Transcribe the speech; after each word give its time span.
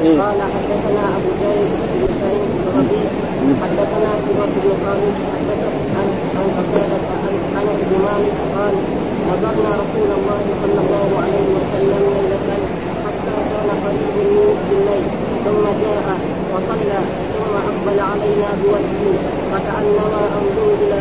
قال 0.00 0.40
حدثنا 0.54 1.02
أبو 1.16 1.30
زيد 1.42 1.70
بن 1.92 2.08
سعيد 2.20 2.42
بن 2.56 2.66
ربيع 2.76 3.10
حدثنا 3.62 4.10
كبر 4.24 4.48
بن 4.56 4.70
خالد 4.84 5.16
حدثنا 5.34 5.80
عن 5.96 6.08
عن 6.36 6.46
قتادة 6.56 7.00
عن 7.24 7.34
انس 7.60 7.80
بن 7.90 7.96
مالك 8.08 8.36
قال 8.56 8.74
نظرنا 9.30 9.70
رسول 9.82 10.10
الله 10.18 10.42
صلى 10.62 10.80
الله 10.84 11.08
عليه 11.24 11.46
وسلم 11.56 12.02
ليلة 12.16 12.48
حتى 13.04 13.36
كان 13.50 13.68
قريب 13.84 14.16
من 14.16 14.76
الليل 14.76 15.04
ثم 15.44 15.64
جاء 15.82 16.06
وصلى 16.52 17.00
ثم 17.36 17.54
اقبل 17.70 17.98
علينا 18.10 18.48
بوجهه 18.60 19.14
فكانما 19.52 20.20
انظر 20.38 20.68
إلى 20.82 21.00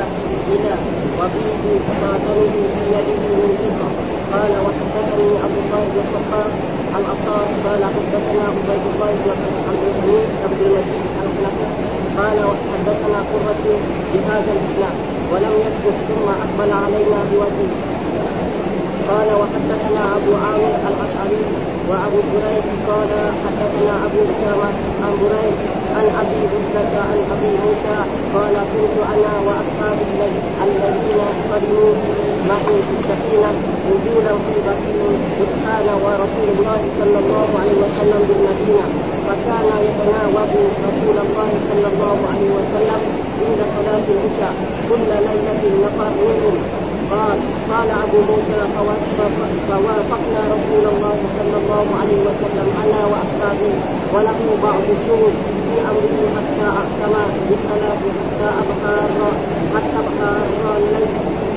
إلى 0.53 0.73
وفيه 1.19 1.63
خاتمه 2.01 2.53
في 2.73 2.83
يده 2.95 3.23
من 3.39 3.51
فضه 3.59 3.89
قال 4.33 4.51
وحدثني 4.65 5.27
عبد 5.43 5.57
الله 5.63 5.81
بن 5.91 5.99
الصخار 6.05 6.49
عن 6.95 7.03
عطاء 7.11 7.47
قال 7.65 7.81
حدثنا 7.95 8.43
عبيد 8.51 8.83
الله 8.91 9.11
بن 9.21 9.29
عبد 9.31 9.83
الحميد 9.87 10.27
عبد 10.43 10.61
المجيد 10.67 11.03
الحنفي 11.09 11.89
قال 12.17 12.37
وحدثنا 12.49 13.19
قرة 13.31 13.65
بهذا 14.13 14.51
الإسلام 14.57 14.95
ولم 15.31 15.53
يسكت 15.65 15.97
ثم 16.07 16.27
أقبل 16.45 16.71
علينا 16.83 17.19
بوجهه. 17.31 17.71
قال 19.09 19.29
وحدثنا 19.41 20.03
أبو 20.17 20.31
عامر 20.43 20.73
الأشعري 20.89 21.41
وأبو 21.89 22.19
بريد 22.31 22.65
قال 22.89 23.11
حدثنا 23.43 23.93
أبو 24.05 24.19
أسامة 24.31 24.69
عن 25.03 25.13
بريد 25.21 25.55
عن 25.97 26.05
أبي 26.21 26.41
بكر 26.53 26.95
عن 27.09 27.19
أبي 27.33 27.51
موسى 27.63 27.97
قال 28.35 28.55
كنت 28.71 28.95
أنا 29.13 29.33
وأصحابي 29.47 30.05
الذين 30.63 31.21
قدموا 31.51 31.93
معي 32.49 32.77
في 32.85 32.93
السفينة 32.99 33.51
نزولا 33.89 34.33
في 34.45 34.55
بكر 34.67 34.95
كان 35.65 35.87
ورسول 36.03 36.47
الله 36.55 36.81
صلى 36.99 37.19
الله 37.23 37.49
عليه 37.61 37.77
وسلم 37.83 38.21
بالمدينة 38.29 38.85
فكان 39.27 39.67
يتناوب 39.87 40.49
رسول 40.87 41.17
الله 41.25 41.49
صلى 41.69 41.87
الله 41.93 42.17
عليه 42.31 42.49
وسلم 42.57 43.18
عند 43.47 43.61
صلاة 43.77 44.05
العشاء 44.15 44.53
كل 44.89 45.09
نفر 45.85 46.09
منهم 46.21 46.55
قال 47.11 47.37
قال 47.71 47.89
أبو 48.03 48.17
موسى 48.29 48.59
فوافقنا 49.69 50.41
رسول 50.55 50.85
الله 50.93 51.15
صلى 51.37 51.57
الله 51.61 51.85
عليه 52.01 52.19
وسلم 52.27 52.67
أنا 52.83 53.01
وأصحابي 53.11 53.71
وله 54.13 54.39
بعض 54.63 54.83
الشهود. 54.97 55.58
في 55.79 55.85
امره 55.91 56.23
حتى 56.35 56.67
احكم 56.81 57.13
بالصلاه 57.49 58.01
حتى 58.19 58.47
ابحار 58.63 59.09
حتى 59.75 59.97
ابحار 60.03 60.77
الليل 60.77 61.07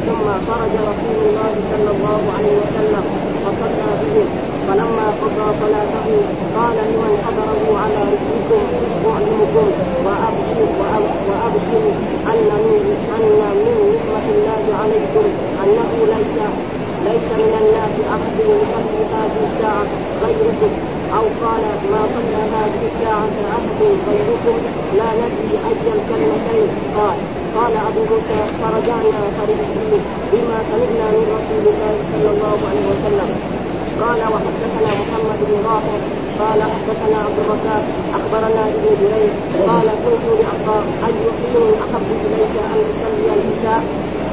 ثم 0.07 0.27
خرج 0.49 0.75
رسول 0.91 1.19
الله 1.27 1.53
صلى 1.73 1.91
الله 1.97 2.21
عليه 2.37 2.55
وسلم 2.63 3.05
فصلى 3.45 3.89
بهم 4.03 4.27
فلما 4.69 5.07
قضى 5.23 5.47
صلاته 5.63 6.09
قال 6.57 6.77
لمن 6.91 7.13
حضره 7.25 7.63
على 7.83 8.01
رسلكم 8.13 8.63
اعلمكم 9.11 9.67
وابشر 10.07 10.61
وابشر 11.29 11.85
أن 12.33 12.51
من 12.67 12.83
ان 13.17 13.25
من 13.65 13.77
نعمه 14.07 14.23
الله 14.35 14.65
عليكم 14.83 15.27
أنه 15.65 15.93
ليس 16.15 16.37
ليس 17.09 17.29
من 17.43 17.55
الناس 17.63 17.95
أحد 18.15 18.37
يصلي 18.41 19.01
هذه 19.15 19.41
الساعة 19.49 19.85
غيركم. 20.23 20.92
أو 21.19 21.25
قال 21.45 21.63
ما 21.93 22.03
صلى 22.15 22.41
هذه 22.57 22.83
الساعة 22.91 23.35
احد 23.57 23.81
غيركم 24.09 24.59
لا 24.99 25.09
ندري 25.21 25.55
أي 25.69 25.87
الكلمتين. 25.97 26.69
قال 26.97 27.17
قال 27.57 27.73
أبو 27.89 28.01
موسى 28.11 28.41
فرجعنا 28.61 29.21
فرحين 29.37 30.01
بما 30.33 30.59
سمعنا 30.71 31.07
من 31.15 31.25
رسول 31.37 31.65
الله 31.73 31.95
صلى 32.13 32.31
الله 32.35 32.59
عليه 32.69 32.87
وسلم. 32.93 33.29
قال 34.03 34.21
وحدثنا 34.33 34.91
محمد 35.01 35.39
بن 35.49 35.55
رافع. 35.71 35.99
قال 36.43 36.61
حدثنا 36.73 37.19
عبد 37.27 37.39
الرزاق. 37.45 37.85
أخبرنا 38.19 38.63
ابن 38.75 38.85
جريج. 39.01 39.35
قال 39.69 39.89
قلت 40.05 40.25
لعطاء 40.41 40.85
أي 41.07 41.21
حين 41.53 41.73
أحب 41.85 42.09
إليك 42.27 42.55
أن 42.73 42.79
تصلي 42.89 43.29
العشاء 43.37 43.83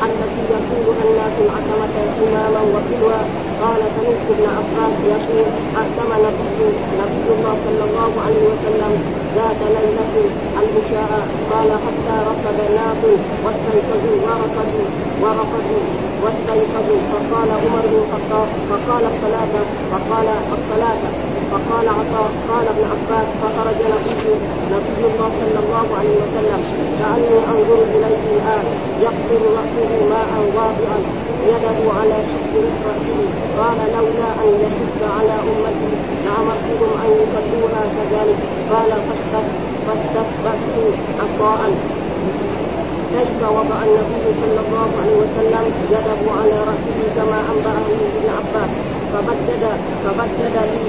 التي 0.07 0.43
يقول 0.55 0.95
الناس 1.05 1.35
العتمة 1.45 1.95
إماما 2.23 2.61
وكلوا. 2.73 3.21
قال 3.63 3.81
سمعت 3.95 4.25
ابن 4.33 4.45
عباس 4.57 4.95
يقول 5.13 5.47
أعتم 5.79 6.09
نبي 6.25 6.67
نبي 7.01 7.27
الله 7.35 7.55
صلى 7.65 7.83
الله 7.89 8.11
عليه 8.25 8.43
وسلم 8.51 8.91
ذات 9.35 9.61
ليلة 9.75 10.13
العشاء. 10.61 11.11
قال 11.51 11.69
حتى 11.85 12.15
ركب 12.29 12.57
ناس 12.77 13.01
واستيقظوا 13.43 14.17
ورقدوا 14.25 14.87
ورقدوا 15.21 15.83
واستيقظوا. 16.23 17.01
فقال 17.11 17.49
عمر 17.63 17.83
بن 17.91 17.97
الخطاب 18.03 18.47
فقال 18.69 19.03
الصلاة 19.11 19.53
فقال 19.91 20.27
الصلاة. 20.55 21.03
فقال 21.51 21.87
عطاء 21.99 22.31
قال 22.49 22.66
ابن 22.73 22.83
عباس 22.93 23.27
فخرج 23.41 23.79
نبي 23.93 24.29
نبي 24.73 25.01
الله 25.09 25.29
صلى 25.41 25.59
الله 25.63 25.87
عليه 25.99 26.16
وسلم 26.23 26.61
كأني 26.99 27.37
أنظر 27.53 27.79
إليه 27.95 28.23
الآن. 28.35 28.66
يقتل 29.29 29.45
رأسه 29.59 29.91
ماء 30.09 30.31
واضعا 30.57 31.00
يده 31.51 31.79
على 32.00 32.17
شق 32.31 32.53
رأسه 32.88 33.19
قال 33.59 33.78
لولا 33.95 34.29
أن 34.44 34.50
يشد 34.63 35.01
على 35.17 35.35
أمتي 35.50 35.91
لأمرتهم 36.25 36.91
أن 37.03 37.09
يصلوها 37.22 37.84
كذلك. 37.97 38.40
قال 38.72 38.91
فاستثبت 39.88 40.59
عطاء. 41.19 41.72
كيف 43.13 43.41
وضع 43.57 43.79
النبي 43.88 44.25
صلى 44.41 44.59
الله 44.66 44.90
عليه 45.01 45.17
وسلم 45.23 45.66
يده 45.91 46.22
على 46.40 46.57
رأسه 46.69 47.00
كما 47.16 47.40
أنبأه 47.51 47.88
ابن 48.09 48.28
عباس؟ 48.38 48.72
فبدد 49.13 49.63
فبدد 50.03 50.56
لي 50.73 50.85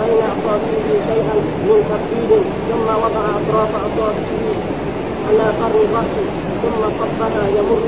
بين 0.00 0.22
أصابعه 0.34 0.88
شيئا 1.08 1.36
من 1.66 1.78
تبديل 1.90 2.42
ثم 2.68 2.88
وضع 3.04 3.24
أطراف 3.38 3.70
أصابعه 3.86 4.81
على 5.28 5.42
قرن 5.60 5.84
الرأس 5.84 6.14
ثم 6.62 6.90
صبها 6.98 7.44
يمر 7.58 7.82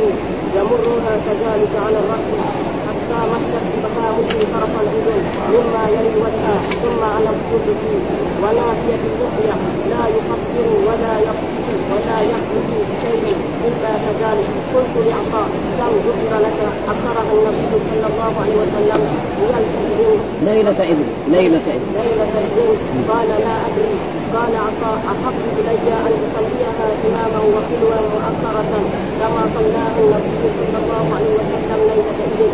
يمرها 0.56 1.14
كذلك 1.26 1.76
على 1.86 1.98
الرأس. 1.98 2.73
حتى 3.14 3.30
مست 3.32 3.54
بفهمه 3.84 4.28
طرف 4.54 4.74
الأذن 4.82 5.22
مما 5.54 5.84
يلي 5.96 6.14
وجهه 6.24 6.60
ثم 6.82 7.00
على 7.14 7.30
الصدق 7.36 7.82
ونافية 8.42 9.02
اللحية 9.10 9.54
لا 9.90 10.04
يقصر 10.16 10.66
ولا 10.86 11.14
يقصر 11.28 11.76
ولا 11.92 12.18
يحدث 12.30 12.68
بشيء 12.90 13.36
إلا 13.66 13.92
كذلك. 14.04 14.48
قلت 14.74 14.94
لعطاء 15.06 15.48
كم 15.78 15.92
ذكر 16.06 16.32
لك؟ 16.46 16.58
أقرها 16.92 17.32
النبي 17.32 17.72
صلى 17.90 18.06
الله 18.12 18.32
عليه 18.42 18.56
وسلم 18.62 19.00
هي 19.40 19.50
الإذن 19.60 20.20
ليلة 20.42 20.78
إذن 20.92 21.06
ليلة 21.28 21.66
إذن 21.76 21.86
ليلة 22.00 22.32
الإذن 22.44 22.76
قال 23.08 23.28
لا 23.28 23.54
أدري. 23.66 23.96
قال 24.34 24.54
عطاء 24.66 24.98
أحب 25.12 25.36
إلي 25.58 25.92
أن 26.06 26.14
أصليها 26.26 26.86
إماما 27.06 27.40
وحلوا 27.54 27.94
مؤخرة 28.14 28.72
كما 29.20 29.42
صلاها 29.54 29.98
النبي 30.04 30.42
صلى 30.58 30.78
الله 30.82 31.06
عليه 31.16 31.32
وسلم 31.40 31.80
ليلة 31.90 32.18
إذن 32.34 32.52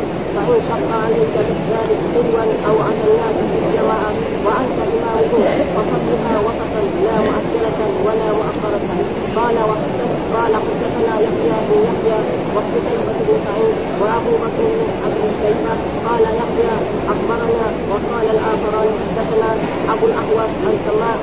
فإن 0.50 0.62
شق 0.68 0.90
عليك 1.04 1.36
ذلك 1.72 2.00
حلوا 2.12 2.42
أو 2.68 2.76
الناس 3.06 3.36
في 3.50 3.56
الجماعة 3.62 4.10
وأنت 4.46 4.78
إمامهم 4.94 5.42
فصلها 5.74 6.34
وسطا 6.46 6.82
لا 7.06 7.16
مؤجلة 7.26 7.80
ولا 8.06 8.28
مؤخرة. 8.38 8.82
قال 9.36 9.56
قال 10.34 10.52
حدثنا 10.66 11.14
يحيى 11.26 11.56
بن 11.68 11.78
يحيى 11.88 12.18
وقتيبة 12.54 13.12
بن 13.26 13.34
سعيد 13.46 13.74
وأبو 14.00 14.32
بكر 14.42 14.64
بن 14.78 14.88
أبي 15.06 15.26
شيبة 15.40 15.74
قال 16.08 16.22
يحيى 16.40 16.74
أخبرنا 17.12 17.66
وقال 17.90 18.26
الآخران 18.36 18.88
حدثنا 19.00 19.50
أبو 19.92 20.06
الأحوص 20.06 20.52
عن 20.66 20.74
سماء 20.86 21.18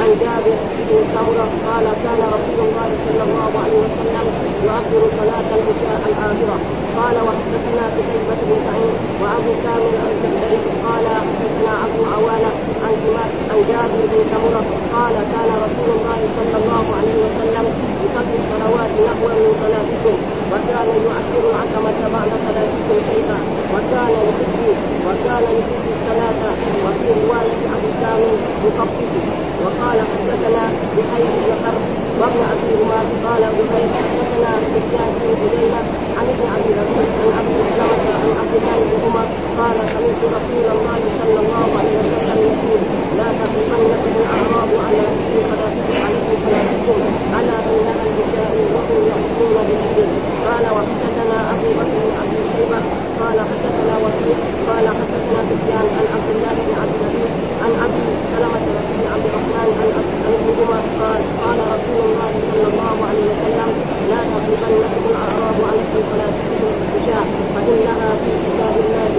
عن 0.00 0.10
جابر 0.20 0.56
بن 0.88 0.98
سمرة 1.14 1.48
قال 1.68 1.86
كان 2.04 2.20
رسول 2.36 2.58
الله 2.66 2.88
صلى 3.06 3.22
الله 3.28 3.52
عليه 3.64 3.78
وسلم 3.84 4.26
يؤخر 4.64 5.02
صلاة 5.18 5.48
العشاء 5.58 6.00
الآخرة. 6.10 6.85
قال 7.00 7.16
وحدثنا 7.28 7.84
قتيبة 7.96 8.38
بن 8.48 8.56
سعيد 8.66 8.96
وأبو 9.22 9.52
كامل 9.64 9.94
الجحدري 10.10 10.58
قال 10.86 11.06
حدثنا 11.26 11.72
أبو 11.86 12.00
عوانة 12.14 12.50
عن 12.84 12.92
سماء 13.04 13.28
عن 13.50 13.58
جابر 13.70 14.00
بن 14.12 14.20
سمرة 14.32 14.62
قال 14.96 15.14
كان 15.32 15.50
رسول 15.66 15.90
الله 15.96 16.20
صلى 16.36 16.56
الله 16.60 16.84
عليه 16.98 17.16
وسلم 17.24 17.64
يصلي 18.04 18.36
الصلوات 18.42 18.92
نحو 19.08 19.26
من 19.42 19.52
صلاتكم 19.62 20.16
وكان 20.52 20.88
يؤخر 21.04 21.42
العتمة 21.50 21.98
بعد 22.14 22.30
صلاتكم 22.46 22.96
شيئا 23.10 23.38
وكان 23.74 24.12
يحب 24.28 24.60
وكان 25.06 25.44
يحب 25.58 25.84
الصلاة 25.96 26.42
وفي 26.84 27.08
رواية 27.20 27.62
أبي 27.74 27.90
كامل 28.00 28.34
يخفف. 28.66 29.46
وقال 29.64 29.98
حدثنا 30.12 30.64
بحيث 30.96 31.32
بن 31.46 31.76
وابن 32.20 32.40
رماد 32.80 33.08
قال 33.26 33.42
بحيث 33.58 33.92
حدثنا 34.08 34.50
سفيان 34.72 35.12
بن 35.20 35.56
عن 36.18 36.26
ابن 36.32 36.44
أبي 36.56 36.70
عبد 38.40 38.54
الله 38.58 38.78
بن 38.88 38.96
عمر 39.04 39.26
قال 39.60 39.76
سمعت 39.92 40.22
رسول 40.38 40.66
الله 40.76 41.00
صلى 41.20 41.38
الله 41.44 41.68
عليه 41.78 41.96
وسلم 42.16 42.40
يقول 42.52 42.80
لا 43.18 43.28
تقفنك 43.40 44.02
الأعراب 44.12 44.70
عنكم 44.86 45.36
ذكري 45.36 45.42
فلا 45.50 45.68
عليه 46.06 47.02
على 47.36 47.54
انها 47.70 48.02
النساء 48.10 48.54
وهم 48.74 49.00
يقولون 49.12 49.56
بالاذن 49.68 50.10
قال 50.46 50.64
وحدثنا 50.76 51.38
ابو 51.52 51.68
بن 51.78 52.10
ابي 52.22 52.40
شيبه 52.52 52.80
قال 53.20 53.38
حدثنا 53.50 53.94
وكيع 54.04 54.38
قال 54.68 54.86
حدثنا 54.98 55.40
سفيان 55.50 55.86
عن 55.98 56.06
عبد 56.14 56.30
الله 56.34 56.54
بن 56.66 56.72
عبد 56.82 56.94
العزيز 57.00 57.30
عن 57.62 57.72
ابي 57.86 58.06
سلمه 58.32 58.64
بن 58.96 59.04
عبد 59.12 59.26
الرحمن 59.30 59.68
عن 59.80 59.88
ابن 60.36 60.48
عمر 60.58 60.82
قال 61.02 61.20
قال 61.44 61.58
رسول 61.74 62.00
الله 62.08 62.32
صلى 62.50 62.66
الله 62.72 62.96
عليه 63.08 63.24
وسلم 63.32 63.70
لا 64.10 64.20
تقفنك 64.32 64.92
الاعراب 65.02 65.58
على 65.68 65.82
ذكري 65.94 66.75
فإنها 67.54 68.08
في 68.22 68.30
كتاب 68.44 68.74
الله 68.84 69.10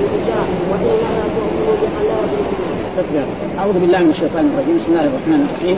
وإنها 0.71 1.23
تؤمن 1.35 1.67
بحلاوه 1.81 2.27
أعوذ 3.59 3.73
بالله 3.73 3.99
من 3.99 4.09
الشيطان 4.09 4.45
الرجيم. 4.51 4.75
بسم 4.77 4.89
الله 4.91 5.05
الرحمن 5.11 5.39
الرحيم. 5.47 5.77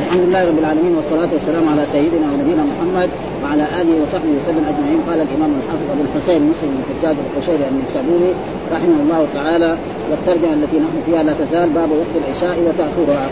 الحمد 0.00 0.22
لله 0.26 0.42
رب 0.50 0.58
العالمين 0.58 0.92
والصلاة 0.96 1.30
والسلام 1.32 1.64
على 1.72 1.82
سيدنا 1.92 2.26
ونبينا 2.32 2.62
محمد 2.72 3.08
وعلى 3.42 3.64
آله 3.80 3.94
وصحبه 4.02 4.32
وسلم 4.40 4.64
أجمعين. 4.72 5.00
قال 5.08 5.18
الإمام 5.26 5.50
الحافظ 5.60 5.86
أبو 5.94 6.02
الحسين 6.08 6.40
مسلم 6.50 6.70
بن 6.76 6.82
حجاج 6.88 7.16
القشيري 7.24 7.64
النسابوري 7.72 8.32
رحمه 8.74 8.98
الله 9.04 9.20
تعالى 9.34 9.70
والترجمة 10.10 10.52
التي 10.58 10.76
نحن 10.84 10.96
فيها 11.06 11.22
لا 11.22 11.32
تزال 11.40 11.68
باب 11.78 11.90
وقت 12.00 12.14
العشاء 12.20 12.56
وتأخرها. 12.66 13.26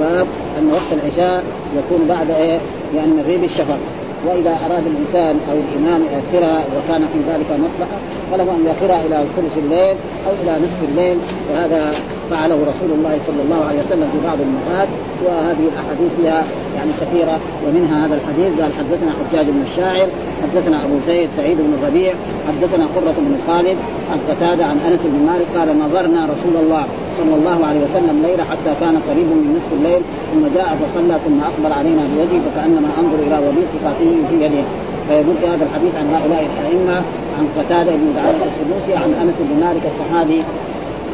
باب 0.00 0.26
أن 0.58 0.64
وقت 0.76 0.90
العشاء 0.98 1.44
يكون 1.78 2.00
بعد 2.08 2.30
إيه؟ 2.30 2.58
يعني 2.96 3.12
مغيب 3.12 3.44
الشفق. 3.44 3.80
وإذا 4.26 4.50
أراد 4.50 4.82
الإنسان 4.86 5.40
أو 5.50 5.56
الإمام 5.56 6.02
يؤخرها 6.02 6.64
وكان 6.76 7.02
في 7.12 7.18
ذلك 7.32 7.46
مصلحة 7.50 7.98
فله 8.32 8.42
أن 8.42 8.64
يؤخرها 8.66 9.06
إلى 9.06 9.24
ثلث 9.36 9.64
الليل 9.64 9.96
أو 10.26 10.32
إلى 10.42 10.52
نصف 10.64 10.90
الليل 10.90 11.18
وهذا 11.52 11.92
فعله 12.30 12.58
رسول 12.72 12.90
الله 12.96 13.18
صلى 13.26 13.42
الله 13.44 13.64
عليه 13.68 13.80
وسلم 13.84 14.08
في 14.12 14.18
بعض 14.28 14.38
المرات 14.46 14.88
وهذه 15.24 15.64
الأحاديث 15.72 16.10
فيها 16.20 16.44
يعني 16.76 16.92
كثيرة 17.00 17.36
ومنها 17.64 18.06
هذا 18.06 18.14
الحديث 18.14 18.60
قال 18.60 18.70
حدثنا 18.80 19.12
حجاج 19.18 19.46
بن 19.46 19.62
الشاعر 19.68 20.08
حدثنا 20.42 20.84
أبو 20.84 20.96
زيد 21.06 21.28
سعيد 21.36 21.56
بن 21.56 21.72
الربيع 21.82 22.12
حدثنا 22.48 22.84
قرة 22.96 23.14
بن 23.26 23.34
خالد 23.46 23.76
عن 24.12 24.18
قتادة 24.28 24.64
عن 24.64 24.78
أنس 24.88 25.00
بن 25.04 25.20
مالك 25.30 25.46
قال 25.56 25.68
نظرنا 25.78 26.20
رسول 26.34 26.56
الله 26.62 26.84
صلى 27.18 27.34
الله 27.38 27.66
عليه 27.66 27.80
وسلم 27.86 28.16
ليله 28.26 28.44
حتى 28.44 28.72
كان 28.80 28.96
قريب 29.08 29.28
من 29.40 29.50
نصف 29.56 29.70
الليل 29.78 30.02
ثم 30.32 30.42
جاء 30.56 30.68
فصلى 30.80 31.16
ثم 31.26 31.38
أقبل 31.50 31.72
علينا 31.78 32.02
بوجهه 32.10 32.42
فكأنما 32.46 32.88
أنظر 33.00 33.18
إلى 33.26 33.36
وبيس 33.46 33.72
قاتله 33.84 34.16
في 34.30 34.36
يده. 34.44 34.64
فيرد 35.08 35.40
هذا 35.52 35.64
الحديث 35.68 35.94
عن 36.00 36.06
هؤلاء 36.14 36.42
الأئمة 36.52 36.96
عن 37.38 37.44
قتادة 37.58 37.92
بن 38.00 38.08
دعوة 38.16 38.42
السدوسي 38.50 38.94
عن 39.02 39.10
أنس 39.22 39.34
بن 39.40 39.60
مالك 39.66 39.82
الصحابي 39.92 40.42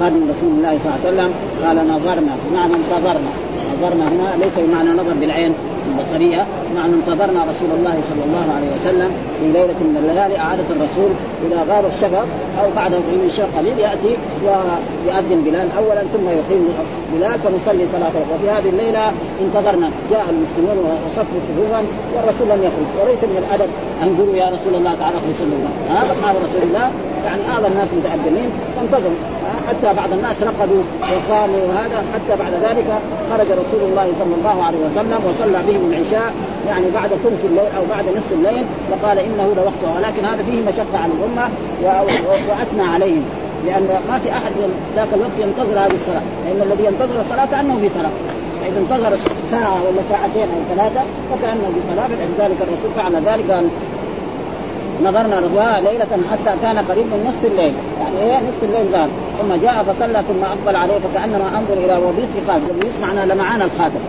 خادم 0.01 0.23
رسول 0.33 0.51
الله 0.57 0.79
صلى 0.83 0.93
الله 0.93 1.01
عليه 1.05 1.09
وسلم 1.11 1.31
قال 1.65 1.77
نظرنا 1.89 2.33
بمعنى 2.51 2.75
انتظرنا. 2.75 3.33
نظرنا 3.75 4.05
هنا 4.09 4.45
ليس 4.45 4.57
بمعنى 4.67 4.91
نظر 4.91 5.15
بالعين 5.21 5.53
البصرية 5.89 6.47
معنى 6.77 6.95
انتظرنا 6.95 7.41
رسول 7.53 7.71
الله 7.79 7.97
صلى 8.11 8.25
الله 8.27 8.47
عليه 8.57 8.71
وسلم 8.77 9.11
في 9.39 9.47
ليلة 9.57 9.79
من 9.89 9.97
الليالي 10.03 10.39
أعادة 10.39 10.69
الرسول 10.77 11.11
إلى 11.45 11.57
غار 11.71 11.85
الشفق 11.87 12.27
أو 12.61 12.67
بعد 12.77 12.93
من 12.93 13.31
شهر 13.37 13.49
قليل 13.59 13.79
يأتي 13.79 14.13
ويؤذن 14.45 15.41
بلال 15.47 15.69
اولا 15.79 16.03
ثم 16.13 16.27
يقيم 16.39 16.65
بلال 17.15 17.39
فنصلي 17.45 17.85
صلاه 17.95 18.15
وفي 18.33 18.47
هذه 18.57 18.69
الليلة 18.75 19.05
انتظرنا. 19.45 19.89
جاء 20.11 20.27
المسلمون 20.35 20.77
وصفوا 21.07 21.41
صفوفا 21.49 21.81
والرسول 22.15 22.47
لم 22.53 22.61
يخرج. 22.67 22.89
وليس 23.01 23.23
من 23.33 23.39
الأدب 23.43 23.71
أن 24.03 24.09
يا 24.43 24.49
رسول 24.57 24.75
الله 24.79 24.95
تعالى 25.01 25.17
اخرج 25.21 25.35
صلى 25.43 25.55
الله 25.59 25.73
هذا 25.95 26.13
أصحاب 26.13 26.35
رسول 26.47 26.63
الله 26.69 26.87
يعني 27.27 27.43
اعظم 27.53 27.71
الناس 27.73 27.89
متأدبين 27.99 28.49
فانتظروا. 28.77 29.21
حتى 29.69 29.95
بعض 29.95 30.13
الناس 30.13 30.43
رقدوا 30.43 30.83
وقاموا 31.01 31.63
وهذا 31.69 32.05
حتى 32.15 32.37
بعد 32.39 32.53
ذلك 32.53 32.87
خرج 33.31 33.47
رسول 33.47 33.91
الله 33.91 34.07
صلى 34.21 34.35
الله 34.39 34.63
عليه 34.63 34.79
وسلم 34.79 35.19
وصلى 35.29 35.59
بهم 35.69 35.93
العشاء 35.93 36.33
يعني 36.67 36.91
بعد 36.91 37.09
ثلث 37.09 37.45
الليل 37.45 37.69
أو 37.77 37.83
بعد 37.91 38.05
نصف 38.09 38.33
الليل 38.33 38.65
وقال 38.93 39.19
إنه 39.19 39.55
لوقتها 39.57 39.97
ولكن 39.97 40.25
هذا 40.25 40.43
فيه 40.43 40.63
مشقة 40.63 40.99
على 40.99 41.13
الأمة 41.13 41.49
وأثنى 42.49 42.83
عليهم 42.83 43.25
لأن 43.67 43.89
ما 44.09 44.19
في 44.19 44.33
أحد 44.33 44.53
ذاك 44.97 45.09
الوقت 45.15 45.39
ينتظر 45.39 45.79
هذه 45.79 45.95
الصلاة. 45.95 46.23
لأن 46.47 46.63
الذي 46.63 46.85
ينتظر 46.85 47.21
الصلاة 47.21 47.47
كأنه 47.47 47.79
في 47.81 47.89
صلاة. 47.89 48.11
فإذا 48.61 48.79
انتظر 48.79 49.17
ساعة 49.51 49.75
ولا 49.85 50.03
ساعتين 50.11 50.43
أو 50.43 50.77
ثلاثة 50.77 51.01
فكأنه 51.31 51.67
في 51.75 51.81
صلاة. 51.95 52.07
فلذلك 52.07 52.57
الرسول 52.61 52.91
فعل 52.97 53.15
ذلك 53.15 53.65
نظرنا 55.03 55.39
رضوها 55.39 55.81
ليلة 55.81 56.13
حتى 56.31 56.53
كان 56.63 56.79
قريب 56.79 57.07
من 57.07 57.25
نصف 57.29 57.53
الليل. 57.53 57.73
يعني 58.01 58.19
إيه 58.23 58.39
نصف 58.49 58.63
الليل 58.63 58.97
قال 58.97 59.09
ثم 59.41 59.55
جاء 59.55 59.83
فصلى 59.83 60.25
ثم 60.29 60.45
أقبل 60.45 60.77
عليه 60.77 60.99
فكأنما 60.99 61.59
أنظر 61.59 61.85
إلى 61.85 62.07
وبيس 62.07 62.47
خاتم 62.47 62.77
وبيس 62.77 62.93
معناه 63.03 63.25
لمعان 63.25 63.63
الخاتم 63.63 64.01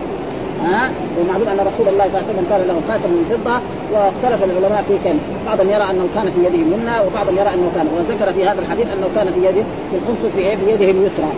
ها؟ 0.64 0.90
ومعلوم 1.18 1.48
أن 1.48 1.58
رسول 1.70 1.88
الله 1.88 2.04
صلى 2.04 2.20
الله 2.20 2.28
عليه 2.28 2.32
وسلم 2.32 2.46
كان 2.50 2.60
له 2.68 2.76
خاتم 2.88 3.10
من 3.16 3.24
فضة 3.30 3.56
واختلف 3.92 4.44
العلماء 4.44 4.82
في 4.88 4.94
كم 5.04 5.18
بعضهم 5.46 5.68
يرى 5.70 5.90
أنه 5.90 6.06
كان 6.14 6.30
في 6.30 6.40
يده 6.40 6.48
اليمنى 6.48 6.94
وبعضهم 7.06 7.36
يرى 7.40 7.50
أنه 7.54 7.68
كان 7.76 7.86
وذكر 7.96 8.32
في 8.32 8.48
هذا 8.48 8.60
الحديث 8.60 8.86
أنه 8.94 9.06
كان 9.16 9.26
في 9.34 9.40
يده 9.46 9.64
في 9.90 9.94
الخمس 9.96 10.32
في, 10.36 10.42
يده 10.72 10.90
اليسرى. 10.90 11.30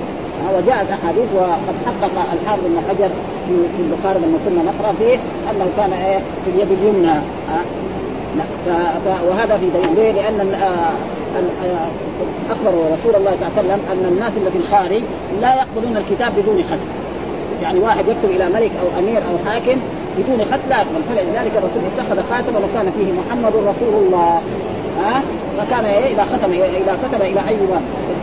وجاءت 0.56 0.86
أحاديث 0.90 1.28
وقد 1.36 1.76
حقق 1.86 2.14
الحافظ 2.32 2.62
بن 2.64 2.80
حجر 2.88 3.10
في 3.76 3.82
البخاري 3.82 4.18
لما 4.18 4.38
كنا 4.44 4.62
نقرأ 4.70 4.92
فيه 4.98 5.14
أنه 5.50 5.66
كان 5.76 5.92
إيه؟ 5.92 6.18
في 6.44 6.50
اليد 6.50 6.70
اليمنى. 6.72 7.14
وهذا 9.28 9.58
في 9.58 9.70
دليل. 9.70 9.94
ليه؟ 9.94 10.12
لأن 10.12 10.54
اخبر 12.50 12.70
رسول 12.70 13.14
الله 13.14 13.36
صلى 13.36 13.48
الله 13.48 13.52
عليه 13.56 13.60
وسلم 13.60 13.80
أن 13.92 14.12
الناس 14.12 14.32
اللي 14.36 14.50
في 14.50 14.58
الخارج 14.58 15.02
لا 15.40 15.54
يقبلون 15.54 15.96
الكتاب 15.96 16.32
بدون 16.36 16.64
ختم 16.64 16.88
يعني 17.62 17.78
واحد 17.78 18.04
يكتب 18.08 18.30
إلى 18.30 18.48
ملك 18.48 18.70
أو 18.82 18.98
أمير 18.98 19.18
أو 19.18 19.50
حاكم 19.50 19.80
بدون 20.18 20.44
خط 20.52 20.60
لا 20.70 20.76
يقبل. 20.76 21.02
فلذلك 21.08 21.52
الرسول 21.56 21.82
اتخذ 21.96 22.22
خاتما 22.30 22.58
وكان 22.58 22.92
فيه 22.96 23.12
محمد 23.12 23.52
رسول 23.56 23.94
الله. 24.06 24.42
ها؟ 25.04 25.22
فكان 25.58 25.84
إذا 25.84 26.24
ختم 26.24 26.52
إذا 26.52 26.98
كتب 27.02 27.22
إلى 27.22 27.40
اي 27.48 27.56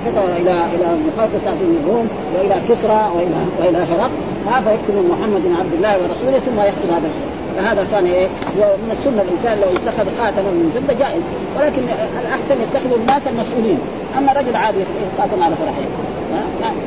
كتب 0.06 0.23
إلى 0.38 0.51
إلى 0.51 0.88
مقاوقس 1.07 1.44
بن 1.45 1.77
الروم 1.83 2.07
وإلى 2.35 2.56
كسرى 2.69 3.12
والى 3.15 3.38
وإلى 3.59 3.77
هرقل 3.77 4.63
فيكتب 4.63 4.95
محمد 5.09 5.41
عبد 5.59 5.73
الله 5.73 5.97
ورسوله 5.97 6.39
ثم 6.39 6.59
يختم 6.59 6.89
هذا 6.95 7.07
الشيء. 7.07 7.35
فهذا 7.57 7.88
كان 7.92 8.06
إيه؟ 8.06 8.28
ومن 8.57 8.90
السنة 8.92 9.22
الإنسان 9.22 9.57
لو 9.62 9.69
اتخذ 9.78 10.07
خاتما 10.19 10.52
من 10.52 10.72
فضه 10.75 10.94
جائز. 11.00 11.22
ولكن 11.57 11.81
الأحسن 12.22 12.62
يتخذ 12.62 13.00
الناس 13.02 13.28
المسؤولين. 13.28 13.80
أما 14.18 14.34
رجل 14.34 14.56
عادي 14.56 14.78
خاتم 15.18 15.44
على 15.44 15.56
فرحه. 15.56 15.86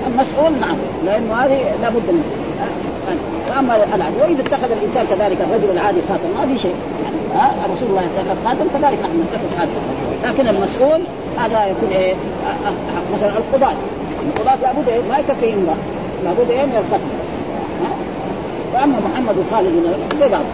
المسؤول 0.06 0.60
نعم. 0.60 0.76
لأنه 1.06 1.34
هذه 1.34 1.60
لابد 1.82 2.02
منه. 2.08 2.28
واما 3.50 3.76
العادي 3.94 4.16
وإذا 4.20 4.42
اتخذ 4.42 4.70
الإنسان 4.70 5.06
كذلك 5.10 5.38
الرجل 5.40 5.70
العادي 5.70 6.00
خاتم 6.08 6.30
ما 6.40 6.46
في 6.46 6.58
شيء. 6.58 6.74
يعني 7.04 7.16
ها؟ 7.34 7.52
رسول 7.74 7.88
الله 7.88 8.00
اتخذ 8.00 8.36
خاتم 8.44 8.66
كذلك 8.74 8.98
نحن 9.02 9.24
نتخذ 9.24 9.58
خاتم. 9.58 9.80
لكن 10.24 10.48
المسؤول 10.48 11.00
هذا 11.38 11.66
يكون 11.66 11.88
إيه؟ 11.92 12.14
مثلا 13.14 13.32
القضاة. 13.36 13.74
القضاة 14.36 14.56
لابد 14.62 14.88
إيه؟ 14.88 15.00
ما 15.08 15.18
يكفي 15.18 15.54
امرأة 15.54 15.76
لابد 16.24 16.50
إيه؟ 16.50 16.64
من 16.64 16.76
الختم 16.76 17.00
وأما 18.74 18.96
محمد 19.10 19.34
وخالد 19.38 19.96
بعض. 20.30 20.44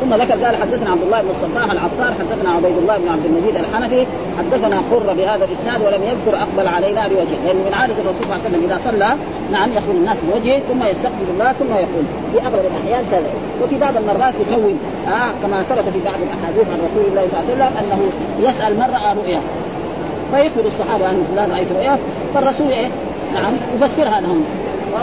ثم 0.00 0.14
ذكر 0.14 0.44
قال 0.44 0.56
حدثنا 0.56 0.90
عبد 0.90 1.02
الله 1.02 1.20
بن 1.20 1.30
الصباح 1.30 1.70
العطار 1.70 2.14
حدثنا 2.20 2.50
عبيد 2.50 2.78
الله 2.78 2.98
بن 2.98 3.08
عبد 3.08 3.26
المجيد 3.26 3.56
الحنفي 3.56 4.06
حدثنا 4.38 4.82
قر 4.90 5.12
بهذا 5.12 5.44
الإسناد 5.44 5.80
ولم 5.82 6.02
يذكر 6.02 6.38
أقبل 6.38 6.68
علينا 6.68 7.08
بوجهه 7.08 7.44
لأن 7.46 7.56
من 7.56 7.74
عادة 7.74 7.94
الرسول 7.94 8.24
صلى 8.24 8.34
الله 8.34 8.44
عليه 8.44 8.48
وسلم 8.48 8.64
إذا 8.64 8.78
صلى 8.90 9.16
نعم 9.52 9.72
يقول 9.72 9.96
الناس 9.96 10.16
بوجهه 10.28 10.58
ثم 10.68 10.82
يستقبل 10.82 11.26
الله 11.34 11.52
ثم 11.52 11.72
يقول. 11.74 12.04
في 12.32 12.38
أغلب 12.38 12.64
الأحيان 12.70 13.04
كذا. 13.10 13.30
وفي 13.62 13.78
بعض 13.78 13.96
المرات 13.96 14.34
يكون 14.40 14.78
آه 15.08 15.30
كما 15.42 15.62
ثبت 15.62 15.84
في 15.92 16.00
بعض 16.04 16.18
الأحاديث 16.26 16.66
عن 16.72 16.78
رسول 16.88 17.04
الله 17.10 17.24
صلى 17.30 17.40
الله 17.40 17.64
عليه 17.64 17.74
وسلم 17.74 17.78
أنه 17.80 18.00
يسأل 18.48 18.74
من 18.74 18.88
رأى 18.96 19.14
رؤيا. 19.14 19.40
فيخبر 20.32 20.66
الصحابة 20.66 21.06
عن 21.08 21.24
فلان 21.32 21.50
رأيت 21.50 21.72
رؤيا 21.72 21.98
فالرسول 22.34 22.68
إيه؟ 22.68 22.88
نعم 23.34 23.54
يفسرها 23.74 24.20
لهم. 24.20 24.44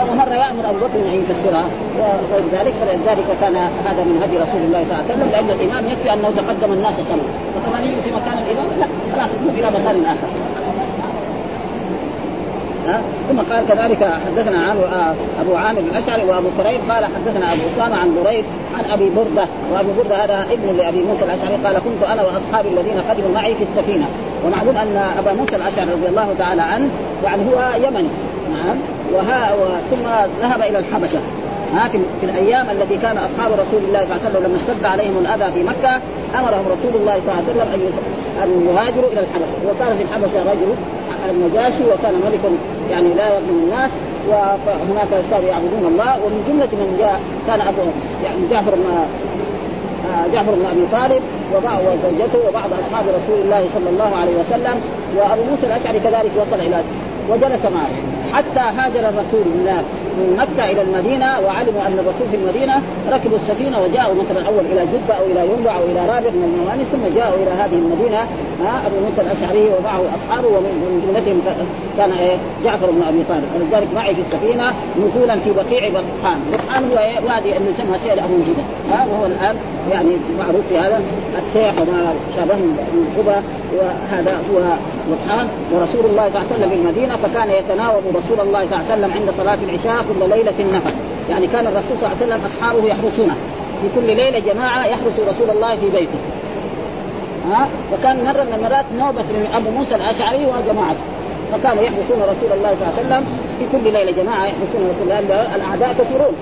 ومره 0.02 0.34
يامر 0.34 0.70
أبو 0.70 0.78
بكر 0.78 0.98
إن 0.98 1.20
يفسرها 1.22 1.64
وغير 1.98 2.44
ذلك 2.52 2.74
فلذلك 2.80 3.28
كان 3.40 3.56
هذا 3.86 4.04
من 4.04 4.20
هدي 4.22 4.36
رسول 4.36 4.62
الله 4.66 4.84
صلى 4.84 4.92
الله 4.92 5.04
عليه 5.04 5.14
وسلم 5.14 5.30
لأن 5.30 5.50
الإمام 5.56 5.84
يكفي 5.92 6.12
أنه 6.12 6.28
تقدم 6.36 6.72
الناس 6.72 6.94
صلاه 6.94 7.30
فطبعا 7.54 7.80
يجي 7.80 8.00
في 8.04 8.10
مكان 8.10 8.38
الإمام 8.38 8.66
لا 8.80 8.86
خلاص 9.16 9.30
يذهب 9.34 9.58
إلى 9.58 9.80
مكان 9.80 10.04
آخر. 10.04 10.28
ها؟ 12.88 13.00
ثم 13.28 13.40
قال 13.54 13.68
كذلك 13.68 14.12
حدثنا 14.26 14.58
عن 14.58 14.76
أبو 15.40 15.54
عامر 15.56 15.78
الاشعري 15.80 16.24
وأبو 16.24 16.48
كريب 16.58 16.80
قال 16.90 17.04
حدثنا 17.04 17.52
أبو 17.52 17.62
أسامة 17.76 17.96
عن 17.96 18.14
بريد 18.24 18.44
عن 18.78 18.84
أبي 18.90 19.10
بردة 19.16 19.48
وأبو 19.72 19.90
بردة 19.98 20.24
هذا 20.24 20.46
ابن 20.52 20.76
لأبي 20.76 21.02
موسى 21.02 21.24
الأشعري 21.24 21.56
قال 21.64 21.78
كنت 21.78 22.02
أنا 22.08 22.22
وأصحابي 22.22 22.68
الذين 22.68 23.00
قدموا 23.10 23.34
معي 23.34 23.54
في 23.54 23.64
السفينة. 23.64 24.06
ومعلوم 24.46 24.76
أن 24.76 24.96
أبا 25.18 25.32
موسى 25.32 25.56
الأشعري 25.56 25.90
رضي 25.90 26.08
الله 26.08 26.34
تعالى 26.38 26.62
عنه 26.62 26.88
يعني 27.24 27.42
هو 27.42 27.86
يمني. 27.86 28.08
نعم. 28.52 28.76
وها 29.12 29.50
ثم 29.90 30.06
ذهب 30.42 30.60
إلى 30.60 30.78
الحبشة. 30.78 31.18
ها 31.74 31.88
في, 31.88 31.98
في 32.20 32.26
الأيام 32.26 32.70
التي 32.70 32.96
كان 32.96 33.18
أصحاب 33.18 33.52
رسول 33.52 33.82
الله 33.88 34.04
صلى 34.04 34.16
الله 34.16 34.26
عليه 34.26 34.30
وسلم 34.30 34.44
لما 34.46 34.56
اشتد 34.56 34.84
عليهم 34.84 35.18
الأذى 35.18 35.52
في 35.52 35.62
مكة 35.62 36.00
أمرهم 36.38 36.64
رسول 36.74 37.00
الله 37.00 37.20
صلى 37.20 37.32
الله 37.32 37.42
عليه 37.42 37.50
وسلم 37.50 37.68
أن 37.74 37.80
أن 38.42 38.50
يهاجروا 38.68 39.10
إلى 39.12 39.20
الحبشة. 39.20 39.56
وكان 39.68 39.96
في 39.96 40.02
الحبشة 40.02 40.52
رجل 40.52 40.74
النجاشي 41.30 41.84
وكان 41.84 42.14
ملك 42.26 42.40
يعني 42.90 43.14
لا 43.14 43.36
يظلم 43.36 43.58
الناس 43.64 43.90
وهناك 44.28 45.24
صاروا 45.30 45.48
يعبدون 45.48 45.84
الله 45.92 46.12
ومن 46.24 46.44
جملة 46.48 46.72
من 46.72 46.96
جاء 46.98 47.20
كان 47.46 47.60
أبو 47.60 47.82
يعني 48.24 48.40
جعفر 48.50 48.74
بن 48.74 49.06
جعفر 50.32 50.52
بن 50.52 50.66
أبي 50.66 50.86
طالب 50.92 51.22
وزوجته 51.54 52.48
وبعض 52.48 52.70
أصحاب 52.72 53.04
رسول 53.08 53.38
الله 53.44 53.64
صلى 53.74 53.90
الله 53.90 54.16
عليه 54.16 54.36
وسلم 54.40 54.80
وأبو 55.16 55.42
موسى 55.50 55.66
الأشعري 55.66 56.00
كذلك 56.00 56.30
وصل 56.36 56.60
إلى 56.60 56.82
وجلس 57.30 57.64
معه. 57.64 57.90
حتى 58.34 58.60
هاجر 58.78 59.08
الرسول 59.08 59.44
من 60.18 60.36
مكة 60.38 60.70
إلى 60.70 60.82
المدينة 60.82 61.40
وعلموا 61.40 61.86
أن 61.86 61.92
الرسول 61.98 62.26
في 62.30 62.36
المدينة 62.36 62.82
ركبوا 63.12 63.36
السفينة 63.36 63.82
وجاءوا 63.82 64.14
مثلا 64.14 64.46
اول 64.46 64.64
إلى 64.72 64.86
جده 64.92 65.14
أو 65.14 65.24
إلى 65.24 65.52
ينبع 65.52 65.76
أو 65.76 65.84
إلى 65.84 66.00
رابغ 66.00 66.30
من 66.30 66.44
الموانئ 66.54 66.84
ثم 66.84 67.14
جاءوا 67.14 67.34
إلى 67.42 67.50
هذه 67.50 67.74
المدينة 67.74 68.18
ها 68.64 68.86
أبو 68.86 68.96
موسى 69.06 69.20
الأشعري 69.20 69.64
ومعه 69.78 70.02
أصحابه 70.16 70.48
ومن 70.48 71.02
جملتهم 71.06 71.40
كان 71.96 72.12
إيه 72.12 72.36
جعفر 72.64 72.90
بن 72.90 73.02
أبي 73.02 73.22
طالب 73.28 73.48
ولذلك 73.54 73.88
معي 73.94 74.14
في 74.14 74.20
السفينة 74.20 74.72
نزولا 74.98 75.38
في 75.38 75.50
بقيع 75.52 75.88
بطحان، 75.88 76.38
بطحان 76.52 76.84
هو 76.90 76.98
إيه؟ 76.98 77.14
وادي 77.26 77.56
اللي 77.56 77.70
يسمى 77.70 77.98
سير 77.98 78.12
أبو 78.24 78.36
جده 78.48 78.64
ها 78.90 79.06
وهو 79.12 79.26
الآن 79.26 79.56
يعني 79.92 80.16
معروف 80.38 80.66
في 80.68 80.78
هذا 80.78 81.00
السيح 81.38 81.72
وما 81.80 82.14
شابه 82.36 82.54
من 82.54 83.06
الخبى 83.08 83.46
وهذا 83.76 84.32
هو 84.50 84.60
بطحان 85.10 85.48
ورسول 85.72 86.10
الله 86.10 86.30
صلى 86.30 86.40
الله 86.40 86.48
عليه 86.50 86.56
وسلم 86.56 86.68
في 86.68 86.74
المدينة 86.74 87.16
فكان 87.16 87.50
يتناوب 87.50 88.02
رسول 88.16 88.40
الله 88.40 88.66
صلى 88.66 88.78
الله 88.78 88.90
عليه 88.90 88.94
وسلم 88.94 89.12
عند 89.12 89.30
صلاة 89.36 89.58
العشاء 89.68 90.04
كل 90.08 90.30
ليلة 90.30 90.76
نفر 90.76 90.90
يعني 91.30 91.46
كان 91.46 91.66
الرسول 91.66 91.96
صلى 91.98 92.06
الله 92.06 92.16
عليه 92.20 92.26
وسلم 92.26 92.44
أصحابه 92.46 92.84
يحرسونه. 92.86 93.34
في 93.82 93.88
كل 94.00 94.06
ليلة 94.06 94.38
جماعة 94.38 94.86
يحرس 94.86 95.20
رسول 95.28 95.50
الله 95.50 95.76
في 95.76 95.90
بيته. 95.90 96.18
ها؟ 97.50 97.68
وكان 97.92 98.24
مرة 98.24 98.42
من 98.42 98.54
المرات 98.54 98.84
نوبة 98.98 99.22
من 99.22 99.48
أبو 99.56 99.70
موسى 99.70 99.94
الأشعري 99.94 100.46
وجماعته. 100.46 101.04
فكانوا 101.52 101.82
يحرسون 101.82 102.18
رسول 102.22 102.50
الله 102.56 102.74
صلى 102.74 102.88
الله 102.88 102.94
عليه 102.98 103.06
وسلم 103.06 103.24
في 103.58 103.64
كل 103.72 103.92
ليلة 103.92 104.12
جماعة 104.22 104.46
يحرسون 104.46 104.90
رسول 104.92 105.12
الله. 105.12 105.54
الأعداء 105.56 105.94
كثيرون. 105.98 106.34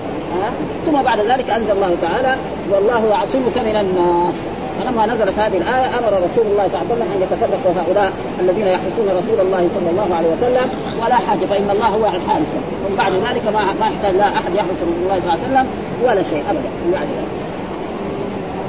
ثم 0.85 1.01
بعد 1.01 1.19
ذلك 1.19 1.49
أنزل 1.49 1.71
الله 1.71 1.95
تعالى 2.01 2.35
والله 2.71 3.07
يعصمك 3.09 3.57
من 3.57 3.75
الناس. 3.81 4.35
فلما 4.79 5.05
نزلت 5.05 5.39
هذه 5.39 5.57
الآية 5.57 5.87
أمر 5.99 6.07
رسول 6.07 6.45
الله 6.51 6.67
صلى 6.71 6.81
الله 6.81 6.85
عليه 6.89 6.93
وسلم 6.93 7.09
أن 7.15 7.21
يتفرقوا 7.21 7.71
هؤلاء 7.81 8.11
الذين 8.39 8.67
يحرسون 8.67 9.07
رسول 9.19 9.39
الله 9.45 9.69
صلى 9.75 9.89
الله 9.89 10.15
عليه 10.17 10.29
وسلم 10.35 10.69
ولا 11.05 11.15
حاجة 11.15 11.45
فإن 11.45 11.69
الله 11.69 11.87
هو 11.87 12.05
الحارس. 12.05 12.51
ومن 12.83 12.95
بعد 12.97 13.13
ذلك 13.13 13.45
ما 13.53 13.61
ما 13.79 13.85
يحتاج 13.91 14.15
لا 14.15 14.27
أحد 14.27 14.55
يحرس 14.55 14.79
رسول 14.81 15.03
الله 15.03 15.19
صلى 15.19 15.33
الله 15.33 15.39
عليه 15.43 15.47
وسلم 15.47 15.67
ولا 16.03 16.23
شيء 16.23 16.43
أبدا. 16.49 16.69
من 16.85 16.91
بعد 16.93 17.07
ذلك 17.15 17.31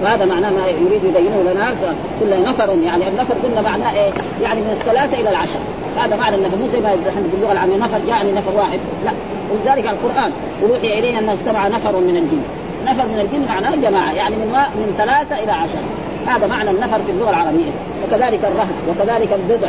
وهذا 0.02 0.24
معناه 0.24 0.50
ما 0.50 0.66
يريد 0.66 1.04
يبينه 1.04 1.52
لنا 1.52 1.74
كل 2.20 2.42
نفر. 2.42 2.68
يعني 2.82 3.08
النفر 3.08 3.34
قلنا 3.44 3.60
معناه 3.60 3.92
إيه؟ 3.92 4.10
يعني 4.42 4.60
من 4.60 4.76
الثلاثة 4.80 5.20
إلى 5.20 5.30
العشر. 5.30 5.58
هذا 5.96 6.16
معنى 6.16 6.36
النفر 6.36 6.56
مو 6.56 6.68
زي 6.72 6.80
ما 6.80 6.88
إحنا 6.88 7.22
باللغة 7.32 7.52
العاميه 7.52 7.76
نفر 7.76 7.98
جاءني 8.06 8.32
نفر 8.32 8.52
واحد. 8.56 8.78
لا. 9.04 9.10
ولذلك 9.50 9.90
القرآن 9.90 10.32
وروحي 10.62 10.98
إليه 10.98 11.18
أنه 11.18 11.34
استمع 11.34 11.68
نفر 11.68 12.00
من 12.00 12.16
الجن. 12.16 12.42
نفر 12.86 13.08
من 13.08 13.20
الجن 13.20 13.48
معناه 13.48 13.74
جماعة 13.76 14.12
يعني 14.12 14.36
من 14.36 14.48
من 14.52 14.94
ثلاثة 14.98 15.44
إلى 15.44 15.52
عشر. 15.52 15.78
هذا 16.26 16.46
معنى 16.46 16.70
النفر 16.70 16.98
في 17.06 17.12
اللغة 17.12 17.30
العربية. 17.30 17.70
وكذلك 18.04 18.44
الرهط 18.44 18.76
وكذلك 18.88 19.28
البضع 19.32 19.68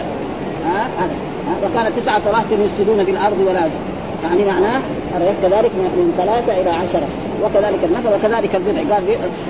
ها؟ 0.65 0.88
هذا. 1.00 1.15
وكان 1.63 1.91
تسعة 1.98 2.22
رهط 2.27 2.46
يفسدون 2.51 3.05
في 3.05 3.12
الأرض 3.12 3.39
ولا 3.48 3.70
يعني 4.24 4.46
معناه 4.46 4.82
كذلك 5.41 5.72
من 5.75 6.13
ثلاثة 6.17 6.62
إلى 6.62 6.70
عشرة. 6.70 7.08
وكذلك 7.44 7.79
النفر 7.84 8.15
وكذلك 8.15 8.55
البضع 8.55 8.96
قال 8.96 9.03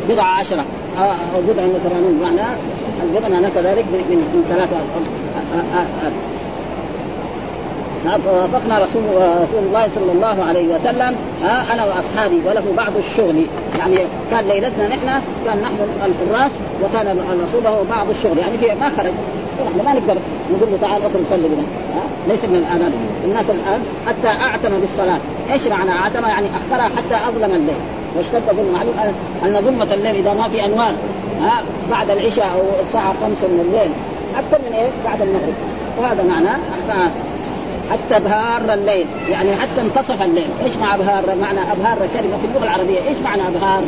بضع 0.10 0.24
عشرة. 0.24 0.66
أو 1.00 1.42
بضع 1.48 1.64
وثمانون 1.64 2.20
معناه 2.22 2.56
البضع 3.04 3.30
معناه 3.30 3.50
كذلك 3.50 3.86
من, 3.92 4.46
ثلاثة. 4.50 4.78
نعم. 8.06 8.20
ووافقنا 8.28 8.80
رسول 8.80 9.04
رسول 9.16 9.64
الله 9.68 9.88
صلى 9.96 10.12
الله 10.12 10.44
عليه 10.44 10.76
وسلم 10.76 11.16
أنا 11.74 11.86
وأصحابي 11.86 12.40
وله 12.46 12.64
بعض 12.78 12.94
الشغل. 12.98 13.46
يعني 13.80 13.96
كان 14.32 14.48
ليلتنا 14.48 14.88
نحن 14.88 15.22
كان 15.46 15.62
نحن 15.62 15.76
الحراس 16.06 16.52
وكان 16.84 17.08
الرسول 17.08 17.64
له 17.64 17.86
بعض 17.90 18.10
الشغل. 18.10 18.38
يعني 18.38 18.58
في 18.58 18.68
ما 18.68 18.90
خرج. 18.90 19.14
نحن 19.66 19.86
ما 19.86 19.94
نقدر 19.94 20.18
نقول 20.54 20.72
له 20.72 20.78
تعال 20.82 21.06
اصل 21.06 21.20
صلي 21.30 21.48
بنا 21.48 21.64
ليس 22.28 22.46
من 22.46 22.56
الآداب. 22.56 22.92
الناس 23.24 23.50
الآن 23.50 23.82
حتى 24.08 24.28
اعتم 24.28 24.80
بالصلاة. 24.80 25.20
إيش 25.52 25.68
معنى 25.68 25.92
اعتم 25.92 26.26
يعني 26.26 26.48
اخرها 26.48 26.90
حتى 26.98 27.30
أظلم 27.30 27.56
الليل. 27.56 27.82
واشتد 28.18 28.44
ظلم. 28.52 28.74
معلوم 28.74 28.94
أن 29.46 29.62
ظلمه 29.62 29.94
الليل 29.94 30.16
إذا 30.16 30.34
ما 30.34 30.50
في 30.50 30.66
أنوار 30.66 30.94
ها 31.42 31.64
بعد 31.92 32.10
العشاء 32.10 32.46
أو 32.46 32.82
الساعة 32.82 33.14
5 33.14 33.48
من 33.48 33.66
الليل. 33.68 33.92
أكثر 34.38 34.70
من 34.70 34.76
إيه؟ 34.76 34.90
بعد 35.06 35.22
المغرب. 35.22 35.54
وهذا 36.00 36.24
معناه 36.24 36.58
حتى 37.92 38.18
ابهار 38.18 38.74
الليل. 38.74 39.06
يعني 39.30 39.56
حتى 39.56 39.82
انتصف 39.82 40.22
الليل. 40.22 40.48
إيش 40.64 40.78
مع 40.78 40.96
ابهار 40.96 41.36
معنى 41.42 41.60
أبهار 41.60 41.98
كلمة 41.98 42.38
في 42.38 42.48
اللغة 42.48 42.64
العربية. 42.64 42.98
إيش 42.98 43.18
معنى 43.24 43.42
أبهار؟ 43.48 43.82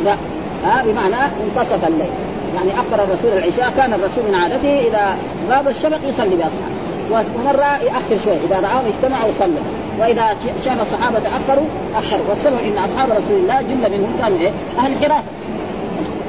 ها 0.64 0.82
بمعنى 0.86 1.16
انتصف 1.46 1.84
الليل. 1.84 2.10
يعني 2.54 2.70
اخر 2.72 3.04
الرسول 3.04 3.32
العشاء 3.32 3.72
كان 3.76 3.92
الرسول 3.92 4.24
من 4.28 4.34
عادته 4.34 4.88
إذا 4.88 5.16
غاب 5.50 5.68
الشفق 5.68 6.00
يصلي 6.08 6.36
بأصحابه. 6.36 6.78
ومرة 7.10 7.82
يأخر 7.84 8.24
شوي. 8.24 8.36
إذا 8.46 8.60
رآهم 8.60 8.84
اجتمعوا 8.86 9.32
صلوا. 9.38 9.64
وإذا 10.00 10.24
شاف 10.64 10.82
الصحابة 10.82 11.18
تأخروا 11.18 11.66
أخروا. 11.96 12.24
والسبب 12.28 12.58
ان 12.58 12.78
أصحاب 12.78 13.10
رسول 13.10 13.36
الله. 13.36 13.62
جملة 13.62 13.88
منهم 13.88 14.12
كانوا 14.20 14.38
إيه؟ 14.38 14.50
أهل 14.78 14.92
حراسة. 15.04 15.28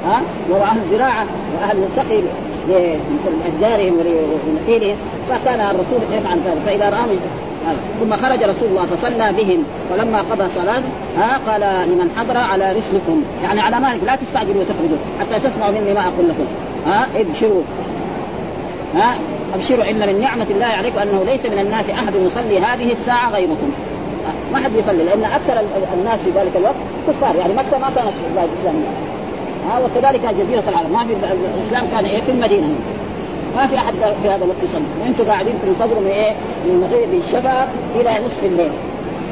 ها؟ 0.06 0.22
واهل 0.50 0.80
زراعة 0.92 1.26
وأهل 1.56 1.88
سقي 1.96 2.22
لاشجارهم 2.70 3.98
ونخيلهم 4.00 4.96
فكان 5.28 5.60
الرسول 5.60 6.00
يفعل 6.12 6.38
ذلك. 6.46 6.62
فإذا 6.66 6.90
رآهم 6.90 7.20
ثم 8.00 8.14
خرج 8.14 8.44
رسول 8.44 8.70
الله 8.70 8.86
فصلى 8.86 9.34
بهم. 9.38 9.64
فلما 9.90 10.18
قضى 10.18 10.50
صلاة 10.50 10.84
ها 11.18 11.38
قال 11.48 11.90
لمن 11.90 12.10
حضر 12.18 12.38
على 12.38 12.72
رسلكم 12.72 13.24
يعني 13.44 13.60
على 13.60 13.80
مالك 13.80 14.04
لا 14.06 14.16
تستعجلوا 14.16 14.62
وتخرجوا 14.62 14.98
حتى 15.20 15.50
تسمعوا 15.50 15.72
مني 15.72 15.94
ما 15.94 16.02
أقول 16.02 16.30
لكم. 16.30 16.46
ها 16.88 17.08
ابشروا. 17.16 17.62
ها 18.96 19.16
ابشروا. 19.56 19.90
إن 19.90 20.08
من 20.08 20.22
نعمة 20.22 20.46
الله 20.50 20.66
عليكم 20.66 21.00
أنه 21.00 21.24
ليس 21.24 21.46
من 21.46 21.60
الناس 21.60 21.90
أحد 21.90 22.16
يصلي 22.16 22.60
هذه 22.60 22.92
الساعة 22.92 23.32
غيركم. 23.32 23.72
ما 24.54 24.60
حد 24.60 24.76
يصلي 24.76 25.04
لأن 25.04 25.24
أكثر 25.24 25.62
الناس 25.94 26.20
في 26.20 26.30
ذلك 26.30 26.52
الوقت 26.56 26.76
كفار. 27.08 27.36
يعني 27.36 27.54
مكة 27.54 27.78
ما 27.78 27.90
كانت 27.96 28.10
في 28.10 28.28
البلاد 28.30 28.50
الاسلاميه 28.54 28.88
ها 29.68 29.80
وكذلك 29.80 30.22
جزيرة 30.40 30.64
العرب. 30.68 30.92
ما 30.92 31.04
في 31.04 31.14
الإسلام 31.60 31.88
كان 31.92 32.06
إيه؟ 32.06 32.22
في 32.22 32.32
المدينة. 32.32 32.70
ما 33.56 33.68
في 33.68 33.76
أحد 33.76 33.94
في 34.22 34.30
هذا 34.30 34.44
الوقت 34.44 34.64
يصلي. 34.64 34.82
وأنتم 35.02 35.24
قاعدين 35.32 35.54
تنتظروا 35.62 36.02
من 36.02 36.08
إيه؟ 36.08 36.32
من 36.66 36.88
مغيب 36.90 37.22
الشفق 37.24 37.68
إلى 37.96 38.26
نصف 38.26 38.44
الليل. 38.44 38.72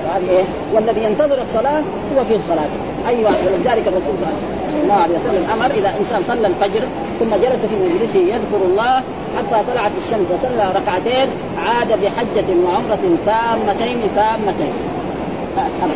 وهذه 0.06 0.30
إيه؟ 0.30 0.44
والذي 0.74 1.04
ينتظر 1.04 1.42
الصلاة 1.42 1.82
هو 2.16 2.24
في 2.28 2.36
الصلاة. 2.36 2.72
أيوه 3.08 3.30
ولذلك 3.30 3.88
الرسول 3.88 4.16
صلى 4.72 4.84
الله 4.84 4.94
عليه 4.94 5.16
وسلم 5.16 5.50
أمر 5.54 5.72
إذا 5.72 5.94
إنسان 6.00 6.24
صلى 6.24 6.48
الفجر 6.48 6.84
ثم 7.20 7.36
جلس 7.36 7.60
في 7.60 7.76
مجلسه 7.76 8.20
يذكر 8.20 8.66
الله 8.66 8.96
حتى 9.38 9.64
طلعت 9.72 9.92
الشمس 9.98 10.28
وصلى 10.34 10.74
ركعتين 10.76 11.30
عاد 11.58 11.88
بحجة 11.88 12.50
وعمرة 12.66 13.00
تامتين 13.26 13.98
تامتين. 14.16 14.74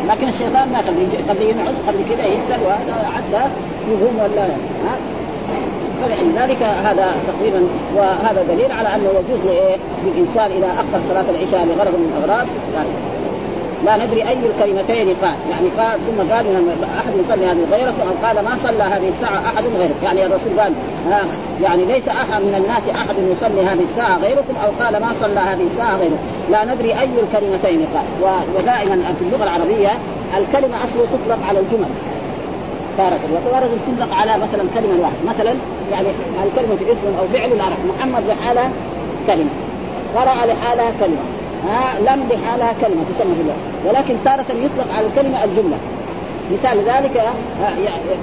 لكن 0.08 0.28
الشيطان 0.28 0.72
ما 0.72 0.78
يخليه 0.80 1.06
يخليه 1.26 1.50
ينعس 1.50 1.74
قبل 1.88 1.98
كذا 2.10 2.26
يسال 2.26 2.60
وهذا 2.66 3.10
عدى 3.16 3.44
يقوم 3.90 4.18
ولا 4.18 4.42
ها؟ 4.42 4.94
فلذلك 6.02 6.62
هذا 6.62 7.14
تقريبا 7.28 7.66
وهذا 7.96 8.42
دليل 8.42 8.72
على 8.72 8.88
انه 8.88 9.08
يجوز 9.08 9.40
للإنسان 10.04 10.50
اذا 10.50 10.66
اخر 10.66 11.00
صلاة 11.08 11.24
العشاء 11.30 11.66
لغرض 11.66 11.94
من 11.94 12.12
الأغراض. 12.16 12.46
يعني 12.74 12.88
لا 13.84 14.06
ندري 14.06 14.28
أي 14.28 14.38
الكلمتين 14.46 15.16
قال 15.22 15.34
يعني 15.50 15.68
قال 15.78 16.00
ثم 16.00 16.34
قال 16.34 16.44
من 16.44 16.84
أحد 16.98 17.12
يصلي 17.24 17.46
هذه 17.46 17.66
غيرك 17.72 17.94
أو 18.02 18.26
قال 18.26 18.44
ما 18.44 18.56
صلى 18.64 18.82
هذه 18.82 19.08
الساعة 19.08 19.38
أحد 19.46 19.64
غيرك 19.76 19.94
يعني 20.02 20.26
الرسول 20.26 20.60
قال 20.60 20.72
ها 21.06 21.22
يعني 21.62 21.84
ليس 21.84 22.08
أحد 22.08 22.42
من 22.42 22.54
الناس 22.54 22.82
أحد 22.94 23.14
يصلي 23.32 23.62
هذه 23.62 23.82
الساعة 23.90 24.18
غيركم 24.18 24.54
أو 24.64 24.84
قال 24.84 25.00
ما 25.00 25.12
صلى 25.20 25.40
هذه 25.40 25.66
الساعة 25.66 25.96
غيركم 25.96 26.16
لا 26.50 26.64
ندري 26.64 26.98
أي 26.98 27.04
الكلمتين 27.04 27.86
قال 27.94 28.04
ودائما 28.58 29.14
في 29.18 29.24
اللغة 29.24 29.44
العربية 29.44 29.90
الكلمة 30.36 30.84
اصله 30.84 31.06
تطلق 31.12 31.46
على 31.48 31.58
الجمل. 31.58 31.88
تارة 32.98 33.20
وتارة 33.32 33.68
تطلق 33.86 34.14
على 34.14 34.32
مثلا 34.32 34.64
كلمة 34.74 35.02
واحدة. 35.02 35.16
مثلا 35.28 35.54
يعني 35.92 36.06
الكلمة 36.44 36.92
اسم 36.92 37.18
أو 37.20 37.28
فعل 37.32 37.52
العرب 37.52 37.78
محمد 37.98 38.22
لحالة 38.28 38.70
كلمة. 39.26 39.50
قرأ 40.16 40.46
لحالها 40.46 40.92
كلمة. 41.00 41.22
ها 41.68 42.00
لم 42.00 42.28
لحالها 42.30 42.72
كلمة 42.80 43.02
تسمى 43.14 43.34
في 43.34 43.40
اللغة 43.40 43.56
ولكن 43.86 44.16
تارة 44.24 44.46
يطلق 44.64 44.96
على 44.96 45.06
الكلمة 45.06 45.44
الجملة. 45.44 45.76
مثال 46.52 46.78
ذلك 46.78 47.22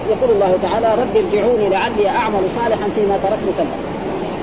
يقول 0.09 0.31
الله 0.31 0.57
تعالى 0.63 1.01
رب 1.01 1.17
ارجعوني 1.17 1.69
لعلي 1.69 2.09
أعمل 2.09 2.41
صالحا 2.55 2.89
فيما 2.95 3.17
تركت 3.23 3.57
كلمة. 3.57 3.77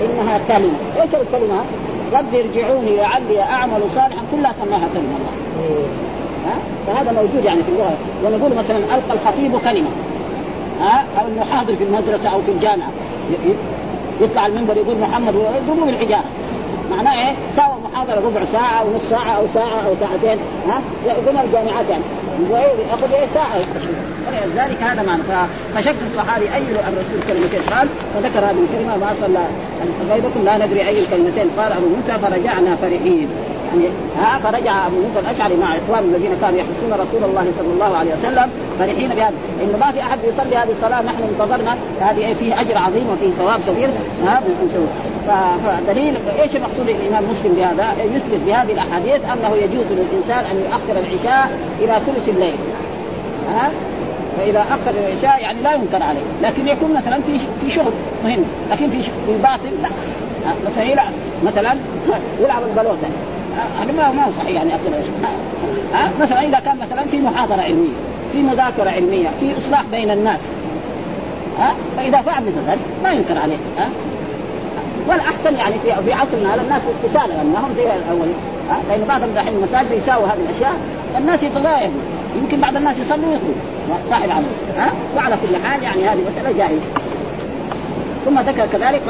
إنها 0.04 0.40
كلمة. 0.48 1.02
إيش 1.02 1.14
الكلمة؟ 1.14 1.60
رب 2.12 2.34
ارجعوني 2.34 2.96
لعلي 2.96 3.42
أعمل 3.42 3.80
صالحا. 3.94 4.22
كلها 4.32 4.52
سماها 4.52 4.88
كلمة. 4.94 5.16
الله 5.18 5.32
ها 6.46 6.58
فهذا 6.86 7.12
موجود 7.12 7.44
يعني 7.44 7.62
في 7.62 7.68
اللغة. 7.68 7.96
ونقول 8.24 8.58
مثلا 8.58 8.78
ألقى 8.78 9.12
الخطيب 9.14 9.52
كلمة. 9.64 9.90
ها؟ 10.80 11.04
أو 11.20 11.26
إنه 11.28 11.44
حاضر 11.44 11.76
في 11.76 11.84
المدرسة 11.84 12.28
أو 12.28 12.42
في 12.42 12.50
الجامعة. 12.50 12.90
يطلع 14.20 14.46
المنبر 14.46 14.76
يقول 14.76 14.98
محمد 14.98 15.34
ويضربوا 15.34 15.86
بالحجارة. 15.86 16.24
معناه 16.90 17.12
إيه؟ 17.12 17.34
ساوى 17.56 17.74
محاضرة 17.92 18.26
ربع 18.26 18.44
ساعة 18.44 18.80
أو 18.80 18.86
نص 18.96 19.02
ساعة 19.10 19.36
أو 19.36 19.46
ساعة 19.54 19.86
أو 19.86 19.94
ساعتين 20.00 20.38
ها؟ 20.68 20.80
يقولون 21.06 21.42
الجامعات 21.44 21.90
يعني 21.90 22.02
ياخذ 22.90 23.12
إيه؟ 23.12 23.26
ساعة 23.34 23.56
ولذلك 24.28 24.82
هذا 24.82 25.02
معنى. 25.02 25.22
فشك 25.74 25.94
الصحابي 26.06 26.54
أي 26.54 26.62
الرسول 26.62 27.20
كلمتين؟ 27.28 27.60
قال 27.70 27.88
فذكر 28.14 28.38
هذه 28.38 28.56
الكلمة 28.70 28.96
ما 28.96 29.10
صلى 29.20 29.46
غيركم 30.10 30.44
لا 30.44 30.66
ندري 30.66 30.88
أي 30.88 31.00
الكلمتين. 31.00 31.50
قال 31.58 31.72
أبو 31.72 31.86
موسى 31.96 32.18
فرجعنا 32.18 32.76
فرحين. 32.76 33.28
ها 34.18 34.38
فرجع 34.38 34.86
أبو 34.86 34.96
موسى 34.96 35.20
الأشعري 35.20 35.56
مع 35.56 35.76
إخوانه 35.76 36.16
الذين 36.16 36.30
كانوا 36.40 36.58
يحرسون 36.58 36.92
رسول 36.92 37.30
الله 37.30 37.52
صلى 37.58 37.72
الله 37.72 37.96
عليه 37.96 38.12
وسلم 38.12 38.50
فرحين 38.78 39.08
بهذا. 39.08 39.34
انه 39.62 39.78
ما 39.80 39.92
في 39.92 40.00
أحد 40.00 40.18
يصلي 40.24 40.56
هذه 40.56 40.70
الصلاة 40.70 41.02
نحن 41.02 41.22
انتظرنا. 41.22 41.76
هذه 42.00 42.34
فيه 42.34 42.60
أجر 42.60 42.78
عظيم 42.78 43.10
وفيه 43.10 43.30
ثواب 43.30 43.60
كبير. 43.68 43.90
ها 44.26 44.40
فدليل 45.66 46.14
إيش 46.42 46.56
المقصود 46.56 46.88
الإمام 46.88 47.30
مسلم 47.30 47.52
بهذا؟ 47.54 47.92
يثبت 48.04 48.40
بهذه 48.46 48.72
الأحاديث 48.72 49.24
أنه 49.24 49.56
يجوز 49.56 49.86
للإنسان 49.90 50.44
أن 50.44 50.56
يؤخر 50.56 51.00
العشاء 51.00 51.58
إلى 51.80 51.92
ثلث 52.06 52.28
الليل. 52.28 52.54
ها؟ 53.54 53.70
فإذا 54.38 54.60
أخر 54.60 54.90
العشاء 54.90 55.42
يعني 55.42 55.62
لا 55.62 55.74
ينكر 55.74 56.02
عليه. 56.02 56.20
لكن 56.42 56.68
يكون 56.68 56.94
مثلا 56.94 57.20
في 57.20 57.38
في 57.60 57.70
شغل 57.70 57.92
مهم. 58.24 58.44
لكن 58.70 58.90
في 58.90 59.02
في 59.02 59.32
باطل 59.42 59.70
لا. 59.82 59.88
مثلا 60.70 60.84
يلعب 60.84 61.12
مثلا 61.44 61.76
يلعب 62.42 62.62
البلوتة. 62.62 63.08
هذا 63.56 63.92
ما 63.92 64.12
ما 64.12 64.30
صحيح 64.30 64.50
يعني 64.50 64.70
العشاء 64.88 65.14
ها؟ 65.92 66.10
مثلا 66.20 66.42
إذا 66.42 66.58
كان 66.58 66.78
مثلا 66.78 67.02
في 67.10 67.18
محاضرة 67.18 67.62
علمية 67.62 67.96
في 68.32 68.42
مذاكرة 68.42 68.90
علمية 68.90 69.28
في 69.40 69.58
إصلاح 69.58 69.82
بين 69.90 70.10
الناس. 70.10 70.40
ها؟ 71.58 71.74
فإذا 71.96 72.22
فعل 72.22 72.42
مثل 72.42 72.68
ذلك 72.68 72.78
ما 73.04 73.12
ينكر 73.12 73.38
عليه. 73.38 73.56
ها؟ 73.78 73.88
والأحسن 75.08 75.56
يعني 75.56 75.74
في 75.78 76.02
في 76.04 76.12
عصرنا 76.12 76.54
هذا 76.54 76.62
الناس 76.62 76.82
كسالى 77.04 77.34
يعني 77.34 77.48
ما 77.48 77.58
هم 77.58 77.74
زي 77.76 77.94
الاولين 77.94 78.34
لأن 78.88 79.04
بعض 79.08 79.22
الحين 79.22 79.54
المساجد 79.54 79.92
يساووا 79.92 80.26
هذه 80.26 80.40
الأشياء 80.48 80.72
الناس 81.16 81.42
يتغيروا 81.42 81.90
يمكن 82.42 82.60
بعض 82.60 82.76
الناس 82.76 82.98
يصلوا 82.98 83.30
ويصلوا. 83.30 83.54
صاحب 84.10 84.30
عمل. 84.30 84.44
ها؟ 84.76 84.92
وعلى 85.16 85.36
كل 85.36 85.66
حال 85.66 85.82
يعني 85.82 86.04
هذه 86.04 86.20
مسألة 86.32 86.58
جائزة. 86.58 86.86
ثم 88.26 88.40
ذكر 88.40 88.66
كذلك 88.66 89.02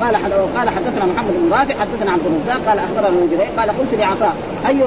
قال 0.00 0.16
قال 0.56 0.68
حدثنا 0.70 1.04
محمد 1.04 1.32
بن 1.32 1.50
رافع 1.52 1.74
حدثنا 1.80 2.12
عبد 2.12 2.22
الرزاق 2.26 2.68
قال 2.68 2.78
أخبرنا 2.78 3.08
ابن 3.08 3.58
قال 3.58 3.70
قلت 3.70 3.94
لعطاء 3.98 4.34
أي 4.66 4.84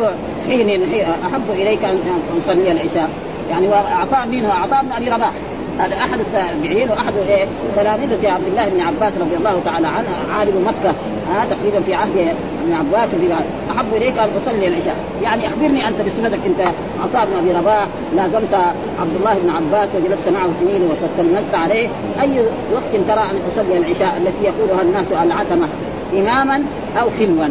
حين 0.48 0.82
أحب 1.26 1.50
إليك 1.50 1.84
أن 1.84 2.00
أصلي 2.38 2.72
العشاء؟ 2.72 3.10
يعني 3.50 3.68
وعطاء 3.68 4.28
مين 4.28 4.46
هو 4.46 4.52
عطاء 4.52 4.84
بن 4.84 4.92
أبي 4.92 5.10
رباح. 5.10 5.32
هذا 5.80 5.96
أحد 5.96 6.20
التابعين 6.20 6.90
وأحد 6.90 7.14
إيه 7.30 7.46
تلامذه 7.76 8.32
عبد 8.32 8.48
الله 8.48 8.70
بن 8.70 8.82
عباس 8.82 9.14
رضي 9.20 9.36
الله 9.36 9.62
تعالى 9.66 9.88
عنه 9.88 10.08
عالم 10.32 10.68
مكة. 10.68 10.96
ها 11.30 11.46
تقريبا 11.50 11.80
في 11.86 11.94
عهد 11.94 12.36
ابن 12.64 12.74
عباس 12.74 13.10
في 13.10 13.34
أحب 13.72 13.94
إليك 13.94 14.18
أن 14.18 14.30
تصلي 14.40 14.68
العشاء. 14.68 14.96
يعني 15.24 15.48
أخبرني 15.48 15.88
أنت 15.88 16.02
بسنتك 16.02 16.40
أنت 16.46 16.68
عطاء 17.04 17.26
بن 17.26 17.38
ابي 17.38 17.60
رباح 17.60 17.88
لازمت 18.16 18.54
عبد 19.00 19.16
الله 19.20 19.34
بن 19.44 19.50
عباس 19.50 19.90
وجلست 19.96 20.30
معه 20.30 20.50
سنين 20.60 20.82
وتلمذت 20.82 21.56
عليه. 21.56 21.90
أي 22.22 22.40
وقت 22.74 22.92
ترى 23.08 23.24
أن 23.32 23.40
تصلي 23.52 23.78
العشاء 23.78 24.18
التي 24.18 24.44
يقولها 24.44 24.82
الناس 24.82 25.12
العتمة؟ 25.12 25.68
اماما 26.14 26.64
أو 27.02 27.10
خلوا؟ 27.10 27.48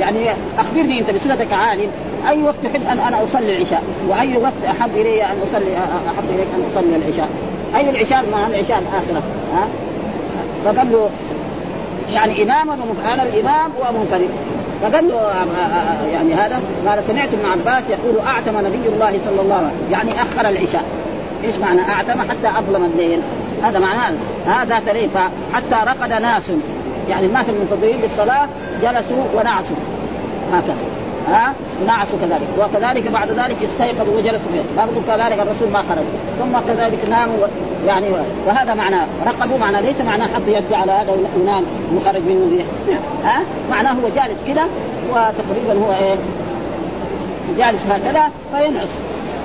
يعني 0.00 0.18
أخبرني 0.58 1.00
أنت 1.00 1.10
بصفتك 1.10 1.52
عالم. 1.52 1.90
أي 2.28 2.42
وقت 2.42 2.54
تحب 2.64 2.82
أن 2.82 2.98
أنا 2.98 3.24
أصلي 3.24 3.56
العشاء؟ 3.56 3.82
وأي 4.08 4.36
وقت 4.36 4.64
أحب 4.68 4.90
إلي 4.96 5.24
أن 5.24 5.36
أصلي 5.48 5.76
أحب 6.08 6.24
إليك 6.28 6.48
أن 6.56 6.64
أصلي 6.72 6.96
العشاء؟ 6.96 7.28
أي 7.76 7.90
العشاء 7.90 8.24
مع 8.32 8.46
العشاء 8.46 8.78
الآخرة؟ 8.78 9.22
ها؟ 9.54 9.68
فقال 10.64 10.92
له 10.92 11.10
يعني 12.12 12.42
اماما 12.42 12.76
أنا 13.12 13.22
الإمام 13.22 13.70
ومنفرد 13.80 14.30
فقال 14.82 15.08
له 15.08 15.14
آه، 15.14 15.44
آه، 15.56 15.60
آه، 15.60 16.06
يعني 16.06 16.34
هذا؟ 16.34 16.60
قال 16.88 17.02
سمعت 17.08 17.28
ابن 17.32 17.46
عباس 17.46 17.84
يقول 17.90 18.26
أعتم 18.26 18.66
نبي 18.66 18.88
الله 18.88 19.20
صلى 19.24 19.40
الله 19.40 19.54
عليه 19.54 19.66
وسلم. 19.66 19.92
يعني 19.92 20.10
أخر 20.22 20.48
العشاء. 20.48 20.84
إيش 21.44 21.56
معنى 21.58 21.80
أعتم؟ 21.80 22.20
حتى 22.20 22.58
أظلم 22.58 22.84
الليل. 22.84 23.20
هذا 23.62 23.78
معناه 23.78 24.14
هذا 24.46 24.80
ذات 24.86 25.20
حتى 25.52 25.86
رقد 25.86 26.12
ناس. 26.12 26.52
يعني 27.08 27.26
الناس 27.26 27.46
المنتظرين 27.48 28.00
للصلاة 28.00 28.46
جلسوا 28.82 29.24
ونعسوا. 29.34 29.76
هكذا. 30.52 30.76
ها؟ 31.30 31.52
نعسوا 31.86 32.18
كذلك. 32.18 32.48
وكذلك 32.58 33.08
بعد 33.08 33.30
ذلك 33.30 33.56
استيقظوا 33.64 34.16
وجلسوا 34.16 34.50
فيه 34.52 34.82
برضو 34.82 35.00
كذلك 35.06 35.40
الرسول 35.40 35.68
ما 35.68 35.82
خرج. 35.82 36.04
ثم 36.38 36.72
كذلك 36.72 36.98
ناموا 37.10 37.46
يعني 37.86 38.06
وهذا 38.46 38.74
معناه 38.74 39.06
رقدوا 39.26 39.58
معناه 39.58 39.80
ليس 39.80 40.00
معناه 40.00 40.26
حط 40.26 40.42
يده 40.46 40.76
على 40.76 40.92
هذا 40.92 41.12
وينام 41.36 41.62
وخرج 41.96 42.22
منه 42.22 42.50
ريح 42.56 42.66
ها؟ 43.24 43.42
معناه 43.70 43.92
هو 43.92 44.08
جالس 44.16 44.38
كذا 44.46 44.64
وتقريبا 45.10 45.86
هو 45.86 45.92
إيه؟ 45.92 46.16
جالس 47.58 47.86
هكذا 47.86 48.30
فينعس. 48.52 48.98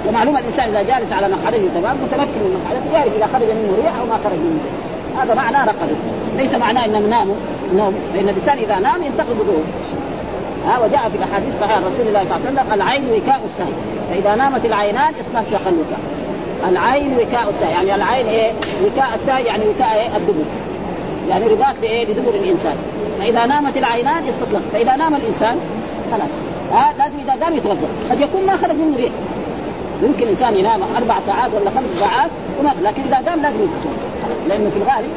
ومعلومه 0.07 0.39
الإنسان 0.39 0.69
إذا 0.69 0.81
جالس 0.81 1.11
على 1.11 1.27
مقعده 1.27 1.57
تمام؟ 1.75 1.95
متمكن 2.03 2.39
من 2.39 2.61
مقعدته 2.65 2.97
يعرف 2.97 3.15
إذا 3.15 3.27
خرج 3.33 3.49
منه 3.49 3.77
ريح 3.83 3.99
أو 3.99 4.05
ما 4.05 4.17
خرج 4.23 4.39
منه. 4.39 4.59
هذا 5.21 5.33
معناه 5.33 5.65
رقدوا 5.65 5.95
ليس 6.37 6.53
معناه 6.53 6.85
إنهم 6.85 7.09
ناموا. 7.09 7.35
نوم 7.73 7.95
لأن 8.13 8.29
الإنسان 8.29 8.57
إذا 8.57 8.79
نام 8.79 9.03
ينتقل 9.03 9.33
بدون 9.33 9.63
ها 10.65 10.79
وجاء 10.79 11.09
في 11.09 11.17
الأحاديث 11.17 11.59
صحيحة. 11.59 11.79
رسول 11.79 12.07
الله 12.07 12.23
صلى 12.23 12.35
الله 12.37 12.47
عليه 12.47 12.61
وسلم 12.61 12.73
العين 12.73 13.03
وكاء 13.05 13.41
السهل 13.45 13.73
فإذا 14.09 14.35
نامت 14.35 14.65
العينان 14.65 15.13
أصبحت 15.13 15.45
تخلقا 15.53 15.97
العين 16.69 17.13
وكاء 17.13 17.49
السهل 17.49 17.87
يعني 17.87 17.95
العين 17.95 18.27
إيه؟ 18.27 18.51
وكاء 18.85 19.15
السهل 19.15 19.45
يعني 19.45 19.63
وكاء 19.67 19.95
إيه؟ 19.95 20.17
الدبر. 20.17 20.45
يعني 21.29 21.47
رباط 21.47 21.75
بإيه؟ 21.81 22.05
بدبر 22.05 22.35
الإنسان. 22.35 22.75
فإذا 23.19 23.45
نامت 23.45 23.77
العينان 23.77 24.23
استطلق 24.29 24.61
فإذا 24.73 24.95
نام 24.95 25.15
الإنسان 25.15 25.55
خلاص. 26.11 26.29
ها 26.71 26.93
لازم 26.97 27.19
إذا 27.19 27.45
قام 27.45 27.57
يتوضأ. 27.57 27.87
قد 28.09 28.21
يكون 28.21 28.45
ما 28.45 28.57
خرج 28.57 28.75
منه 28.75 28.97
ريح 28.97 29.11
يمكن 30.03 30.27
إنسان 30.27 30.57
ينام 30.57 30.81
أربع 30.97 31.19
ساعات 31.19 31.51
ولا 31.53 31.69
خمس 31.69 31.99
ساعات 31.99 32.29
وما 32.59 32.71
لكن 32.81 33.01
إذا 33.01 33.29
قام 33.29 33.41
لازم 33.41 33.55
يتوضأ. 33.55 33.95
لأنه 34.49 34.69
في 34.69 34.77
الغالب 34.77 35.09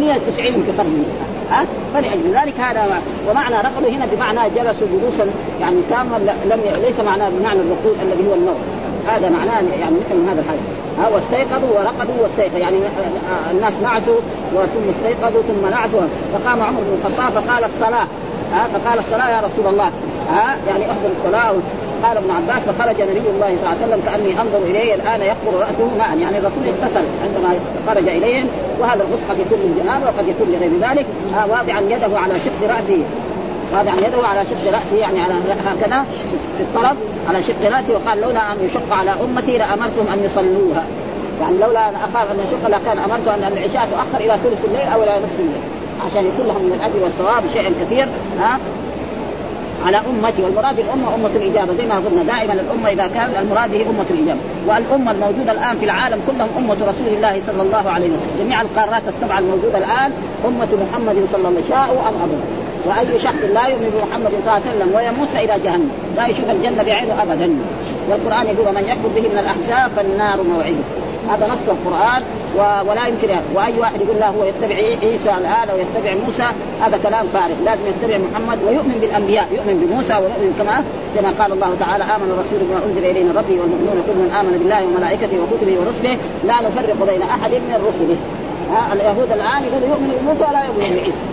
190 0.00 0.46
يمكن 0.46 0.72
خرج 0.78 0.86
منه 0.86 1.29
ها؟ 1.50 1.66
فلأجل 1.94 2.34
ذلك 2.34 2.60
هذا 2.60 3.02
ومعنى 3.30 3.54
رقدوا 3.54 3.90
هنا 3.90 4.06
بمعنى 4.12 4.50
جلسوا 4.50 4.86
جلوسا 4.92 5.26
يعني 5.60 5.76
تاما 5.90 6.16
لم 6.44 6.60
ليس 6.82 7.00
معناه 7.00 7.28
بمعنى 7.28 7.60
الركود 7.60 7.96
الذي 8.02 8.30
هو 8.30 8.34
النوم. 8.34 8.58
هذا 9.08 9.28
معناه 9.28 9.60
يعني 9.80 9.96
مثل 9.96 10.30
هذا 10.30 10.40
الحديث. 10.40 10.62
ها 10.98 11.08
واستيقظوا 11.08 11.78
ورقدوا 11.78 12.14
واستيقظوا 12.22 12.58
يعني 12.58 12.76
الناس 13.50 13.72
نعسوا 13.82 14.20
ثم 14.52 14.90
استيقظوا 14.90 15.42
ثم 15.42 15.70
نعسوا. 15.70 16.00
فقام 16.32 16.62
عمر 16.62 16.80
بن 16.80 16.98
الخطاب 16.98 17.42
فقال 17.42 17.64
الصلاة. 17.64 18.06
ها 18.52 18.68
فقال 18.74 18.98
الصلاة 18.98 19.30
يا 19.30 19.40
رسول 19.40 19.66
الله. 19.66 19.90
ها 20.30 20.56
يعني 20.68 20.84
احضر 20.84 21.10
الصلاة. 21.18 21.54
قال 22.04 22.16
ابن 22.16 22.30
عباس 22.30 22.62
فخرج 22.62 23.02
نبي 23.02 23.28
الله 23.34 23.56
صلى 23.56 23.58
الله 23.58 23.68
عليه 23.68 23.86
وسلم 23.86 24.02
كأني 24.06 24.40
أنظر 24.42 24.58
إليه 24.58 24.94
الآن 24.94 25.20
يقبر 25.20 25.58
رأسه 25.60 25.88
ماء 25.98 26.18
يعني 26.18 26.38
الرسول 26.38 26.62
اغتسل 26.66 27.04
عندما 27.24 27.54
خرج 27.86 28.08
إليهم 28.08 28.46
وهذا 28.80 29.04
الغسل 29.04 29.24
قد 29.30 29.38
يكون 29.38 29.58
للجنابه 29.58 30.04
وقد 30.04 30.28
يكون 30.28 30.48
لغير 30.48 30.70
ذلك. 30.90 31.06
واضعا 31.48 31.80
يده 31.80 32.18
على 32.18 32.34
شق 32.34 32.60
رأسه. 32.68 33.02
واضعا 33.74 33.96
يده 33.96 34.26
على 34.26 34.44
شق 34.44 34.72
رأسه 34.72 34.96
يعني 34.96 35.20
على 35.20 35.34
هكذا 35.66 36.04
في 36.56 36.62
الطرف 36.62 36.96
على 37.28 37.42
شق 37.42 37.62
رأسه. 37.64 37.94
وقال 37.94 38.20
لولا 38.20 38.52
أن 38.52 38.56
يشق 38.66 38.92
على 38.92 39.10
أمتي 39.10 39.58
لأمرتهم 39.58 40.06
أن 40.12 40.24
يصلوها. 40.24 40.84
يعني 41.40 41.58
لولا 41.58 41.88
أن 41.88 41.94
أخاف 41.94 42.30
أن 42.30 42.38
يشق 42.46 42.68
لكان 42.68 42.98
أمرت 42.98 43.28
أن 43.28 43.52
العشاء 43.52 43.88
تؤخر 43.90 44.24
إلى 44.24 44.38
ثلث 44.44 44.64
الليل 44.64 44.88
أو 44.94 45.02
إلى 45.02 45.10
نصف 45.10 45.40
الليل. 45.40 45.62
عشان 46.06 46.26
يكون 46.26 46.46
لهم 46.46 46.62
من 46.62 46.72
الأجر 46.72 47.04
والثواب 47.04 47.42
شيء 47.52 47.72
كثير. 47.80 48.08
ها 48.40 48.58
على 49.86 49.96
أمتي 49.96 50.42
والمراد 50.42 50.78
الأمة 50.78 51.14
أمة 51.14 51.30
الإجابة 51.36 51.74
زي 51.74 51.86
ما 51.86 51.94
قلنا 51.94 52.22
دائما 52.22 52.52
الأمة 52.52 52.88
إذا 52.88 53.06
كان 53.06 53.30
المراد 53.42 53.74
هي 53.74 53.82
أمة 53.82 54.06
الإجابة. 54.10 54.40
والأمة 54.66 55.10
الموجودة 55.10 55.52
الآن 55.52 55.76
في 55.78 55.84
العالم 55.84 56.20
كلهم 56.26 56.48
أمة 56.58 56.74
رسول 56.74 57.08
الله 57.16 57.40
صلى 57.46 57.62
الله 57.62 57.90
عليه 57.90 58.06
وسلم. 58.06 58.30
جميع 58.40 58.60
القارات 58.60 59.02
السبعة 59.08 59.38
الموجودة 59.38 59.78
الآن 59.78 60.12
أمة 60.48 60.68
محمد 60.82 61.16
صلى 61.32 61.38
الله 61.38 61.48
عليه 61.48 61.58
وسلم. 61.58 61.64
شاءوا 61.68 62.00
أم 62.08 62.14
ابوا 62.24 62.42
وأي 62.86 63.18
شخص 63.18 63.42
لا 63.54 63.66
يؤمن 63.66 63.90
بمحمد 63.94 64.30
صلى 64.30 64.38
الله 64.40 64.52
عليه 64.52 64.70
وسلم 64.70 64.94
ويموت 64.96 65.28
فإلى 65.28 65.54
جهنم. 65.64 65.90
لا 66.16 66.26
يشوف 66.26 66.50
الجنة 66.50 66.82
بعينه 66.82 67.22
ابدا. 67.22 67.48
والقرآن 68.10 68.46
يقول 68.46 68.74
من 68.74 68.84
يكفر 68.84 69.08
به 69.16 69.24
من 69.32 69.38
الأحزاب 69.38 69.90
فالنار 69.96 70.42
موعده. 70.42 70.84
هذا 71.30 71.46
نص 71.46 71.68
القرآن. 71.68 72.22
ولا 72.58 73.06
يمكن 73.06 73.28
وأي 73.54 73.80
واحد 73.80 74.00
يقول 74.00 74.16
لا 74.20 74.28
هو 74.28 74.44
يتبع 74.44 74.74
عيسى 74.74 75.30
الان 75.30 75.68
أو 75.70 75.76
يتبع 75.78 76.14
موسى 76.26 76.46
هذا 76.82 76.98
كلام 77.02 77.26
فارغ. 77.26 77.54
لازم 77.64 77.80
يتبع 77.86 78.18
محمد 78.18 78.58
ويؤمن 78.66 78.98
بالأنبياء 79.00 79.48
يؤمن 79.52 79.86
بموسى 79.86 80.14
ويؤمن 80.14 80.54
كما 80.58 80.84
كما 81.16 81.30
قال 81.38 81.52
الله 81.52 81.74
تعالى 81.80 82.04
آمن 82.04 82.30
الرسول 82.34 82.58
بما 82.68 82.80
أنزل 82.86 83.04
إليه 83.10 83.24
من 83.24 83.34
ربه 83.40 83.56
والمؤمنون 83.60 84.02
كل 84.06 84.16
من 84.22 84.30
آمن 84.40 84.58
بالله 84.58 84.84
وملائكته 84.84 85.36
وكتبه 85.42 85.76
ورسله. 85.80 86.16
لا 86.44 86.56
نفرق 86.66 86.98
بين 87.10 87.22
أحد 87.22 87.50
من 87.50 87.78
رسله 87.88 88.16
اليهود 88.92 89.32
الآن 89.32 89.60
يقولوا 89.64 89.88
يؤمن 89.88 90.10
بموسى 90.20 90.44
ولا 90.50 90.64
يؤمن 90.64 90.96
بعيسى. 90.96 91.24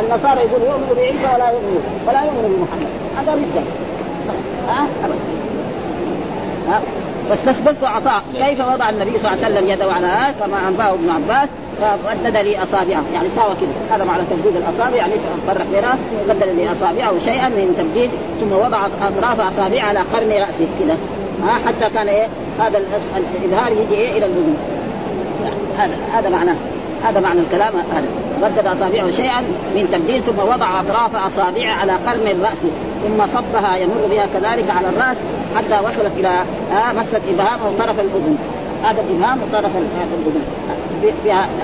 النصارى 0.00 0.40
يقولوا 0.46 0.68
يؤمن 0.72 0.90
بعيسى 0.96 1.28
ولا 1.34 1.48
يؤمن 1.50 1.74
ولا 2.06 2.20
يؤمن 2.24 2.44
بمحمد. 2.54 2.90
هذا 3.18 3.32
ردة. 3.32 3.62
ها 4.68 4.80
أبدا. 5.04 5.18
واستثبت 7.30 7.84
عطاء 7.84 8.22
كيف 8.34 8.60
وضع 8.60 8.88
النبي 8.88 9.18
صلى 9.18 9.32
الله 9.32 9.44
عليه 9.44 9.54
وسلم 9.54 9.68
يده 9.68 9.92
على 9.92 10.06
هذا؟ 10.06 10.34
كما 10.40 10.68
أنبأه 10.68 10.94
ابن 10.94 11.10
عباس 11.10 11.48
فبدد 11.80 12.36
لي 12.36 12.62
أصابعه. 12.62 13.02
يعني 13.14 13.28
ساوى 13.36 13.54
كذا. 13.60 13.96
هذا 13.96 14.04
معنى 14.04 14.22
تبديد 14.30 14.56
الأصابع. 14.56 14.96
يعني 14.96 15.12
فرق 15.46 15.66
بينها 15.72 15.96
بدل 16.28 16.56
لي 16.56 16.72
أصابعه 16.72 17.18
شيئا 17.24 17.48
من 17.48 17.74
تبديد 17.78 18.10
ثم 18.40 18.52
وضع 18.52 18.86
أطراف 18.86 19.40
أصابعه 19.40 19.86
على 19.86 19.98
قرن 19.98 20.30
رأسه 20.32 20.66
كذا. 20.80 20.96
ها؟ 21.44 21.54
حتى 21.66 21.94
كان 21.94 22.08
إيه؟ 22.08 22.28
هذا 22.60 22.78
الإظهار 23.16 23.72
يجي 23.72 23.94
إيه؟ 23.94 24.18
إلى 24.18 24.26
الاذن 24.26 24.56
هذا 25.78 25.94
هذا 26.12 26.28
معناه. 26.28 26.56
هذا 27.04 27.20
معنى 27.20 27.40
الكلام 27.40 27.72
هذا. 27.92 28.06
ردد 28.42 28.66
أصابعه 28.66 29.10
شيئا 29.10 29.40
من 29.74 29.88
تبديل 29.92 30.22
ثم 30.22 30.38
وضع 30.38 30.80
أطراف 30.80 31.16
أصابعه 31.16 31.72
على 31.72 31.92
قرن 31.92 32.26
الرأس. 32.26 32.58
ثم 33.06 33.26
صبها 33.26 33.76
يمر 33.76 34.06
بها 34.10 34.26
كذلك 34.34 34.70
على 34.70 34.88
الرأس. 34.88 35.16
حتى 35.56 35.84
وصلت 35.84 36.12
إلى 36.16 36.28
آه 36.72 36.92
مسلك 36.92 37.22
إبهام 37.34 37.60
أو 37.66 37.72
طرف 37.78 38.00
الأذن. 38.00 38.38
هذا 38.84 39.00
الابهام 39.00 39.38
وطرف 39.42 39.72
الأذن. 39.76 40.42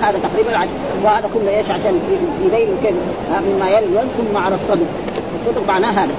هذا 0.03 0.19
تقريبا 0.23 0.51
العشر 0.51 0.73
وهذا 1.05 1.29
كله 1.35 1.57
إيش؟ 1.57 1.71
عشان 1.71 2.01
يبين 2.45 2.69
كيف 2.83 2.95
مما 3.49 3.71
يلي 3.71 4.01
ثم 4.19 4.37
على 4.37 4.55
الصدر 4.55 4.87
الصدر 5.41 5.67
معناه 5.69 5.91
هذا. 5.91 6.13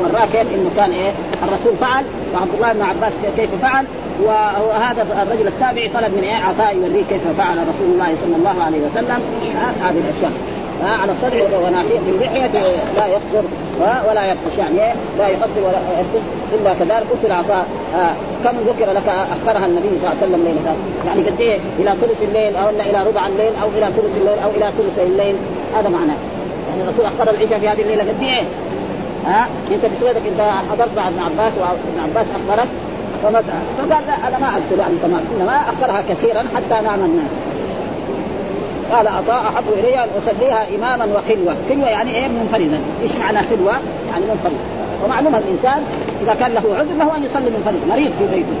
وراء 0.00 0.28
كيف 0.32 0.54
إنه 0.54 0.70
كان 0.76 0.90
إيه؟ 0.90 1.12
الرسول 1.42 1.76
فعل 1.80 2.04
وعبد 2.34 2.54
الله 2.54 2.72
بن 2.72 2.82
عباس 2.82 3.12
كيف 3.36 3.50
فعل 3.62 3.84
وهذا 4.24 5.06
الرجل 5.22 5.46
التابعي 5.46 5.88
طلب 5.88 6.14
من 6.16 6.22
إيه؟ 6.22 6.34
عطاء 6.34 6.76
يوريه 6.76 7.04
كيف 7.08 7.22
فعل 7.38 7.56
رسول 7.56 7.92
الله 7.92 8.16
صلى 8.22 8.36
الله 8.36 8.62
عليه 8.64 8.78
وسلم. 8.78 9.20
هذه 9.82 9.98
الأشياء. 9.98 10.32
على 10.82 11.12
الصدر 11.12 11.66
وناحيه 11.66 11.98
اللحيه 12.08 12.50
لا 12.96 13.06
يقصر. 13.06 13.48
ولا 13.80 14.24
يبقش 14.24 14.58
يعني 14.58 14.94
لا 15.18 15.28
يقصر 15.28 15.60
ولا 15.64 15.78
يبقش 16.00 16.24
إلا 16.52 16.74
كذلك 16.74 17.06
قلت 17.12 17.24
العطاء. 17.24 17.66
آه 17.96 18.14
كم 18.44 18.56
ذكر 18.66 18.92
لك 18.92 19.08
أخرها 19.08 19.66
النبي 19.66 19.88
صلى 19.88 20.12
الله 20.12 20.16
عليه 20.22 20.26
وسلم 20.26 20.44
ليلة؟ 20.44 20.76
يعني 21.06 21.30
قد 21.30 21.40
إيه؟ 21.40 21.58
إلى 21.78 21.90
ثلث 22.00 22.22
الليل 22.22 22.56
أو 22.56 22.68
إلى 22.68 23.08
ربع 23.08 23.26
الليل 23.26 23.52
أو 23.62 23.68
إلى 23.68 23.86
ثلث 23.86 24.16
الليل 24.16 24.38
أو 24.44 24.50
إلى 24.50 24.72
ثلث 24.78 24.98
الليل. 24.98 25.36
هذا 25.78 25.88
معناه 25.88 26.16
يعني 26.70 26.82
الرسول 26.82 27.04
أخر 27.04 27.30
العشاء 27.30 27.58
في 27.58 27.68
هذه 27.68 27.82
الليلة 27.82 28.02
قد 28.02 28.22
إيه؟ 28.22 28.44
ها؟ 29.26 29.48
أنت 29.70 29.86
بسويتك 29.86 30.22
أنت 30.26 30.40
حضرت 30.72 30.96
مع 30.96 31.08
ابن 31.08 31.18
عباس 31.18 31.52
وابن 31.60 32.00
عباس 32.02 32.26
فمتى؟ 33.22 33.58
فقال 33.78 34.06
لا 34.06 34.28
أنا 34.28 34.38
ما 34.38 34.48
اذكر 34.56 34.78
يعني 34.78 34.94
تمام 35.02 35.20
إنما 35.36 35.56
أخرها 35.56 36.02
كثيرا 36.08 36.38
حتى 36.38 36.84
نام 36.84 37.04
الناس. 37.04 37.30
قال 38.92 39.08
عطاء 39.08 39.48
أحب 39.48 39.64
إلي 39.78 40.04
أن 40.04 40.08
أصليها 40.18 40.66
إماما 40.76 41.04
وخلوة، 41.04 41.56
خلوة 41.68 41.88
يعني 41.88 42.14
إيه؟ 42.14 42.28
منفردا، 42.28 42.80
إيش 43.02 43.16
معنى 43.16 43.38
خلوة؟ 43.38 43.72
يعني 44.10 44.24
منفرد، 44.30 44.58
ومعلوم 45.04 45.34
الإنسان 45.34 45.82
إذا 46.22 46.34
كان 46.34 46.52
له 46.52 46.76
عذر 46.76 46.94
له 46.98 47.16
أن 47.16 47.24
يصلي 47.24 47.50
منفرد، 47.56 47.88
مريض 47.88 48.10
في 48.18 48.26
بيته. 48.34 48.56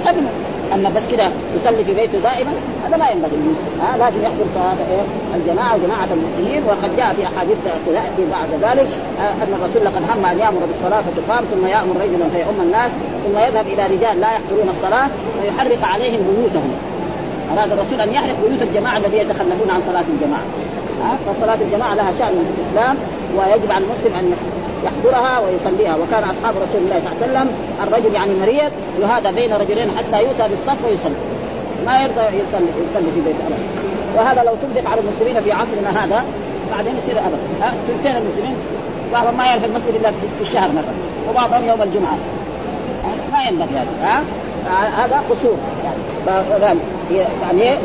يصلي 0.00 0.28
أما 0.74 0.90
بس 0.96 1.02
كده 1.12 1.30
يصلي 1.56 1.84
في 1.84 1.94
بيته 1.94 2.18
دائما 2.18 2.50
هذا 2.86 2.96
ما 2.96 3.10
ينبغي. 3.10 3.36
ها؟ 3.82 3.96
لازم 3.98 4.22
يحضر 4.22 4.44
صلاة 4.54 4.76
إيه؟ 4.90 5.02
الجماعة 5.34 5.74
وجماعة 5.74 6.08
المسلمين. 6.16 6.62
وقد 6.64 6.96
جاء 6.96 7.14
في 7.14 7.22
أحاديث 7.26 7.56
سيأتي 7.84 8.30
بعد 8.30 8.48
ذلك 8.48 8.88
آه 9.20 9.32
أن 9.42 9.52
الرسول 9.60 9.84
لقد 9.84 10.02
هم 10.10 10.26
أن 10.26 10.38
يأمر 10.38 10.60
بالصلاة 10.66 11.00
فتقام 11.00 11.44
ثم 11.44 11.66
يأمر 11.66 11.94
رجلا 12.04 12.28
فيؤم 12.34 12.60
الناس 12.62 12.90
ثم 13.24 13.38
يذهب 13.38 13.66
إلى 13.66 13.82
رجال 13.96 14.20
لا 14.20 14.28
يحضرون 14.32 14.68
الصلاة 14.68 15.08
ويحرق 15.42 15.84
عليهم 15.84 16.20
بيوتهم. 16.20 16.72
أراد 17.52 17.72
الرسول 17.72 18.00
أن 18.00 18.14
يحرق 18.14 18.36
بيوت 18.46 18.62
الجماعة 18.62 18.96
الذين 18.96 19.20
يتخلفون 19.20 19.70
عن 19.70 19.80
صلاة 19.88 20.04
الجماعة. 20.14 20.46
ها؟ 21.02 21.18
فصلاة 21.32 21.58
الجماعة 21.66 21.94
لها 21.94 22.12
شأن 22.18 22.34
في 22.46 22.62
الإسلام 22.62 22.96
ويجب 23.36 23.72
على 23.72 23.84
المسلم 23.84 24.12
أن 24.20 24.36
يحضرها 24.84 25.38
ويصليها. 25.38 25.96
وكان 25.96 26.24
أصحاب 26.24 26.54
رسول 26.64 26.80
الله 26.84 27.00
صلى 27.00 27.10
الله 27.12 27.16
عليه 27.22 27.26
وسلم 27.26 27.48
الرجل 27.82 28.14
يعني 28.14 28.32
مريض 28.40 28.72
يهادى 29.00 29.32
بين 29.32 29.52
رجلين 29.52 29.88
حتى 29.98 30.22
يؤتى 30.22 30.48
بالصف 30.48 30.84
ويصلي. 30.84 31.20
ما 31.86 32.02
يرضى 32.02 32.20
يصلي 32.20 32.70
يصلي 32.90 33.10
في 33.14 33.20
بيت 33.26 33.36
ابدا. 33.46 33.56
وهذا 34.16 34.42
لو 34.42 34.52
طبق 34.52 34.90
على 34.90 35.00
المسلمين 35.00 35.42
في 35.42 35.52
عصرنا 35.52 36.04
هذا 36.04 36.24
بعدين 36.70 36.94
يصير 36.98 37.18
ابدا. 37.18 37.38
ها؟ 37.62 37.72
ثلثين 37.88 38.16
المسلمين. 38.16 38.56
بعضهم 39.12 39.36
ما 39.38 39.44
يعرف 39.44 39.64
المسجد 39.64 39.94
إلا 40.00 40.10
في 40.10 40.42
الشهر 40.42 40.68
مرة. 40.68 40.94
وبعضهم 41.30 41.68
يوم 41.68 41.82
الجمعة. 41.82 42.18
ما 43.32 43.42
ينبغي 43.48 43.68
هذا. 43.74 44.08
ها؟ 44.08 44.20
هذا 44.70 45.22
قصور 45.30 45.56
يعني 46.66 46.78
يعني 47.42 47.78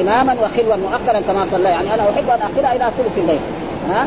إماما 0.00 0.32
وخلوا 0.32 0.76
مؤخرا 0.76 1.20
كما 1.20 1.46
صلى. 1.50 1.68
يعني 1.68 1.94
أنا 1.94 2.02
أحب 2.02 2.30
أن 2.30 2.40
اخرها 2.42 2.76
إلى 2.76 2.90
ثلث 2.98 3.18
الليل. 3.18 3.38
ها؟ 3.90 4.06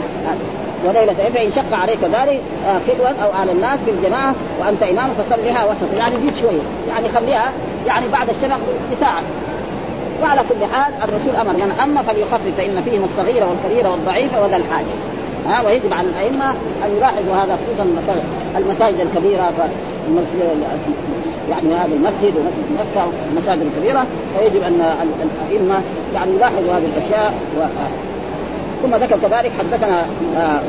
وليلة 0.85 1.13
فإن 1.13 1.51
شق 1.51 1.77
عليك 1.77 1.99
ذلك 2.03 2.41
خلوا 2.87 3.09
أو 3.23 3.31
على 3.39 3.51
الناس 3.51 3.79
في 3.85 3.91
الجماعة 3.91 4.35
وأنت 4.59 4.83
إمام 4.83 5.09
فصليها 5.09 5.65
وسط. 5.65 5.97
يعني 5.97 6.15
زيد 6.15 6.35
شوية 6.35 6.61
يعني 6.89 7.09
خليها 7.09 7.51
يعني 7.87 8.05
بعد 8.07 8.29
الشفق 8.29 8.59
بساعة. 8.91 9.21
وعلى 10.23 10.41
كل 10.49 10.65
حال 10.73 10.93
الرسول 11.03 11.35
أمر. 11.35 11.53
من 11.53 11.79
أما 11.83 12.01
فليخفف 12.01 12.57
فإن 12.57 12.81
فيهم 12.81 13.03
الصغير 13.03 13.43
والكبير 13.43 13.87
والضعيف 13.87 14.37
وذا 14.37 14.57
الحاج 14.57 14.85
ها؟ 15.47 15.61
ويجب 15.65 15.93
على 15.93 16.07
الأئمة 16.07 16.49
أن 16.85 16.97
يلاحظوا 16.97 17.35
هذا 17.35 17.57
خصوصا 17.67 17.83
المساجد 18.57 19.07
الكبيرة 20.07 20.67
يعني 21.49 21.75
هذا 21.75 21.95
المسجد 21.95 22.37
ومسجد 22.37 22.65
مكة 22.79 23.07
والمساجد 23.07 23.61
الكبيرة 23.61 24.05
فيجب 24.37 24.63
أن 24.63 24.95
الأئمة 25.51 25.81
يعني 26.15 26.31
يلاحظوا 26.35 26.73
هذه 26.73 26.85
الأشياء 26.95 27.33
و... 27.59 27.63
ثم 28.83 28.95
ذكر 28.95 29.17
كذلك 29.17 29.51
حدثنا 29.59 30.05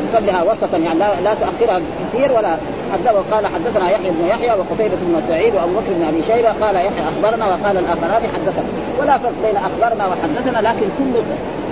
نصليها 0.08 0.40
آه 0.40 0.44
وسطا 0.44 0.76
يعني 0.76 0.98
لا, 0.98 1.20
لا 1.20 1.34
تؤخرها 1.34 1.80
كثير 2.12 2.32
ولا 2.32 2.56
حدثه 2.92 3.22
قال 3.30 3.46
حدثنا 3.46 3.90
يحيى 3.90 4.10
بن 4.10 4.26
يحيى 4.26 4.50
وقتيبة 4.50 4.96
بن 5.02 5.22
سعيد 5.28 5.54
وأبو 5.54 5.72
بكر 5.72 5.92
بن 5.98 6.06
أبي 6.08 6.22
شيبة 6.22 6.66
قال 6.66 6.76
يحيى 6.76 7.02
أخبرنا 7.08 7.46
وقال 7.46 7.78
الآخران 7.78 8.22
حدثنا. 8.22 8.64
ولا 9.00 9.18
فرق 9.18 9.32
بين 9.44 9.56
أخبرنا 9.56 10.06
وحدثنا 10.06 10.68
لكن 10.68 10.86
كل 10.98 11.20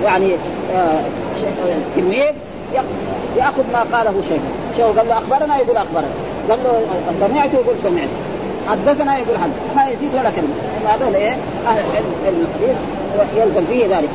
يعني 0.04 0.34
آه 0.74 1.00
تلميذ 1.96 2.32
يأخذ 3.36 3.62
ما 3.72 3.96
قاله 3.98 4.14
شيخ. 4.28 4.42
شيخ 4.76 4.86
قال 4.86 5.08
له 5.08 5.18
أخبرنا 5.18 5.56
يقول 5.56 5.76
أخبرنا. 5.76 6.31
قال 6.50 6.58
له 6.64 6.82
سمعت؟ 7.20 7.54
يقول 7.54 7.74
سمعت. 7.82 8.08
حدثنا 8.68 9.18
يقول 9.18 9.38
حدث. 9.38 9.76
ما 9.76 9.88
يزيد 9.88 10.10
ولا 10.14 10.30
كلمة. 10.30 10.54
هذول 10.86 11.14
إيه 11.14 11.36
أهل 11.66 11.84
العلم 11.90 12.46
الحديث 12.48 12.76
يلزم 13.36 13.64
فيه 13.64 13.96
ذلك. 13.96 14.08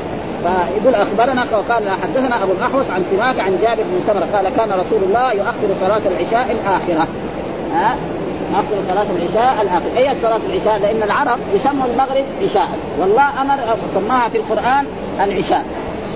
فيقول 0.43 0.95
أخبرنا 0.95 1.45
وقال 1.51 1.89
حدثنا 1.89 2.43
أبو 2.43 2.51
الأحوص 2.51 2.85
عن 2.89 3.03
سماك 3.11 3.39
عن 3.39 3.59
جابر 3.61 3.83
بن 3.83 4.01
سمرة 4.07 4.27
قال 4.33 4.55
كان 4.55 4.71
رسول 4.71 5.03
الله 5.03 5.33
يؤخر 5.33 5.67
صلاة 5.81 6.01
العشاء 6.05 6.51
الآخرة. 6.51 7.07
ها؟ 7.73 7.95
يؤخر 8.51 8.75
صلاة 8.89 9.05
العشاء 9.17 9.61
الآخرة، 9.61 9.97
أي 9.97 10.15
صلاة 10.21 10.39
العشاء؟ 10.49 10.79
لأن 10.81 11.03
العرب 11.03 11.39
يسموا 11.55 11.85
المغرب 11.85 12.25
عشاء، 12.43 12.69
والله 12.99 13.41
أمر 13.41 13.55
سماها 13.93 14.29
في 14.29 14.37
القرآن 14.37 14.85
العشاء، 15.19 15.65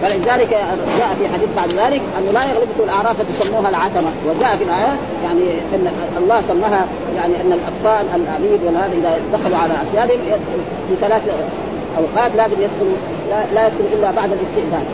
فلذلك 0.01 0.49
جاء 0.97 1.15
في 1.19 1.27
حديث 1.33 1.49
بعد 1.55 1.69
ذلك 1.69 2.01
انه 2.17 2.31
لا 2.31 2.43
يغلبكم 2.43 2.83
الأعراف 2.83 3.15
فتسموها 3.21 3.69
العتمة. 3.69 4.11
وجاء 4.27 4.55
في 4.57 4.63
الايات 4.63 4.99
يعني 5.23 5.41
إن 5.75 5.87
الله 6.17 6.41
سماها 6.47 6.85
يعني 7.15 7.33
إن 7.41 7.53
الأطفال 7.53 8.05
العبيد 8.15 8.63
وهذا 8.63 8.93
إذا 8.93 9.17
دخلوا 9.33 9.57
على 9.57 9.73
أسيادهم 9.83 10.19
في 10.89 10.95
ثلاث 10.95 11.21
أوقات 11.97 12.35
لازم 12.35 12.53
يدخلوا 12.53 12.95
لا, 13.55 13.67
يدخل 13.67 13.85
إلا 13.93 14.11
بعد 14.11 14.31
الاستئذان. 14.31 14.85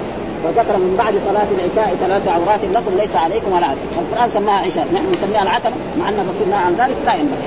وذكر 0.45 0.77
من 0.77 0.95
بعد 0.97 1.13
صلاة 1.29 1.47
العشاء 1.57 1.95
ثلاث 1.95 2.27
عورات 2.27 2.59
لكم 2.73 2.97
ليس 2.97 3.15
عليكم 3.15 3.51
ولا 3.51 3.65
عليكم، 3.65 3.97
القرآن 3.99 4.29
سماها 4.29 4.59
عشاء، 4.65 4.87
نحن 4.93 5.05
نسميها 5.11 5.43
العتمة 5.43 5.73
مع 5.99 6.09
أن 6.09 6.19
الرسول 6.19 6.53
عن 6.53 6.73
ذلك 6.73 6.97
لا 7.05 7.13
ينبغي، 7.13 7.37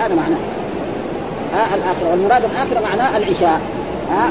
هذا 0.00 0.14
معناه. 0.14 0.38
ها 1.54 1.74
الآخرة، 1.74 2.10
والمراد 2.10 2.42
الآخرة 2.44 2.80
معناه 2.80 3.16
العشاء، 3.16 3.60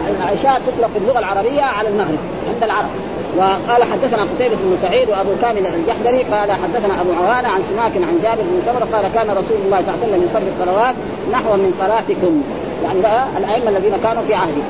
العشاء 0.09 0.61
تطلق 0.67 0.87
في 0.87 0.97
اللغة 0.97 1.19
العربية 1.19 1.61
على 1.61 1.89
المغرب 1.89 2.17
عند 2.53 2.63
العرب. 2.63 2.89
وقال 3.37 3.83
حدثنا 3.83 4.23
قتيبة 4.23 4.55
بن 4.55 4.77
سعيد 4.81 5.09
وأبو 5.09 5.29
كامل 5.41 5.65
الجحدري 5.65 6.23
قال 6.23 6.51
حدثنا 6.51 7.01
أبو 7.01 7.11
عوانة 7.11 7.47
عن 7.47 7.63
سماك 7.69 7.91
عن 7.95 8.19
جابر 8.23 8.41
بن 8.41 8.61
سمرة 8.65 8.97
قال 8.97 9.13
كان 9.13 9.29
رسول 9.29 9.57
الله 9.65 9.81
صلى 9.81 9.93
الله 9.93 9.99
عليه 10.03 10.07
وسلم 10.07 10.29
يصلي 10.29 10.49
الصلوات 10.55 10.95
نحو 11.31 11.53
من 11.53 11.73
صلاتكم، 11.79 12.41
يعني 12.83 13.01
بقى 13.01 13.25
الأئمة 13.37 13.69
الذين 13.69 13.93
كانوا 14.03 14.23
في 14.27 14.35
عهده. 14.35 14.63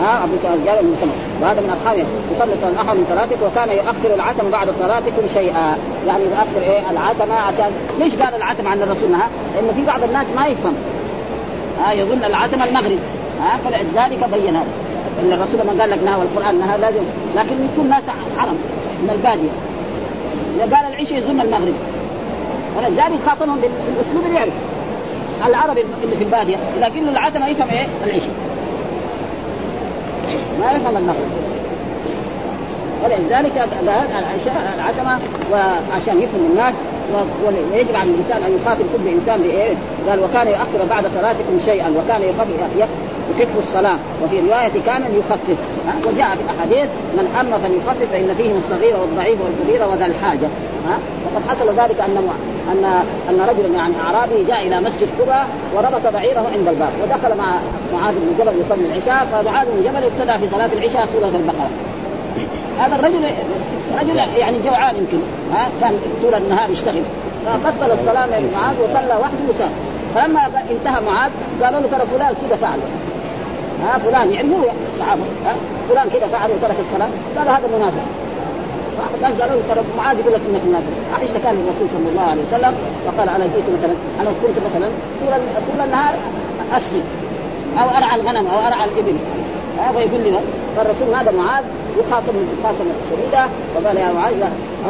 ها؟ 0.00 0.24
أبو 0.24 0.32
جابر 0.64 0.80
بن 0.80 0.94
سمرة. 1.00 1.42
وهذا 1.42 1.60
من 1.60 1.76
أصحابه. 1.80 2.04
يصلي 2.34 2.72
نحو 2.74 2.94
من 2.94 3.06
صلاتكم 3.10 3.46
وكان 3.46 3.68
يؤخر 3.68 4.14
العتم 4.14 4.50
بعد 4.50 4.70
صلاتكم 4.80 5.22
شيئا. 5.34 5.76
يعني 6.06 6.24
يؤخر 6.24 6.62
إيه؟ 6.62 6.90
العتمه 6.90 7.34
عشان 7.34 7.70
ليش 7.98 8.14
قال 8.14 8.34
العتمه 8.34 8.70
عن 8.70 8.82
الرسول؟ 8.82 9.10
نهى؟ 9.10 9.26
لأنه 9.54 9.72
في 9.72 9.84
بعض 9.84 10.02
الناس 10.02 10.26
ما 10.36 10.46
يفهم. 10.46 10.74
ها؟ 11.84 11.92
يظن 11.92 12.24
العتمه 12.24 12.64
المغرب. 12.64 12.98
ها 13.42 13.58
فلذلك 13.64 14.28
بين 14.32 14.56
هذا. 14.56 14.66
إن 15.22 15.32
الرسول 15.32 15.60
لما 15.60 15.82
قال 15.82 15.90
لك 15.90 15.98
نهى 16.04 16.14
والقرآن 16.14 16.58
نهى 16.60 16.78
لازم 16.78 17.02
لكن 17.36 17.56
يكون 17.72 17.88
ناس 17.88 18.02
عرب 18.38 18.56
من 19.02 19.10
البادية. 19.10 19.50
إذا 20.56 20.76
قال 20.76 20.94
العشاء 20.94 21.18
يظن 21.18 21.40
المغرب. 21.40 21.74
ولذلك 22.76 23.20
خاطبهم 23.26 23.56
بالأسلوب 23.60 24.26
اللي 24.26 24.36
يعرف 24.36 24.52
العربي 25.46 25.84
اللي 26.04 26.16
في 26.16 26.24
البادية 26.24 26.56
إذا 26.78 26.86
قلنا 26.86 27.10
العتمة 27.10 27.48
يفهم 27.48 27.68
إيه؟ 27.68 27.86
العشاء. 28.04 28.34
ما 30.60 30.72
يفهم 30.72 30.96
المغرب. 30.96 31.30
ولذلك 33.04 33.68
العتمة 34.78 35.18
وعشان 35.52 36.22
يفهم 36.22 36.50
الناس 36.50 36.74
ويجب 37.46 37.96
على 37.96 38.10
الإنسان 38.10 38.42
أن 38.42 38.58
يخاطب 38.62 38.84
كل 38.96 39.08
إنسان 39.08 39.42
بإيه؟ 39.42 39.74
قال 40.08 40.20
وكان 40.20 40.46
يؤخر 40.46 40.84
بعد 40.90 41.04
صلاتكم 41.14 41.60
شيئا 41.64 41.88
وكان 41.88 42.22
يخفف 43.30 43.58
الصلاة. 43.58 43.98
وفي 44.24 44.40
رواية 44.40 44.72
كان 44.86 45.02
يخفف. 45.18 45.58
وجاء 46.06 46.28
في 46.36 46.42
الأحاديث 46.44 46.90
من 47.16 47.26
اما 47.40 47.58
فليخفف 47.58 48.12
فإن 48.12 48.34
فيهم 48.34 48.56
الصغير 48.56 48.96
والضعيف 48.96 49.38
والكبير 49.40 49.88
وذا 49.88 50.06
الحاجة. 50.06 50.46
ها؟ 50.86 50.98
وقد 51.24 51.42
حصل 51.48 51.68
ذلك 51.80 52.00
أن 52.00 52.28
ان 52.72 52.84
أن 53.30 53.40
رجلا 53.50 53.68
يعني 53.68 53.94
أعرابي 54.06 54.44
جاء 54.48 54.66
إلى 54.66 54.80
مسجد 54.80 55.08
قباء 55.20 55.46
وربط 55.74 56.06
بعيره 56.12 56.46
عند 56.54 56.68
الباب. 56.68 56.92
ودخل 57.02 57.38
مع 57.38 57.54
معاذ 57.94 58.14
بن 58.14 58.34
جبل 58.38 58.60
يصلي 58.60 58.86
العشاء. 58.86 59.26
فمعاذ 59.32 59.66
بن 59.66 59.82
جبل 59.82 60.04
ابتدى 60.04 60.38
في 60.38 60.54
صلاة 60.54 60.70
العشاء 60.72 61.06
سورة 61.06 61.36
البقرة. 61.36 61.70
هذا 62.78 62.94
الرجل 62.96 63.24
رجل 64.00 64.16
يعني 64.38 64.58
جوعان 64.64 64.96
يمكن. 64.96 65.18
ها؟ 65.54 65.68
كان 65.80 65.98
طول 66.22 66.34
النهار 66.34 66.70
يشتغل. 66.70 67.02
فبطل 67.46 67.92
الصلاة 67.92 68.26
من 68.26 68.52
معاذ 68.54 68.76
وصلى 68.82 69.16
وحده 69.20 69.42
وسار 69.48 69.70
فلما 70.14 70.40
انتهى 70.70 71.00
معاذ 71.00 71.30
قالوا 71.62 71.80
له 71.80 71.88
ترى 71.88 72.06
فلان 72.06 72.34
كذا 72.48 72.56
فعل. 72.56 72.78
ها 73.84 73.98
فلان 73.98 74.32
يعني 74.32 74.54
هو 74.54 74.64
صحابه 74.98 75.22
ها 75.46 75.54
فلان 75.88 76.08
كذا 76.08 76.26
فعل 76.26 76.50
وترك 76.50 76.76
الصلاة. 76.80 77.08
قال 77.36 77.48
هذا 77.48 77.78
منافق. 77.78 78.06
الناس 79.14 79.40
قالوا 79.40 79.56
له 79.56 79.62
ترى 79.74 79.84
معاذ 79.98 80.18
يقول 80.18 80.32
لك 80.32 80.40
إنك 80.48 80.60
منافق. 80.68 80.92
عائشه 81.14 81.38
كان 81.44 81.54
الرسول 81.54 81.88
صلى 81.94 82.08
الله 82.10 82.26
عليه 82.30 82.42
وسلم 82.42 82.74
وقال 83.06 83.28
أنا 83.28 83.44
جئت 83.44 83.68
مثلا 83.78 83.94
أنا 84.20 84.30
كنت 84.42 84.56
مثلا 84.66 84.88
طول 85.20 85.32
طول 85.66 85.84
النهار 85.84 86.14
اسقي 86.76 87.02
أو 87.78 87.88
أرعى 87.98 88.20
الغنم 88.20 88.46
أو 88.46 88.66
أرعى 88.66 88.84
الإبل. 88.84 89.16
هذا 89.78 90.00
يقول 90.00 90.20
لي 90.20 90.38
فالرسول 90.76 91.14
هذا 91.14 91.30
معاذ 91.30 91.64
يخاصم 92.00 92.32
مخاصمة 92.58 92.94
شديدة 93.10 93.46
وقال 93.74 93.96
يا 93.96 94.12
معاذ 94.12 94.42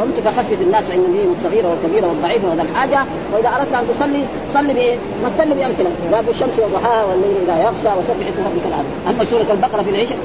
أمت 0.03 0.19
فخفف 0.25 0.61
الناس 0.61 0.83
عند 0.91 1.03
النبي 1.05 1.27
الصغيرة 1.37 1.67
والكبيرة 1.69 2.07
والضعيفة 2.07 2.51
وذا 2.51 2.61
الحاجة. 2.61 3.05
وإذا 3.33 3.49
أردت 3.49 3.73
أن 3.73 3.87
تصلي 3.95 4.23
صلي 4.53 4.73
بإيه؟ 4.73 4.95
مثل 5.25 5.53
بأمثلة. 5.55 5.89
باب 6.11 6.29
الشمس 6.29 6.59
وضحاها 6.59 7.03
والليل 7.05 7.35
إذا 7.43 7.55
يغشى 7.57 7.99
وسبح 7.99 8.25
اسم 8.31 8.43
ربك 8.45 8.65
الأعلى. 8.65 8.87
أما 9.09 9.23
سورة 9.25 9.51
البقرة 9.51 9.81
في 9.81 9.89
العشاء 9.89 10.17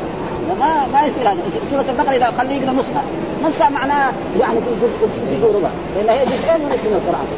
ما 0.61 0.87
ما 0.93 1.07
يصير 1.07 1.29
هذا. 1.29 1.39
سورة 1.71 1.85
البقرة 1.89 2.17
إذا 2.17 2.31
خليه 2.39 2.57
يقرأ 2.57 2.73
نصها. 2.73 3.03
نصها 3.47 3.69
معناه 3.71 4.13
يعني 4.41 4.59
في 4.61 4.71
جزء 4.83 5.09
في 5.09 5.37
جزء 5.37 5.57
ربع. 5.57 5.69
لأن 5.97 6.09
هي 6.09 6.25
جزئين 6.25 6.61
ونصف 6.65 6.85
من 6.85 7.01
القرآن. 7.01 7.29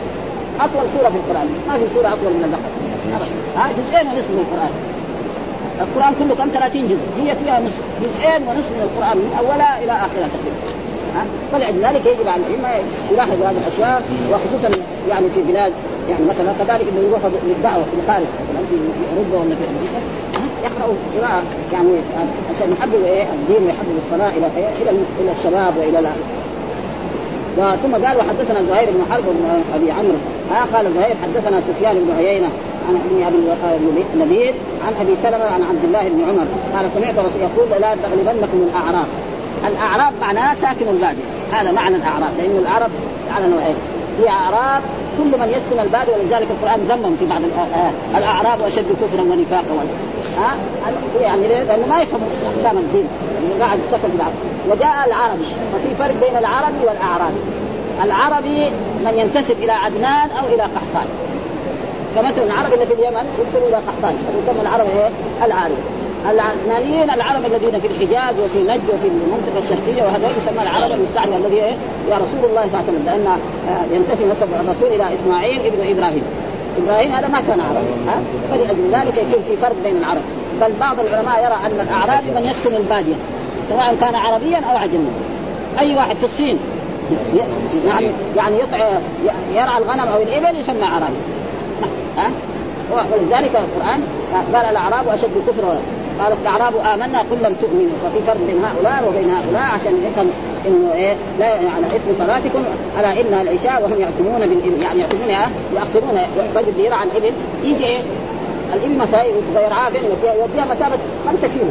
أطول 0.61 0.87
سورة 0.99 1.11
في 1.11 1.17
القرآن. 1.17 1.49
ما 1.69 1.75
في 1.79 1.85
سورة 1.95 2.09
أطول 2.09 2.33
من 2.39 2.45
البقرة. 2.45 2.71
ها 3.57 3.69
جزئين 3.79 4.07
ونصف 4.07 4.31
من 4.31 4.45
القرآن. 4.45 4.73
القرآن 5.81 6.15
كله 6.19 6.35
كم 6.35 6.51
30 6.55 6.89
جزء؟ 6.89 7.07
هي 7.23 7.37
فيها 7.37 7.61
نصف 7.61 7.81
جزئين 8.03 8.43
ونصف 8.49 8.71
من 8.71 8.83
القرآن 8.89 9.17
من 9.17 9.37
أولها 9.39 9.85
إلى 9.85 9.93
آخرها 9.93 10.29
تقريبا. 10.35 10.81
فلذلك 11.53 12.07
يجب 12.07 12.29
على 12.29 12.43
الأئمة 12.43 12.69
يلاحظ 13.13 13.43
هذه 13.43 13.59
الأشياء 13.63 14.03
وخصوصا 14.33 14.83
يعني 15.09 15.31
في 15.35 15.43
بلاد 15.43 15.73
يعني 16.11 16.25
مثلا 16.25 16.53
كذلك 16.59 16.87
انه 16.93 17.09
يروح 17.09 17.21
للدعوة 17.45 17.83
في 17.83 17.97
الخارج 18.03 18.27
مثلا 18.43 18.67
في 18.71 18.77
أوروبا 19.13 19.37
ولا 19.39 19.55
في 19.55 19.65
أمريكا 19.71 20.01
يقرأوا 20.65 20.95
قراءة 21.17 21.43
يعني 21.73 21.89
عشان 22.51 22.73
يحببوا 22.73 23.07
إيه؟ 23.07 23.23
الدين 23.23 23.67
ويحببوا 23.67 24.01
الصلاة 24.05 24.29
إلى 24.29 24.47
إلى 24.83 24.91
إلى 25.21 25.33
الشباب 25.39 25.73
وإلى 25.79 26.11
ثم 27.83 28.07
قال 28.07 28.17
وحدثنا 28.17 28.63
زهير 28.63 28.89
بن 28.91 29.13
حرب 29.13 29.25
بن 29.25 29.63
أبي 29.75 29.91
عمرو 29.93 30.19
ها؟ 30.51 30.77
قال 30.77 30.95
زهير 30.95 31.15
حدثنا 31.23 31.61
سفيان 31.61 31.95
بن 31.95 32.17
عيينة 32.17 32.49
عن 32.91 32.97
أبي 32.97 34.25
نبيل 34.25 34.55
عن 34.87 34.93
أبي 35.01 35.17
سلمة 35.23 35.45
عن 35.45 35.63
عبد 35.63 35.85
الله 35.85 36.09
بن 36.09 36.25
عمر. 36.29 36.47
قال 36.77 36.91
سمعت 36.95 37.15
رسول 37.15 37.41
يقول 37.41 37.81
لا 37.81 37.95
تغلبنكم 37.95 38.69
الأعراب. 38.71 39.07
الأعراب 39.65 40.13
معناه 40.21 40.55
ساكن 40.55 40.89
البادية. 40.89 41.23
هذا 41.53 41.73
معنى 41.73 41.97
الأعراب 41.97 42.31
لأن 42.39 42.59
العرب 42.59 42.91
على 43.31 43.47
نوعين. 43.47 43.75
في 44.21 44.29
أعراب 44.29 44.83
كل 45.19 45.39
من 45.39 45.49
يسكن 45.49 45.81
البادية 45.81 46.13
ولذلك 46.13 46.51
القرآن 46.51 46.81
ذمهم 46.89 47.17
في 47.17 47.27
بعض 47.27 47.41
الآيات 47.41 47.95
الأعراب 48.17 48.63
أشد 48.63 48.93
كفرا 49.03 49.23
ونفاقا. 49.23 49.87
ها؟ 50.39 50.57
يعني 51.21 51.49
ليه؟ 51.49 51.63
لأنه 51.63 51.87
ما 51.87 52.03
يفهم 52.03 52.21
أحكام 52.23 52.79
الدين. 52.79 53.09
يعني 53.35 53.63
قاعد 53.63 53.79
يسكن 53.79 54.11
العرب 54.17 54.33
وجاء 54.71 55.07
العربي. 55.07 55.45
وفي 55.75 55.95
فرق 55.99 56.15
بين 56.29 56.39
العربي 56.39 56.87
والأعرابي. 56.87 57.41
العربي 58.05 58.71
من 59.05 59.19
ينتسب 59.19 59.57
إلى 59.63 59.73
عدنان 59.73 60.31
أو 60.31 60.55
إلى 60.55 60.63
قحطان. 60.63 61.07
فمثلا 62.15 62.45
العرب 62.45 62.73
اللي 62.75 62.87
في 62.87 62.95
اليمن 62.95 63.25
يرسلوا 63.39 63.69
إلى 63.69 63.77
قحطان. 63.77 64.15
فيسمى 64.47 64.63
العرب 64.63 64.87
إيه؟ 64.99 65.11
العاري 65.47 65.75
العثمانيين 66.29 67.11
العرب 67.11 67.45
الذين 67.47 67.81
في 67.81 67.87
الحجاز 67.87 68.35
وفي 68.41 68.59
نجد 68.59 68.89
وفي 68.95 69.09
المنطقة 69.09 69.59
الشرقية 69.59 70.03
وهذول 70.03 70.31
يسمى 70.43 70.63
العرب 70.63 70.91
المستعمر 70.91 71.37
الذي 71.37 71.57
إيه؟ 71.57 71.75
يا 72.11 72.17
رسول 72.17 72.51
الله 72.51 72.63
صلى 72.63 72.81
الله 72.81 72.85
عليه 72.89 72.89
وسلم 72.89 73.03
لأن 73.07 73.27
آه، 73.27 73.95
ينتسب 73.95 74.27
نسب 74.27 74.49
الرسول 74.61 74.89
إلى 74.95 75.15
إسماعيل 75.15 75.61
ابن 75.61 75.81
إبراهيم. 75.97 76.23
إبراهيم 76.83 77.13
هذا 77.13 77.29
ما 77.29 77.41
كان 77.49 77.61
عربي 77.61 77.95
ها؟ 78.07 78.21
فلأجل 78.51 78.91
ذلك 78.93 79.19
يكون 79.19 79.43
في 79.47 79.57
فرق 79.57 79.77
بين 79.85 79.97
العرب. 79.97 80.23
بل 80.61 80.73
بعض 80.81 81.01
العلماء 81.01 81.39
يرى 81.45 81.57
أن 81.67 81.81
الأعرابي 81.81 82.31
من 82.31 82.45
يسكن 82.51 82.75
البادية 82.75 83.15
سواء 83.69 83.97
كان 84.01 84.15
عربيا 84.15 84.59
أو 84.59 84.77
عجميا 84.77 85.13
أي 85.79 85.97
واحد 85.97 86.17
في 86.17 86.25
الصين 86.25 86.59
يعني 87.87 88.07
يعني 88.37 88.57
يرعى 89.55 89.79
الغنم 89.79 90.09
أو 90.09 90.23
الإبل 90.23 90.61
يسمى 90.61 90.85
عربي. 90.85 91.17
ها 92.21 92.31
ولذلك 93.13 93.51
القرآن 93.57 94.03
قال 94.55 94.65
الأعراب 94.65 95.09
أشد 95.09 95.31
كفرا 95.49 95.81
قالت 96.21 96.37
الأعراب 96.43 96.77
آمنا 96.77 97.19
قل 97.19 97.37
لم 97.43 97.55
تؤمنوا 97.61 97.97
ففي 98.05 98.23
فرق 98.27 98.37
بين 98.47 98.65
هؤلاء 98.65 99.09
وبين 99.09 99.31
هؤلاء 99.31 99.63
عشان 99.63 100.05
نفهم 100.07 100.31
إنه 100.67 100.93
إيه 100.95 101.17
لا 101.39 101.47
يعني 101.47 101.87
اسم 101.87 102.19
صلاتكم 102.19 102.65
ألا 103.01 103.21
انها 103.21 103.43
العشاء 103.43 103.83
وهم 103.83 104.01
يعتمون 104.01 104.41
بالابل 104.41 104.83
يعني 104.83 105.01
يعتمون 105.01 105.29
يأخرون 105.75 106.21
رجل 106.57 106.81
يرعى 106.81 107.05
الابل 107.05 107.33
يجي 107.65 107.85
إيه؟ 107.85 107.99
الابل 108.75 108.97
مثلا 108.97 109.25
يرعاها 109.55 109.91
فين 109.91 110.03
يوديها 110.23 110.65
مسافة 110.65 110.99
5 111.27 111.49
كيلو. 111.49 111.71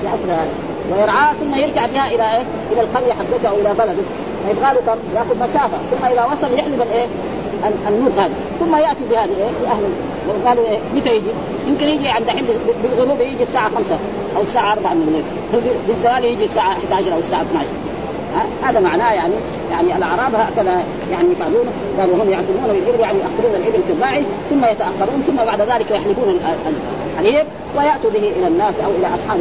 في 0.00 0.08
عصر 0.08 0.24
هذا. 0.24 0.48
ويرعاه 0.92 1.32
ثم 1.32 1.54
يرجع 1.54 1.86
بها 1.86 2.06
إلى 2.14 2.22
إيه؟ 2.22 2.42
إلى 2.72 2.80
القرية 2.80 3.12
حقته 3.12 3.48
أو 3.48 3.54
إلى 3.54 3.74
بلده. 3.78 4.02
فيبغى 4.46 4.74
له؟ 4.74 4.96
يأخذ 5.14 5.36
مسافة 5.36 5.78
ثم 5.90 6.04
إذا 6.06 6.24
وصل 6.32 6.54
يحلب 6.54 6.82
الإيه؟ 6.82 7.06
النوق 7.88 8.12
هذا 8.12 8.34
ثم 8.60 8.76
يأتي 8.76 9.04
بهذه 9.10 9.30
إيه؟ 9.30 9.64
لاهل 9.64 9.82
قالوا 10.46 10.64
إيه؟ 10.64 10.78
متى 10.94 11.16
يجي؟ 11.16 11.30
يمكن 11.68 11.88
يجي 11.88 12.08
عند 12.08 12.24
الحين 12.24 12.46
بالغروب 12.82 13.20
يجي 13.20 13.42
الساعة 13.42 13.70
5 13.70 13.98
أو 14.36 14.42
الساعة 14.42 14.72
4 14.72 14.94
من 14.94 15.02
الليل 15.02 15.24
في 15.86 15.92
الزوال 15.92 16.24
يجي 16.24 16.44
الساعة 16.44 16.72
11 16.72 17.12
أو 17.12 17.18
الساعة 17.18 17.42
12 17.42 17.68
هذا 18.62 18.80
معناه 18.80 19.12
يعني 19.12 19.34
يعني 19.70 19.96
الأعراب 19.96 20.34
هكذا 20.34 20.82
يعني 21.10 21.32
يفعلون 21.32 21.66
قالوا 21.98 22.14
هم 22.14 22.30
يعتمون 22.30 22.62
بالابل 22.66 23.00
يعني 23.00 23.18
ياخرون 23.18 23.54
الإبل 23.54 23.82
في 23.86 23.92
الراعي 23.92 24.22
ثم 24.50 24.64
يتأخرون 24.64 25.22
ثم 25.26 25.36
بعد 25.36 25.60
ذلك 25.60 25.90
يحلبون 25.90 26.40
الحليب 27.16 27.46
ويأتوا 27.76 28.10
به 28.10 28.32
إلى 28.36 28.46
الناس 28.46 28.74
أو 28.84 28.90
إلى 28.90 29.06
أصحاب 29.06 29.38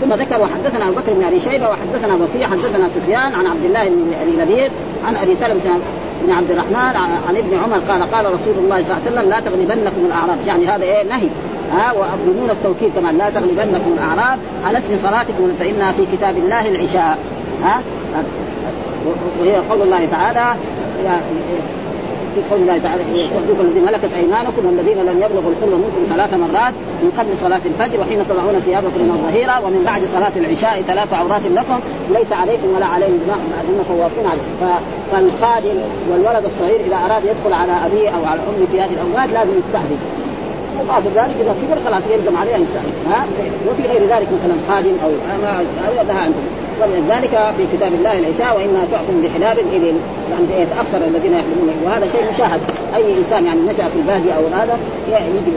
ثم 0.00 0.14
ذكر 0.14 0.42
وحدثنا 0.42 0.88
أبو 0.88 0.94
بكر 0.94 1.12
بن 1.12 1.24
أبي 1.24 1.40
شيبة 1.40 1.68
وحدثنا 1.70 2.14
وكيع 2.14 2.48
حدثنا 2.48 2.88
سفيان 2.88 3.34
عن 3.34 3.46
عبد 3.46 3.64
الله 3.64 3.88
بن 3.88 4.12
أبي 4.22 4.42
لبيد 4.42 4.72
عن 5.04 5.16
أبي 5.16 5.36
سلمة 5.36 5.80
بن 6.22 6.32
عبد 6.32 6.50
الرحمن 6.50 6.96
عن 7.28 7.36
ابن 7.36 7.58
عمر 7.58 7.78
قال 7.88 8.10
قال 8.10 8.26
رسول 8.26 8.54
الله 8.58 8.82
صلى 8.82 8.92
الله 8.92 9.02
عليه 9.06 9.12
وسلم 9.12 9.30
لا 9.30 9.40
تغلبنكم 9.40 10.06
الأعراب. 10.06 10.38
يعني 10.46 10.66
هذا 10.66 10.84
إيه؟ 10.84 11.08
نهي. 11.08 11.28
ها؟ 11.72 11.92
وابدون 11.92 12.50
التوكيد 12.50 12.92
كمان 12.94 13.16
لا 13.16 13.30
تغلبنكم 13.30 13.92
الأعراب 13.92 14.38
على 14.64 14.78
اسم 14.78 14.96
صلاتكم 14.96 15.52
فإنها 15.58 15.92
في 15.92 16.06
كتاب 16.12 16.36
الله 16.36 16.68
العشاء. 16.68 17.18
ها؟ 17.64 17.80
وهي 19.40 19.56
قول 19.70 19.82
الله 19.82 20.06
تعالى 20.06 20.54
في 22.34 22.40
قول 22.50 22.60
الله 22.62 22.78
تعالى 22.78 23.02
يصدقون 23.14 23.66
الذين 23.66 23.84
ملكت 23.84 24.12
ايمانكم 24.16 24.66
والذين 24.66 24.98
لم 24.98 25.16
يبلغوا 25.24 25.50
الحلم 25.52 25.78
منكم 25.84 26.14
ثلاث 26.14 26.32
مرات 26.34 26.74
من 27.02 27.10
قبل 27.18 27.30
صلاه 27.40 27.60
الفجر 27.66 28.00
وحين 28.00 28.28
تضعون 28.28 28.58
ثيابكم 28.58 29.00
من 29.04 29.10
الظهيره 29.16 29.66
ومن 29.66 29.82
بعد 29.84 30.02
صلاه 30.04 30.32
العشاء 30.36 30.82
ثلاث 30.82 31.12
عورات 31.12 31.42
لكم 31.54 31.80
ليس 32.10 32.32
عليكم 32.32 32.68
ولا 32.76 32.86
عليهم 32.86 33.18
جناح 33.24 33.38
بعدهن 33.52 33.80
طوافون 33.88 34.26
عليه 34.32 34.78
فالخادم 35.10 35.76
والولد 36.10 36.44
الصغير 36.44 36.80
اذا 36.86 36.96
اراد 36.96 37.22
يدخل 37.24 37.52
على 37.52 37.72
ابيه 37.86 38.08
أو 38.08 38.24
على 38.24 38.40
امه 38.40 38.66
في 38.72 38.80
هذه 38.80 38.92
الاوقات 38.92 39.28
لازم 39.32 39.58
يستهدف 39.58 40.00
وبعد 40.80 41.02
ذلك 41.06 41.36
اذا 41.40 41.54
كبر 41.62 41.80
خلاص 41.84 42.02
يلزم 42.10 42.36
عليه 42.36 42.56
ان 42.56 42.62
يستهدف 42.62 42.94
ها 43.10 43.26
وفي 43.70 43.82
غير 43.82 44.02
ذلك 44.02 44.28
مثلا 44.38 44.56
خادم 44.68 44.94
أو 45.04 45.10
هذا 45.28 46.02
لها 46.08 46.28
عندهم 46.82 47.08
ولذلك 47.08 47.54
في 47.56 47.76
كتاب 47.76 47.94
الله 47.94 48.18
العشاء 48.18 48.56
وانها 48.56 48.84
تعطم 48.92 49.22
بحلاب 49.22 49.58
الابل 49.58 49.94
يعني 50.30 50.62
يتأخر 50.62 51.06
الذين 51.06 51.32
يحلمون. 51.32 51.74
وهذا 51.84 52.06
شيء 52.06 52.20
مشاهد. 52.34 52.60
أي 52.96 53.18
إنسان 53.18 53.46
يعني 53.46 53.60
نشا 53.60 53.88
في 53.88 53.96
البادية 53.96 54.32
أو 54.32 54.46
هذا 54.46 54.78
يجب 55.08 55.54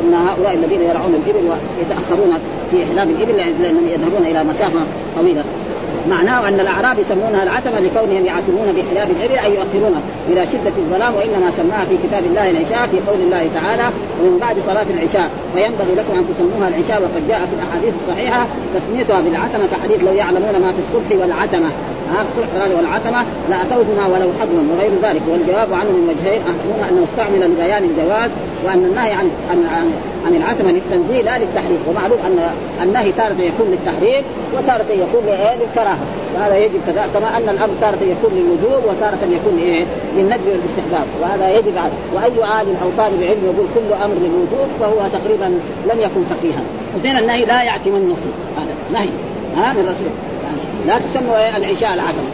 أن 0.00 0.14
هؤلاء 0.14 0.54
الذين 0.54 0.82
يرعون 0.82 1.14
الإبل 1.14 1.48
ويتأخرون 1.48 2.38
في 2.70 2.76
احلاب 2.84 3.10
الإبل 3.10 3.36
لأنهم 3.36 3.88
يذهبون 3.88 4.26
إلى 4.26 4.44
مسافة 4.44 4.80
طويلة. 5.16 5.44
معناه 6.10 6.48
أن 6.48 6.60
الأعراب 6.60 6.98
يسمونها 6.98 7.42
العتمه 7.42 7.80
لكونهم 7.80 8.26
يعتمون 8.26 8.72
باحلاب 8.72 9.08
الإبل 9.10 9.38
أي 9.38 9.54
يؤخرون 9.54 10.02
إلى 10.28 10.46
شدة 10.46 10.72
الظلام 10.78 11.14
وإنما 11.14 11.50
سماها 11.50 11.84
في 11.84 11.96
كتاب 12.08 12.24
الله 12.24 12.50
العشاء 12.50 12.86
في 12.86 13.10
قول 13.10 13.20
الله 13.20 13.48
تعالى 13.54 13.90
ومن 14.22 14.38
بعد 14.38 14.56
صلاة 14.66 14.86
العشاء 14.90 15.30
فينبغي 15.54 15.94
لكم 15.94 16.18
أن 16.18 16.24
تسموها 16.34 16.68
العشاء 16.68 17.02
وقد 17.02 17.28
جاء 17.28 17.46
في 17.46 17.54
الأحاديث 17.54 17.94
الصحيحة 18.02 18.46
تسميتها 18.74 19.20
بالعتمه 19.20 19.66
كحديث 19.66 20.04
لو 20.04 20.12
يعلمون 20.12 20.52
ما 20.62 20.72
في 20.72 20.78
الصبح 20.78 21.20
والعتمه 21.20 21.70
هذه 22.56 22.76
والعتمه 22.76 23.24
لاتوهما 23.50 24.06
ولو 24.06 24.28
حظا 24.40 24.62
وغير 24.72 24.90
ذلك 25.02 25.22
والجواب 25.28 25.72
عنه 25.72 25.90
من 25.90 26.08
وجهين 26.08 26.40
أحدهما 26.40 26.88
أنه 26.90 27.04
استعمل 27.04 27.50
لبيان 27.50 27.84
الجواز 27.84 28.30
وأن 28.64 28.84
النهي 28.84 29.12
عن 29.12 29.30
عن 30.26 30.42
عتما 30.42 30.70
للتنزيه 30.70 31.22
لا 31.22 31.38
للتحريم 31.38 31.78
ومعلوم 31.88 32.18
أن 32.26 32.50
النهي 32.82 33.12
تارة 33.12 33.40
يكون 33.40 33.66
للتحريم 33.66 34.24
وتارة 34.56 34.90
يكون 34.90 35.22
للكراهة. 35.60 36.06
وهذا 36.34 36.56
يجب 36.56 36.80
كذا 36.86 37.06
كما 37.14 37.36
أن 37.36 37.48
الأمر 37.48 37.74
تارة 37.80 37.98
يكون 38.02 38.30
للوجوب 38.34 38.82
وتارة 38.88 39.18
يكون 39.30 39.58
إيه؟ 39.58 39.84
للندب 40.16 40.46
والاستحباب. 40.46 41.06
وهذا 41.22 41.58
يجب 41.58 41.78
على 41.78 41.92
وأي 42.14 42.44
عالم 42.44 42.76
أو 42.82 42.88
طالب 42.96 43.22
علم 43.22 43.44
يقول 43.44 43.66
كل 43.74 44.04
أمر 44.04 44.14
للوجوب 44.14 44.68
فهو 44.80 45.08
تقريبا 45.12 45.60
لم 45.92 46.00
يكن 46.00 46.24
فقيها. 46.24 46.60
وزين 46.98 47.18
النهي 47.18 47.44
لا 47.44 47.62
يعتمنه 47.62 48.16
هذا 48.56 48.74
نهي 48.92 49.08
ها 49.56 49.72
من 49.72 49.80
الرسول 49.80 50.12
يعني 50.44 50.86
لا 50.86 50.98
تسموا 50.98 51.56
العشاء 51.56 51.94
العتم 51.94 52.26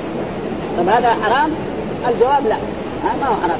طب 0.78 0.88
هذا 0.88 1.08
حرام؟ 1.08 1.50
الجواب 2.08 2.46
لا. 2.46 2.56
ما 3.20 3.28
هو 3.28 3.34
حرام. 3.42 3.58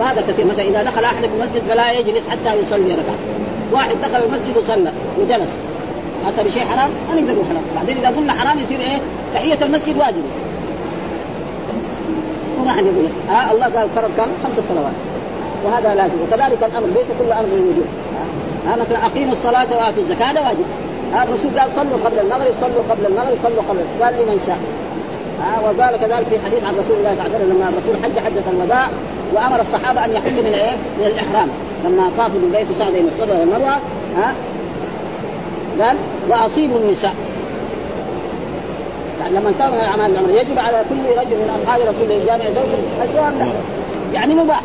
وهذا 0.00 0.24
كثير. 0.28 0.46
مثلا 0.46 0.64
إذا 0.64 0.82
دخل 0.82 1.04
احد 1.04 1.24
المسجد 1.24 1.62
فلا 1.68 1.92
يجلس 1.92 2.28
حتى 2.28 2.54
يصلي 2.62 2.92
ركعة. 2.92 3.33
واحد 3.72 3.96
دخل 4.02 4.24
المسجد 4.24 4.56
وصلى 4.56 4.92
وجلس. 5.20 5.50
هذا 6.26 6.42
بشيء 6.42 6.64
حرام؟ 6.64 6.90
ما 7.08 7.14
نقدر 7.14 7.32
نقول 7.32 7.46
حرام. 7.46 7.62
بعدين 7.76 7.96
إذا 7.98 8.08
قلنا 8.16 8.32
حرام 8.32 8.58
يصير 8.58 8.80
إيه؟ 8.80 8.98
تحية 9.34 9.58
المسجد 9.62 9.98
واجبه 9.98 10.28
وما 12.60 12.72
حد 12.72 12.84
يقول. 12.84 13.08
ها 13.28 13.52
الله 13.52 13.64
قال 13.64 13.88
فرض 13.96 14.10
كم؟ 14.16 14.26
خمس 14.42 14.64
صلوات. 14.68 14.96
وهذا 15.64 15.94
لازم. 15.94 16.14
وكذلك 16.22 16.62
الأمر 16.62 16.86
ليس 16.86 17.06
كل 17.18 17.32
أمر 17.32 17.48
للوجوب. 17.52 17.86
ها 18.66 18.76
مثلا 18.76 19.06
أقيموا 19.06 19.32
الصلاة 19.32 19.66
وآتوا 19.76 20.02
الزكاة 20.02 20.26
هذا 20.26 20.40
واجب. 20.40 20.64
ها 21.14 21.24
الرسول 21.24 21.60
قال 21.60 21.70
صلوا 21.76 21.98
قبل 22.04 22.18
المغرب 22.18 22.54
صلوا 22.60 22.82
قبل 22.90 23.06
المغرب 23.06 23.36
صلوا 23.42 23.62
قبل 23.68 24.04
قال 24.04 24.14
لمن 24.14 24.40
شاء. 24.46 24.58
ها 25.42 25.60
وقال 25.60 25.96
كذلك 26.00 26.26
في 26.30 26.38
حديث 26.46 26.64
عن 26.64 26.74
رسول 26.74 26.96
الله 26.98 27.14
صلى 27.14 27.26
الله 27.26 27.36
عليه 27.36 27.36
وسلم 27.36 27.56
لما 27.56 27.68
الرسول 27.68 27.94
حج 28.04 28.18
حجة 28.18 28.46
الوداع 28.52 28.88
وأمر 29.34 29.60
الصحابة 29.60 30.04
أن 30.04 30.12
يحلوا 30.12 30.42
من 30.42 30.54
إيه؟ 30.54 30.76
من 30.98 31.06
الإحرام. 31.06 31.48
لما 31.84 32.10
طافوا 32.18 32.40
سعد 32.78 32.92
بين 32.92 33.08
الصفا 33.08 33.38
والمروه 33.38 33.76
ها؟ 34.16 34.34
قال 35.80 35.96
واصيبوا 36.28 36.78
النساء 36.78 37.14
يعني 39.20 39.36
لما 39.36 39.48
انتهوا 39.48 39.70
من 39.70 39.80
الأعمال 39.80 40.10
العمر 40.10 40.30
يجب 40.30 40.58
على 40.58 40.84
كل 40.88 41.20
رجل 41.20 41.36
من 41.36 41.60
أصحاب 41.62 41.80
رسول 41.80 42.12
الله 42.12 42.24
جامع 42.26 42.44
زوجه 42.44 43.04
الجواب 43.04 43.38
لا 43.38 43.46
يعني 44.12 44.34
مباح. 44.34 44.60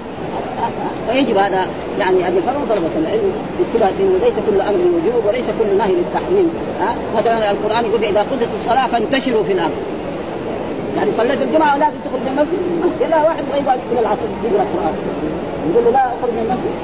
فيجب 1.12 1.38
هذا. 1.38 1.67
يعني 1.99 2.27
ان 2.27 2.38
يفرغ 2.38 2.60
طلبة 2.69 2.89
العلم 2.97 3.32
بالثبات 3.60 3.93
انه 3.99 4.17
ليس 4.23 4.34
كل 4.49 4.62
أمر 4.62 4.77
للوجوب 4.77 5.25
وليس 5.27 5.45
كل 5.45 5.77
نهي 5.77 5.91
للتحريم. 5.91 6.49
ها؟ 6.82 6.95
مثلا 7.17 7.51
القرآن 7.51 7.86
يقول 7.86 8.03
إذا 8.03 8.19
قضت 8.19 8.47
الصلاة 8.60 8.88
فانتشروا 8.88 9.43
في 9.43 9.51
الأرض. 9.51 9.71
يعني 10.99 11.12
صليت 11.17 11.41
الجمعة 11.41 11.77
لازم 11.77 11.97
تخرج 12.05 12.21
من 12.21 12.31
المسجد. 12.31 13.07
الا 13.07 13.23
واحد 13.23 13.43
يقعد 13.53 13.79
إلى 13.91 13.99
العصر 13.99 14.27
يقرأ 14.43 14.63
القرآن. 14.63 14.93
يقول 15.71 15.85
له 15.85 15.91
لا 15.91 16.05
أخرج 16.05 16.31
من 16.31 16.43
المسجد. 16.45 16.75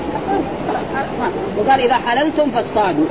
وقال 1.57 1.79
إذا 1.79 1.93
حللتم 1.93 2.51
فاصطادوا. 2.51 3.05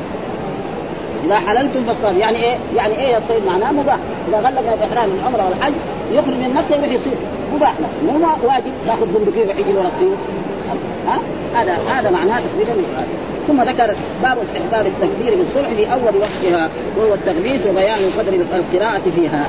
إذا 1.24 1.36
حللتم 1.36 1.84
فاصطادوا. 1.84 2.18
يعني 2.18 2.36
إيه؟ 2.36 2.56
يعني 2.76 2.94
إيه 2.98 3.18
الصيد 3.18 3.46
معناه؟ 3.46 3.72
مباح. 3.72 3.98
إذا 4.28 4.38
غلق 4.38 4.76
باحرام 4.80 5.08
العمره 5.20 5.44
والحج 5.48 5.72
يخرج 6.12 6.34
من 6.34 6.54
مكة 6.54 6.76
يروح 6.76 6.92
يصيد 6.92 7.18
مباح. 7.54 7.74
له 7.80 8.12
مو 8.18 8.26
واجب. 8.42 8.72
ياخذ 8.88 9.06
بندقيه 9.06 9.46
ويحجي 9.46 9.72
ورا 9.76 9.86
الطيور. 9.86 10.16
ها؟ 11.08 11.18
هذا 11.54 11.78
هذا 11.88 12.10
معناه 12.10 12.40
تقريبا 12.40 12.82
ثم 13.48 13.62
ذكر 13.62 13.94
باب 14.22 14.38
استحباب 14.38 14.86
التكبير 14.86 15.34
بالصلح 15.38 15.68
في 15.68 15.92
أول 15.92 16.16
وقتها 16.16 16.68
وهو 16.96 17.14
التغميس 17.14 17.60
وبيان 17.70 17.98
قدر 18.18 18.32
القراءه 18.32 19.10
فيها. 19.16 19.46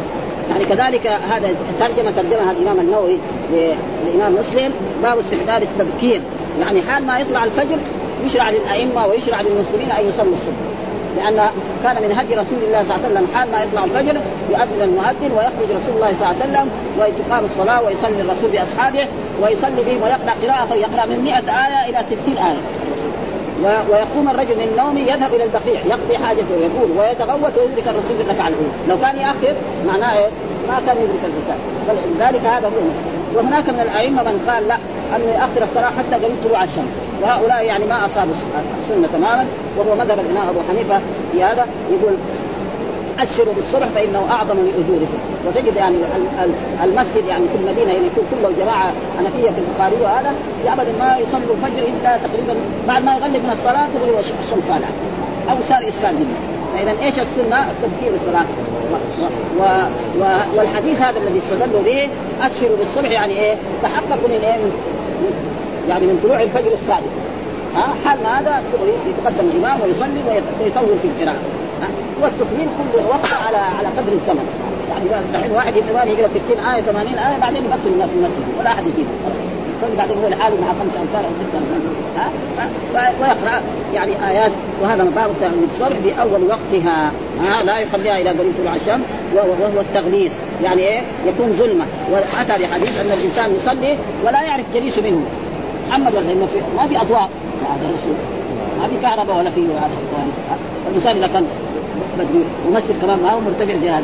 يعني 0.49 0.65
كذلك 0.65 1.07
هذا 1.07 1.49
ترجمة 1.79 2.11
ترجمها 2.11 2.51
الإمام 2.51 2.79
النووي 2.79 3.17
للإمام 3.51 4.35
مسلم 4.39 4.71
باب 5.03 5.19
استحباب 5.19 5.63
التبكير 5.63 6.21
يعني 6.59 6.81
حال 6.81 7.05
ما 7.05 7.19
يطلع 7.19 7.43
الفجر 7.43 7.77
يشرع 8.25 8.49
للأئمة 8.49 9.07
ويشرع 9.07 9.41
للمسلمين 9.41 9.91
أن 9.91 10.09
يصلوا 10.09 10.33
الصبح. 10.33 10.85
لأن 11.17 11.49
كان 11.83 11.95
من 11.95 12.11
هدي 12.11 12.33
رسول 12.33 12.59
الله 12.67 12.83
صلى 12.83 12.95
الله 12.95 13.05
عليه 13.05 13.15
وسلم 13.15 13.27
حال 13.35 13.51
ما 13.51 13.63
يطلع 13.63 13.83
الفجر 13.83 14.21
يؤذن 14.49 14.81
المؤذن 14.81 15.31
ويخرج 15.37 15.69
رسول 15.69 15.95
الله 15.95 16.07
صلى 16.07 16.13
الله 16.13 16.27
عليه 16.27 16.37
وسلم 16.37 16.69
وتقام 16.99 17.45
الصلاة 17.45 17.83
ويصلي 17.83 18.21
الرسول 18.21 18.49
بأصحابه 18.51 19.07
ويصلي 19.41 19.83
بهم 19.85 20.01
ويقرأ 20.01 20.33
قراءة 20.43 20.75
يقرا 20.75 21.05
من 21.05 21.23
100 21.23 21.35
آية 21.35 21.89
إلى 21.89 22.03
60 22.03 22.37
آية. 22.37 22.57
ويقوم 23.63 24.29
الرجل 24.29 24.55
من 24.55 24.75
نومه 24.77 24.99
يذهب 24.99 25.33
إلى 25.33 25.43
البقيع 25.43 25.85
يقضي 25.85 26.17
حاجته 26.17 26.55
ويقول 26.57 26.97
ويتغوط 26.97 27.57
ويدرك 27.57 27.87
الرسول 27.87 28.21
الركعه 28.21 28.47
الاولى، 28.47 28.67
لو 28.89 28.97
كان 29.01 29.15
ياخر 29.17 29.55
معناه 29.87 30.17
إيه؟ 30.17 30.29
ما 30.67 30.81
كان 30.85 30.97
يدرك 30.97 31.23
الانسان، 31.25 31.57
فلذلك 31.87 32.45
هذا 32.45 32.67
هو. 32.67 32.71
وهناك 33.35 33.69
من 33.69 33.79
الأئمة 33.79 34.23
من 34.23 34.45
قال 34.47 34.67
لا 34.67 34.75
انه 35.15 35.31
ياخر 35.31 35.63
الصلاة 35.63 35.89
حتى 35.89 36.15
قبل 36.15 36.35
طلوع 36.45 36.63
الشمس، 36.63 36.91
وهؤلاء 37.21 37.65
يعني 37.65 37.85
ما 37.85 38.05
أصابوا 38.05 38.33
السنة 38.81 39.07
تماما 39.13 39.45
وهو 39.77 39.95
مذهب 39.95 40.19
الإمام 40.19 40.49
أبو 40.49 40.59
حنيفة 40.69 41.01
في 41.31 41.43
هذا. 41.43 41.65
يقول 41.91 42.15
اشروا 43.19 43.53
بالصبح 43.53 43.87
فإنه 43.87 44.31
أعظم 44.31 44.55
لاجوركم 44.55 45.17
وتجد 45.47 45.75
يعني 45.75 45.95
المسجد 46.83 47.25
يعني 47.27 47.47
في 47.47 47.55
المدينة 47.55 47.91
يعني 47.91 48.05
يكون 48.07 48.23
كله 48.31 48.51
جماعة 48.63 48.93
حنفية 49.17 49.49
في 49.49 49.59
البخاري 49.59 49.95
وهذا 50.03 50.33
ابدا 50.67 50.91
ما 50.99 51.17
يصلوا 51.17 51.55
الفجر 51.55 51.87
إلا 51.87 52.17
تقريبا 52.17 52.55
بعد 52.87 53.03
ما 53.03 53.15
يغلب 53.15 53.43
من 53.43 53.51
الصلاة 53.51 53.87
تقول 53.95 54.19
الشمس 54.19 54.53
أو 55.49 55.55
صار 55.69 55.87
اسفال 55.87 56.15
جدا 56.19 56.55
فاذا 56.73 56.91
إيش 57.01 57.13
السنة؟ 57.19 57.71
التبكير 57.71 58.15
الصلاة. 58.15 58.45
و... 59.59 59.63
و... 60.19 60.23
والحديث 60.57 61.01
هذا 61.01 61.19
الذي 61.19 61.39
استدلوا 61.39 61.81
به 61.81 62.09
اشروا 62.41 62.77
بالصبح 62.77 63.09
يعني 63.09 63.33
إيه؟ 63.33 63.55
تحققوا 63.83 64.27
من 64.27 64.39
إيه؟ 64.43 64.59
يعني 65.89 66.05
من 66.05 66.19
طلوع 66.23 66.41
الفجر 66.41 66.71
الصادق 66.73 67.11
ها؟ 67.75 67.87
حال 68.05 68.19
هذا 68.25 68.63
يتقدم 69.09 69.49
الإمام 69.53 69.81
ويصلي 69.81 70.41
ويطول 70.61 70.99
في 71.01 71.07
القراءة. 71.07 71.64
والتكميل 72.21 72.67
كله 72.77 73.07
وقت 73.07 73.33
على 73.47 73.57
على 73.57 73.87
قدر 73.87 74.11
الزمن. 74.11 74.45
يعني 74.89 75.05
الحين 75.35 75.51
واحد 75.51 75.75
يبغى 75.77 76.11
يقرأ 76.11 76.27
60 76.27 76.65
آية 76.65 76.81
80 76.81 77.07
آية 77.07 77.39
بعدين 77.41 77.65
يبطل 77.65 77.87
الناس 77.87 78.09
في 78.09 78.15
المسجد 78.15 78.43
ولا 78.59 78.69
أحد 78.69 78.83
يزيد 78.87 79.05
يصلي 79.77 79.95
بعدين 79.97 80.17
هو 80.23 80.29
لحاله 80.29 80.55
مع 80.61 80.67
خمس 80.67 80.97
أمثال 80.97 81.25
أو 81.25 81.31
ست 81.39 81.55
أمثال. 81.55 81.81
ها؟ 82.17 83.11
ويقرأ 83.21 83.61
يعني 83.93 84.11
آيات 84.29 84.51
وهذا 84.81 85.03
باب 85.03 85.29
الصبح 85.71 85.97
في 86.03 86.21
اول 86.21 86.43
وقتها. 86.43 87.11
ها؟ 87.41 87.63
لا 87.63 87.79
يخليها 87.79 88.17
إلى 88.17 88.29
قريب 88.29 88.53
طلوع 88.61 88.75
الشمس 88.75 89.05
وهو 89.35 89.81
التغليس. 89.81 90.33
يعني 90.63 90.81
إيه؟ 90.81 91.01
يكون 91.25 91.55
ظلمة. 91.59 91.85
وأتى 92.11 92.63
بحديث 92.63 92.99
أن 92.99 93.11
الإنسان 93.19 93.55
يصلي 93.55 93.95
ولا 94.25 94.41
يعرف 94.41 94.65
جليسه 94.73 95.01
منه. 95.01 95.25
محمد 95.89 96.15
ولا 96.15 96.33
ما 96.77 96.87
في 96.87 97.01
أضواء. 97.01 97.29
هذا 97.61 97.89
ما 98.81 98.87
في 98.87 98.95
كهرباء 99.01 99.37
ولا 99.37 99.49
في 99.49 99.61
هذا 99.61 99.89
الإنسان 100.89 101.17
إذا 101.17 101.27
كان 101.27 101.45
ومسجد 102.67 103.01
كمان 103.01 103.19
ما 103.23 103.31
هو 103.31 103.39
مرتفع 103.39 103.77
زي 103.77 103.89
هذا. 103.89 104.03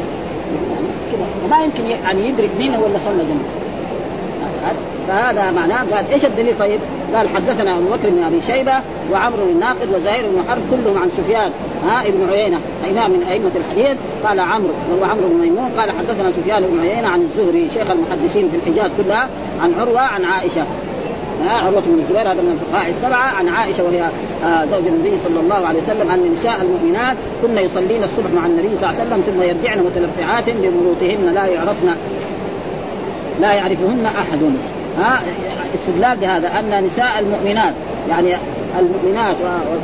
كذا. 1.12 1.26
وما 1.46 1.64
يمكن 1.64 1.86
يعني 1.86 2.28
يدرك 2.28 2.50
مين 2.60 2.76
هو 2.76 2.86
اللي 2.86 3.00
صلى 3.00 3.18
جنبه. 3.18 3.46
فهذا 5.08 5.52
معناه 5.52 5.78
قال 5.78 6.12
إيش 6.14 6.26
الدليل؟ 6.26 6.58
طيب؟ 6.60 6.80
قال 7.16 7.30
حدثنا 7.30 7.78
أبو 7.78 7.86
بكر 7.86 8.10
بن 8.10 8.24
أبي 8.24 8.42
شيبة 8.42 8.74
وعمرو 9.12 9.46
بن 9.46 9.52
الناقد 9.52 9.88
وزهير 9.96 10.26
بن 10.26 10.50
حرب 10.50 10.62
كلهم 10.72 10.98
عن 10.98 11.10
سفيان. 11.18 11.52
ها 11.86 12.02
ابن 12.08 12.30
عيينة 12.30 12.60
امام 12.92 13.12
من 13.12 13.24
أئمة 13.24 13.52
الحديث. 13.56 13.98
قال 14.24 14.40
عمرو 14.40 14.74
وهو 14.92 15.12
عمرو 15.12 15.28
بن 15.28 15.36
ميمون. 15.42 15.72
قال 15.78 15.92
حدثنا 15.92 16.32
سفيان 16.32 16.64
بن 16.64 16.80
عيينة 16.80 17.08
عن 17.08 17.22
الزهري 17.22 17.70
شيخ 17.70 17.92
المحدثين 17.92 18.50
في 18.50 18.58
الحجاز 18.58 18.92
كلها 18.98 19.28
عن 19.62 19.74
عروة 19.80 20.02
عن 20.02 20.26
عائشة. 20.26 20.66
عروة 21.50 21.82
بن 21.86 22.00
الزبير 22.00 22.22
هذا 22.22 22.42
من 22.42 22.52
الفقهاء 22.52 22.90
السبعة 22.90 23.36
عن 23.36 23.48
عائشة 23.48 23.84
وهي 23.84 24.02
آه 24.46 24.66
زوج 24.66 24.88
النبي 24.88 25.20
صلى 25.20 25.40
الله 25.40 25.68
عليه 25.68 25.80
وسلم 25.84 26.12
أن 26.12 26.34
نساء 26.34 26.62
المؤمنات 26.62 27.18
كن 27.42 27.58
يصلين 27.58 28.04
الصبح 28.04 28.32
مع 28.36 28.46
النبي 28.46 28.78
صلى 28.78 28.90
الله 28.90 29.02
عليه 29.02 29.10
وسلم 29.10 29.22
ثم 29.22 29.42
يرجعن 29.42 29.80
متلفعات 29.80 30.50
بمروطهن 30.50 31.34
لا 31.34 31.46
يعرفن 31.46 31.96
لا 33.42 33.54
يعرفهن 33.54 34.06
أحد 34.06 34.40
ها 34.98 35.22
استدلال 35.76 36.18
بهذا 36.18 36.60
أن 36.60 36.84
نساء 36.86 37.20
المؤمنات 37.20 37.74
يعني 38.10 38.36
المؤمنات 38.80 39.36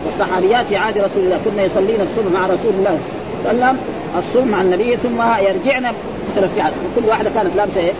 والصحابيات 0.05 0.65
في 0.65 0.77
عهد 0.77 0.97
رسول 0.97 1.23
الله 1.23 1.39
كن 1.45 1.59
يصلين 1.59 2.01
الصبح 2.01 2.39
مع 2.39 2.47
رسول 2.47 2.71
الله 2.79 2.99
صلى 3.43 3.51
الله 3.51 3.65
عليه 3.65 3.77
وسلم 3.77 3.77
الصبح 4.17 4.45
مع 4.45 4.61
النبي 4.61 4.95
ثم 4.95 5.21
يرجعن 5.21 5.93
متلفعات 6.31 6.73
وكل 6.73 7.09
واحدة 7.09 7.29
كانت 7.29 7.55
لابسة؟ 7.55 7.93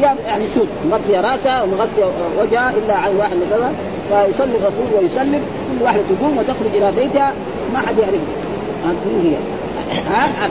ثياب 0.00 0.16
يعني 0.26 0.48
سود 0.48 0.68
مغطيه 0.90 1.20
راسها 1.20 1.62
ومغطيه 1.62 2.04
وجهها 2.40 2.70
إلا 2.70 2.94
عن 2.94 3.16
واحد 3.16 3.36
كذا 3.50 3.72
فيصلي 4.08 4.56
الرسول 4.56 4.86
ويسلم 4.98 5.42
كل 5.70 5.84
واحدة 5.84 6.02
تقوم 6.02 6.38
وتخرج 6.38 6.74
إلى 6.74 6.92
بيتها 6.92 7.32
ما 7.72 7.78
حد 7.78 7.98
يعرفها 7.98 8.18
من 8.84 9.20
هي؟ 9.24 9.36
ها 10.10 10.48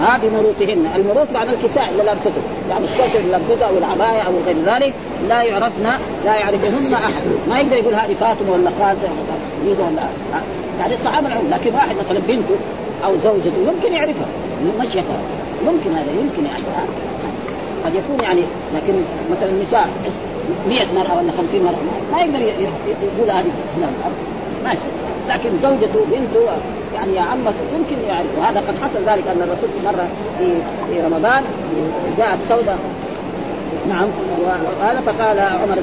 ها 0.00 0.18
بمروطهن، 0.22 0.90
المروط 0.96 1.26
معنى 1.34 1.50
الكساء 1.50 1.88
اللي 1.88 2.02
لابسته، 2.02 2.42
يعني 2.70 2.84
الشاشة 2.84 3.18
اللي 3.18 3.30
لابسته 3.30 3.66
أو 3.68 3.78
العباية 3.78 4.20
أو 4.20 4.32
غير 4.46 4.56
ذلك 4.66 4.94
لا 5.28 5.42
يعرفن 5.42 5.84
لا 6.24 6.34
يعرفهن 6.36 6.94
أحد، 6.94 7.22
ما 7.48 7.60
يقدر 7.60 7.76
يقول 7.76 7.94
هذه 7.94 8.14
فاطمة 8.14 8.52
ولا 8.52 8.70
خالتة 8.78 9.08
ولا 9.66 10.02
يعني 10.80 10.94
الصحابة 10.94 11.26
العلم، 11.26 11.50
لكن 11.50 11.74
واحد 11.74 11.96
مثلا 11.96 12.20
بنته 12.28 12.54
أو 13.04 13.12
زوجته 13.16 13.52
يمكن 13.68 13.92
يعرفها. 13.92 14.26
مشيتها 14.80 15.20
يمكن 15.66 15.90
هذا 15.90 16.10
يمكن 16.10 16.44
يعني 16.46 16.62
قد 17.84 17.94
يكون 17.94 18.20
يعني 18.22 18.42
لكن 18.74 18.94
مثلا 19.30 19.48
النساء 19.48 19.88
100 20.68 20.78
مرأة 20.94 21.18
ولا 21.18 21.32
50 21.32 21.62
مرأة 21.62 21.76
ما 22.12 22.20
يقدر 22.20 22.40
يقول 23.02 23.30
هذه 23.30 23.50
فلان 23.76 23.92
ماشي 24.64 24.88
لكن 25.28 25.50
زوجته 25.62 26.04
بنته 26.10 26.40
يعني 26.94 27.14
يا 27.14 27.20
عمك 27.20 27.54
يمكن 27.74 28.02
يعرف. 28.08 28.26
وهذا 28.38 28.60
قد 28.60 28.74
حصل 28.82 28.98
ذلك 28.98 29.24
أن 29.28 29.42
الرسول 29.42 29.70
مرة 29.84 30.08
في 30.38 30.52
في 30.88 31.00
رمضان 31.00 31.42
جاءت 32.18 32.38
سوداء 32.48 32.78
نعم 33.88 34.06
وقال 34.44 35.02
فقال 35.02 35.38
عمر 35.38 35.78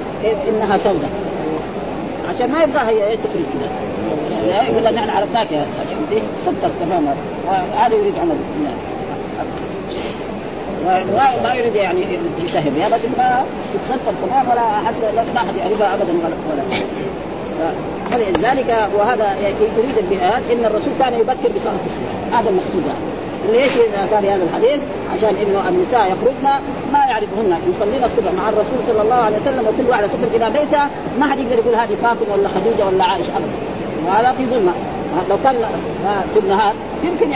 إنها 0.50 0.78
سوداء 0.78 1.10
عشان 2.30 2.52
ما 2.52 2.64
يبغى 2.64 2.80
هي 2.80 3.18
تخرج 3.18 3.44
كذا 3.54 3.88
يقول 4.70 4.84
لها 4.84 4.92
نحن 4.92 5.10
عرفناك 5.10 5.52
يا 5.52 5.66
عشان 5.86 6.22
صدق 6.46 6.72
تماما. 6.82 7.16
هذا 7.78 7.96
يريد 7.96 8.14
عمر. 8.22 8.36
وما 10.86 11.54
يريد 11.54 11.76
يعني 11.76 12.06
يشهر 12.44 12.70
بها 12.70 12.88
بس 12.88 13.02
ما 13.18 13.44
تتصدق 13.74 14.14
تمام 14.28 14.50
ولا 14.50 14.62
احد 14.62 14.94
ما 15.36 15.42
أحد 15.42 15.56
يعرفها 15.56 15.94
ابدا 15.94 16.14
ولا 16.14 16.36
ولا. 16.52 16.64
فلذلك 18.12 18.90
وهذا 18.98 19.36
يريد 19.78 19.98
البيان 19.98 20.42
إن 20.52 20.66
الرسول 20.66 20.94
كان 21.00 21.14
يبكر 21.14 21.50
بصلاة 21.56 21.84
الصبح. 21.86 22.40
هذا 22.40 22.50
المقصود 22.50 22.84
يعني. 22.88 23.60
ليش 23.60 23.74
كان 24.12 24.26
هذا 24.26 24.44
الحديث؟ 24.44 24.82
عشان 25.16 25.36
إنه 25.36 25.70
النساء 25.70 26.02
يخرجن 26.02 26.64
ما 26.94 27.00
يعرفهن. 27.00 27.58
يصلين 27.76 28.04
الصبح 28.04 28.32
مع 28.32 28.50
الرسول 28.50 28.80
صلى 28.88 29.02
الله 29.02 29.16
عليه 29.16 29.38
وسلم 29.38 29.66
وكل 29.68 29.90
واحدة 29.90 30.08
تخرج 30.08 30.36
إلى 30.36 30.50
بيتها. 30.50 30.90
ما 31.20 31.28
حد 31.28 31.40
يقدر 31.40 31.60
يقول 31.60 31.76
هذه 31.76 31.96
فاطمة 32.04 32.34
ولا 32.34 32.48
خديجة 32.48 32.86
ولا 32.86 33.04
عائشة 33.04 33.32
ابدا. 33.38 33.58
وهذا 34.08 34.32
في 34.38 34.46
ظلمة. 34.46 34.72
لو 35.30 35.38
كان 35.44 35.56
في 36.34 36.40
النهار 36.40 36.74
يمكن 37.04 37.34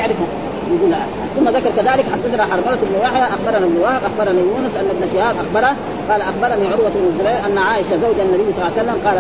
يعرفها 0.72 1.26
يقول 1.36 1.53
ثم 1.53 1.57
ذكر 1.57 1.72
كذلك 1.78 2.05
حدثنا 2.13 2.43
حرملة 2.45 2.78
بن 2.82 2.95
يحيى 3.03 3.24
أخبرنا 3.24 3.57
ابن 3.57 3.78
وهب 3.78 4.01
أخبرنا 4.03 4.39
يونس 4.39 4.76
أن 4.76 4.86
ابن 4.89 5.13
شهاب 5.13 5.36
أخبره 5.38 5.76
قال 6.09 6.22
أخبرني 6.22 6.67
عروة 6.67 6.89
بن 6.89 7.07
الزبير 7.07 7.45
أن 7.45 7.57
عائشة 7.57 7.89
زوج 7.89 8.19
النبي 8.19 8.53
صلى 8.53 8.67
الله 8.67 8.72
عليه 8.78 8.82
وسلم 8.82 8.97
قال 9.05 9.17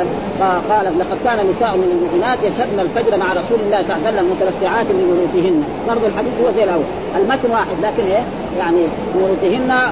قالت 0.69 0.97
لقد 0.99 1.17
كان 1.23 1.49
نساء 1.49 1.77
من 1.77 1.91
المؤمنات 1.91 2.37
يشهدن 2.43 2.79
الفجر 2.79 3.17
مع 3.17 3.33
رسول 3.33 3.59
الله 3.65 3.83
صلى 3.83 3.95
الله 3.95 4.07
عليه 4.07 4.17
وسلم 4.17 4.31
متلفعات 4.31 4.85
لمروتهن 4.91 5.63
برضه 5.87 6.07
الحديث 6.07 6.33
هو 6.43 6.51
زي 6.55 6.63
الأول. 6.63 6.83
المتن 7.15 7.51
واحد 7.51 7.75
لكن 7.83 8.03
إيه؟ 8.03 8.23
يعني 8.59 8.81
مروتهن 9.15 9.91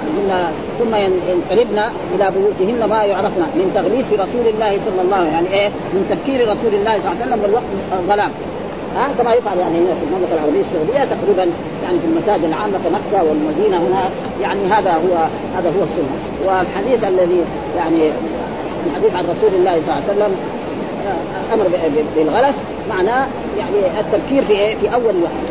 ثم 0.80 0.96
ينقلبن 0.96 1.80
إلى 2.16 2.32
بيوتهن 2.32 2.90
ما 2.90 3.04
يعرفن 3.04 3.42
من 3.42 3.72
تغليس 3.76 4.14
رسول 4.14 4.48
الله 4.48 4.80
صلى 4.86 5.02
الله 5.02 5.16
عليه 5.16 5.28
وسلم 5.28 5.34
يعني 5.34 5.54
إيه؟ 5.54 5.68
من 5.68 6.06
تفكير 6.10 6.50
رسول 6.50 6.74
الله 6.76 6.94
صلى 7.00 7.12
الله 7.12 7.22
عليه 7.22 7.22
وسلم 7.22 7.40
بالوقت 7.42 7.64
الظلام. 8.00 8.32
ها 8.96 9.10
كما 9.18 9.34
يفعل 9.34 9.58
يعني 9.58 9.78
هنا 9.78 9.94
في 9.94 10.04
المملكة 10.08 10.34
العربية 10.34 10.62
السعودية 10.62 11.16
تقريبا 11.16 11.54
يعني 11.84 12.00
في 12.00 12.06
المساجد 12.06 12.44
العامة 12.44 12.78
كمكه 12.78 13.24
والمدينة 13.24 13.78
هنا. 13.78 14.10
يعني 14.42 14.68
هذا 14.68 14.92
هو 14.92 15.28
هذا 15.58 15.70
هو 15.70 15.84
السنة. 15.84 16.46
والحديث 16.46 17.04
الذي 17.04 17.42
يعني 17.78 18.12
الحديث 18.88 19.16
عن 19.16 19.24
رسول 19.24 19.54
الله 19.60 19.72
صلى 19.72 19.94
الله 19.94 20.04
عليه 20.10 20.14
وسلم 20.14 20.36
آه، 21.08 21.54
أمر 21.54 21.68
بالغلس 22.16 22.56
معناه 22.90 23.28
يعني 23.58 24.00
التبكير 24.00 24.44
في 24.44 24.54
إيه؟ 24.54 24.76
في 24.76 24.94
أول 24.94 25.16
وقت. 25.24 25.50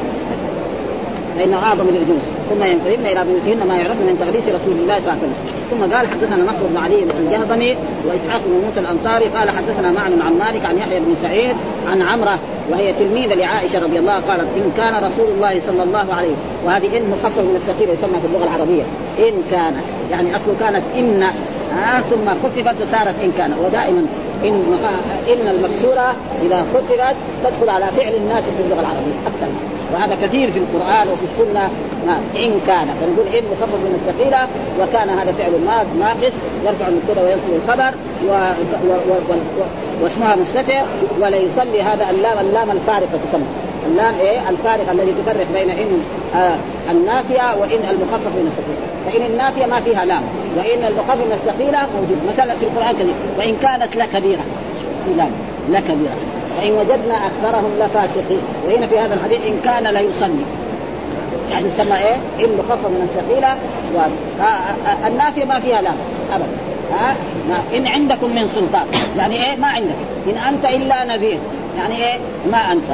فإنه 1.36 1.56
أعظم 1.56 1.88
الإجوز. 1.88 2.37
ثم 2.50 2.62
ينقلبن 2.64 3.06
إلى 3.06 3.24
بيوتهن 3.24 3.68
ما 3.68 3.76
يعرفن 3.76 4.06
من 4.06 4.16
تغليس 4.20 4.44
رسول 4.44 4.76
الله 4.80 5.00
صلى 5.00 5.12
الله 5.12 5.18
عليه 5.22 5.22
وسلم. 5.22 5.58
ثم 5.70 5.94
قال 5.94 6.06
حدثنا 6.06 6.52
نصر 6.52 6.66
بن 6.66 6.76
علي 6.76 7.02
الجهضمي 7.02 7.76
وإسحاق 8.06 8.40
بن 8.46 8.64
موسى 8.64 8.80
الأنصاري 8.80 9.24
قال 9.24 9.50
حدثنا 9.50 9.90
معن 9.90 10.20
عن 10.26 10.38
مالك 10.38 10.64
عن 10.64 10.78
يحيى 10.78 11.00
بن 11.00 11.14
سعيد 11.22 11.56
عن 11.86 12.02
عمرة 12.02 12.38
وهي 12.70 12.92
تلميذة 12.92 13.34
لعائشة 13.34 13.78
رضي 13.78 13.98
الله 13.98 14.14
قالت 14.14 14.48
إن 14.56 14.72
كان 14.76 14.94
رسول 14.94 15.28
الله 15.36 15.60
صلى 15.66 15.82
الله 15.82 16.14
عليه 16.14 16.34
وهذه 16.64 16.98
ان 16.98 17.10
مخفف 17.10 17.38
من 17.38 17.56
الثقيل 17.56 17.88
يسمى 17.90 18.20
في 18.20 18.26
اللغة 18.26 18.44
العربية. 18.44 18.82
إن 19.18 19.42
كان 19.50 19.74
يعني 20.10 20.36
أصله 20.36 20.54
كانت 20.60 20.82
إن 20.96 21.22
آه 21.22 22.00
ثم 22.00 22.28
خففت 22.28 22.82
وصارت 22.82 23.14
إن 23.24 23.32
كان 23.38 23.52
ودائما 23.64 24.06
إن 24.44 24.78
إن 25.32 25.48
المكسورة 25.48 26.14
إذا 26.42 26.66
خففت 26.74 27.16
تدخل 27.44 27.68
على 27.68 27.86
فعل 27.96 28.14
الناس 28.14 28.44
في 28.44 28.62
اللغة 28.62 28.80
العربية 28.80 29.18
أكثر. 29.26 29.48
وهذا 29.94 30.26
كثير 30.26 30.50
في 30.50 30.58
القرآن 30.58 31.08
وفي 31.08 31.22
السنة. 31.22 31.70
إن 32.38 32.60
كان 32.66 32.86
فنقول 33.00 33.26
إن 33.26 33.44
مخفف 33.52 33.74
من 33.74 34.00
الثقيلة 34.00 34.48
وكان 34.80 35.10
هذا 35.10 35.32
فعل 35.32 35.52
ناقص 35.98 36.34
يرفع 36.66 36.88
المبتدا 36.88 37.22
وينصب 37.22 37.52
الخبر 37.62 37.94
و... 38.28 38.30
و... 38.30 38.92
و... 39.08 39.34
و... 39.34 39.62
واسمها 40.02 40.36
مستتر 40.36 40.82
ولا 41.20 41.36
يصلي 41.36 41.82
هذا 41.82 42.10
اللام 42.10 42.38
اللام 42.38 42.70
الفارقة 42.70 43.18
تسمى. 43.28 43.44
اللام 43.86 44.14
إيه؟ 44.20 44.48
الفارقة 44.48 44.92
الذي 44.92 45.14
تفرق 45.22 45.46
بين 45.52 45.70
إن 45.70 46.02
آه 46.34 46.56
النافية 46.90 47.56
وإن 47.60 47.88
المخفف 47.90 48.26
من 48.26 48.52
الثقيلة. 48.52 48.80
فإن 49.06 49.32
النافية 49.32 49.66
ما 49.66 49.80
فيها 49.80 50.04
لام 50.04 50.22
وإن 50.56 50.84
المخفف 50.84 51.16
من 51.16 51.32
الثقيلة 51.32 51.78
موجود. 51.78 52.18
مثلا 52.28 52.58
في 52.58 52.66
القرآن 52.66 52.96
كذلك 52.96 53.14
وإن 53.38 53.56
كانت 53.62 53.96
لكبيره 53.96 54.44
في 55.06 55.14
لام 55.16 55.30
لكبيره 55.70 56.16
فإن 56.60 56.72
وجدنا 56.72 57.26
أكثرهم 57.26 57.70
لفاسقين. 57.78 58.40
وهنا 58.66 58.86
في 58.86 58.98
هذا 58.98 59.14
الحديث 59.14 59.40
إن 59.46 59.60
كان 59.64 59.94
ليصلي. 59.94 60.44
يعني 61.52 61.66
يسمى 61.66 61.96
إيه؟ 61.96 62.16
علم 62.38 62.58
مخفف 62.58 62.86
من 62.86 63.08
الثقيلة 63.10 63.56
النافية 65.06 65.44
ما 65.44 65.60
فيها 65.60 65.82
لام 65.82 65.96
ابدا. 66.32 66.46
ها؟ 66.92 67.14
إن 67.76 67.86
عندكم 67.86 68.34
من 68.34 68.48
سلطان. 68.48 68.86
يعني 69.16 69.34
إيه؟ 69.34 69.56
ما 69.56 69.66
عندك. 69.66 69.94
إن 70.26 70.38
أنت 70.54 70.64
إلا 70.64 71.04
نذير. 71.04 71.38
يعني 71.78 71.96
إيه؟ 71.96 72.18
ما 72.52 72.72
أنت. 72.72 72.84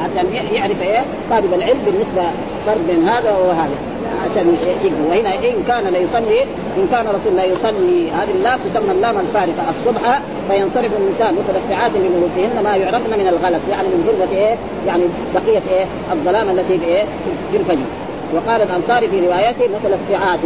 عشان 0.00 0.26
يعرف 0.52 0.82
إيه؟ 0.82 1.00
طالب 1.30 1.54
العلم 1.54 1.78
بالنسبة 1.86 2.22
فرق 2.66 2.78
بين 2.88 3.08
هذا 3.08 3.30
وهذا. 3.30 3.93
عشان 4.24 4.56
يقرا 4.84 5.08
وهنا 5.08 5.34
إن 5.34 5.62
كان 5.68 5.92
ليصلي 5.92 6.42
إن 6.76 6.88
كان 6.92 7.06
رسول 7.06 7.32
الله 7.32 7.44
يصلي 7.44 8.10
هذه 8.10 8.30
اللام 8.34 8.58
تسمى 8.74 8.92
اللام 8.92 9.18
الفارقة. 9.18 9.70
الصبح 9.70 10.20
فينصرف 10.50 10.90
النساء 11.00 11.32
متلفعات 11.32 11.90
لملوكهن 11.94 12.64
ما 12.64 12.76
يعرفن 12.76 13.18
من 13.18 13.28
الغلس 13.28 13.68
يعني 13.68 13.88
من 13.88 14.04
غربه 14.08 14.32
إيه؟ 14.36 14.56
يعني 14.86 15.02
بقية 15.34 15.62
إيه؟ 15.70 15.86
الظلام 16.12 16.50
التي 16.50 16.74
إيه؟ 16.84 17.04
في 17.52 17.56
الفجر. 17.56 18.03
وقال 18.34 18.62
الأنصاري 18.62 19.08
في 19.08 19.26
روايته 19.26 19.68
متلفعات 19.76 20.38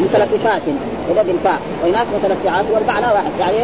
متلففات 0.00 0.62
اذا 1.12 1.22
بالفاء. 1.22 1.58
وهناك 1.82 2.06
متلفعات 2.22 2.64
والمعنى 2.74 3.06
واحد 3.06 3.30
يعني 3.40 3.56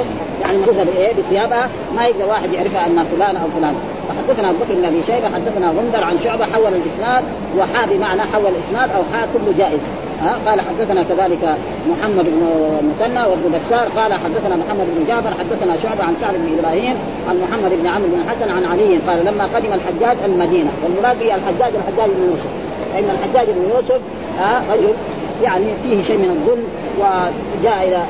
يعني 0.43 0.59
مجزة 0.59 0.85
بايه 0.85 1.13
بثيابها 1.13 1.69
ما 1.97 2.07
يقدر 2.07 2.27
واحد 2.27 2.53
يعرفها 2.53 2.87
إن 2.87 3.05
فلان 3.05 3.37
أو 3.37 3.49
فلان. 3.57 3.75
وحدثنا 4.09 4.51
أبو 4.51 4.59
بكر 4.59 4.75
بن 4.75 4.85
أبي 4.85 5.03
شيبة 5.07 5.29
حدثنا 5.35 5.69
غندر 5.69 6.05
عن 6.05 6.19
شعبة 6.25 6.45
حول 6.45 6.73
الإسناد 6.75 7.25
وحا 7.59 7.87
بمعنى 7.87 8.21
حول 8.33 8.47
الإسناد 8.47 8.91
أو 8.97 9.03
حا 9.13 9.27
كله 9.33 9.55
جائز. 9.59 9.81
ها 10.23 10.37
قال 10.47 10.61
حدثنا 10.61 11.03
كذلك 11.03 11.57
محمد 11.91 12.25
بن 12.25 12.43
مثنى 12.91 13.27
وابن 13.27 13.53
بشار 13.53 13.89
قال 13.89 14.13
حدثنا 14.13 14.57
محمد 14.57 14.87
بن 14.97 15.05
جعفر 15.09 15.31
حدثنا 15.31 15.77
شعبة 15.83 16.05
عن 16.05 16.15
سعد 16.21 16.35
بن 16.35 16.59
إبراهيم 16.59 16.97
عن 17.29 17.41
محمد 17.41 17.73
بن 17.83 17.87
عمرو 17.87 18.09
بن 18.09 18.31
حسن 18.31 18.53
عن 18.57 18.65
علي 18.65 18.97
قال 19.09 19.25
لما 19.25 19.45
قدم 19.45 19.73
الحجاج 19.73 20.17
المدينة. 20.25 20.71
والمراد 20.85 21.19
به 21.21 21.35
الحجاج 21.35 21.73
الحجاج 21.75 22.11
بن 22.11 22.25
يوسف. 22.31 22.60
فان 22.95 23.05
الحجاج 23.11 23.55
بن 23.55 23.71
يوسف 23.75 24.01
ها 24.39 24.63
رجل 24.73 24.95
يعني 25.43 25.65
فيه 25.83 26.03
شيء 26.03 26.19
من 26.19 26.31
الظلم 26.31 26.65
وجاء 26.99 27.89
إلى 27.89 28.05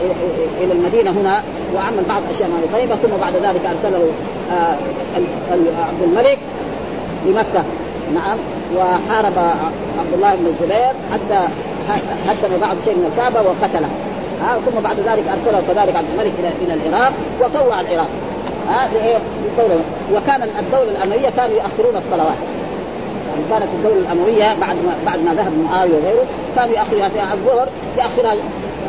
إلى 0.61 0.73
المدينة 0.73 1.11
هنا 1.11 1.43
وعمل 1.77 2.03
بعض 2.09 2.23
أشياء 2.35 2.49
ما 2.49 2.79
طيبه 2.79 2.95
ثم 2.95 3.17
بعد 3.21 3.33
ذلك 3.33 3.61
أرسله 3.67 4.11
آه، 4.53 4.77
عبد 5.89 6.03
الملك 6.03 6.39
لمكة. 7.27 7.65
نعم. 8.15 8.37
وحارب 8.77 9.39
عبد 9.99 10.13
الله 10.15 10.35
بن 10.35 10.47
الزبير 10.47 10.93
حتى 11.13 11.49
هدم 12.27 12.61
بعض 12.61 12.77
شيء 12.85 12.95
من 12.95 13.13
الكعبة 13.13 13.41
وقتله 13.41 13.89
ها 14.43 14.59
ثم 14.67 14.81
بعد 14.81 14.97
ذلك 14.97 15.25
أرسله 15.29 15.63
كذلك 15.69 15.97
عبد 15.97 16.07
الملك 16.13 16.33
إلى 16.39 16.49
إلى 16.63 16.75
العراق 16.75 17.13
وطوع 17.41 17.81
العراق 17.81 18.09
ها؟ 18.69 18.89
وكان 20.15 20.43
الدولة 20.43 20.91
الامويه 20.91 21.31
كانوا 21.37 21.57
يؤخرون 21.57 21.97
الصلوات. 21.97 22.37
يعني 23.31 23.45
كانت 23.51 23.73
الدولة 23.79 24.01
الأموية 24.01 24.55
بعد 24.61 24.77
ما 24.77 24.95
بعد 25.07 25.19
ما 25.25 25.35
ذهب 25.35 25.53
معاوية 25.65 25.93
وغيره 25.93 26.25
كانوا 26.57 26.75
ياخرها 26.75 27.09
في 27.09 27.35
الظهر 27.35 27.69
ياخرها 27.99 28.33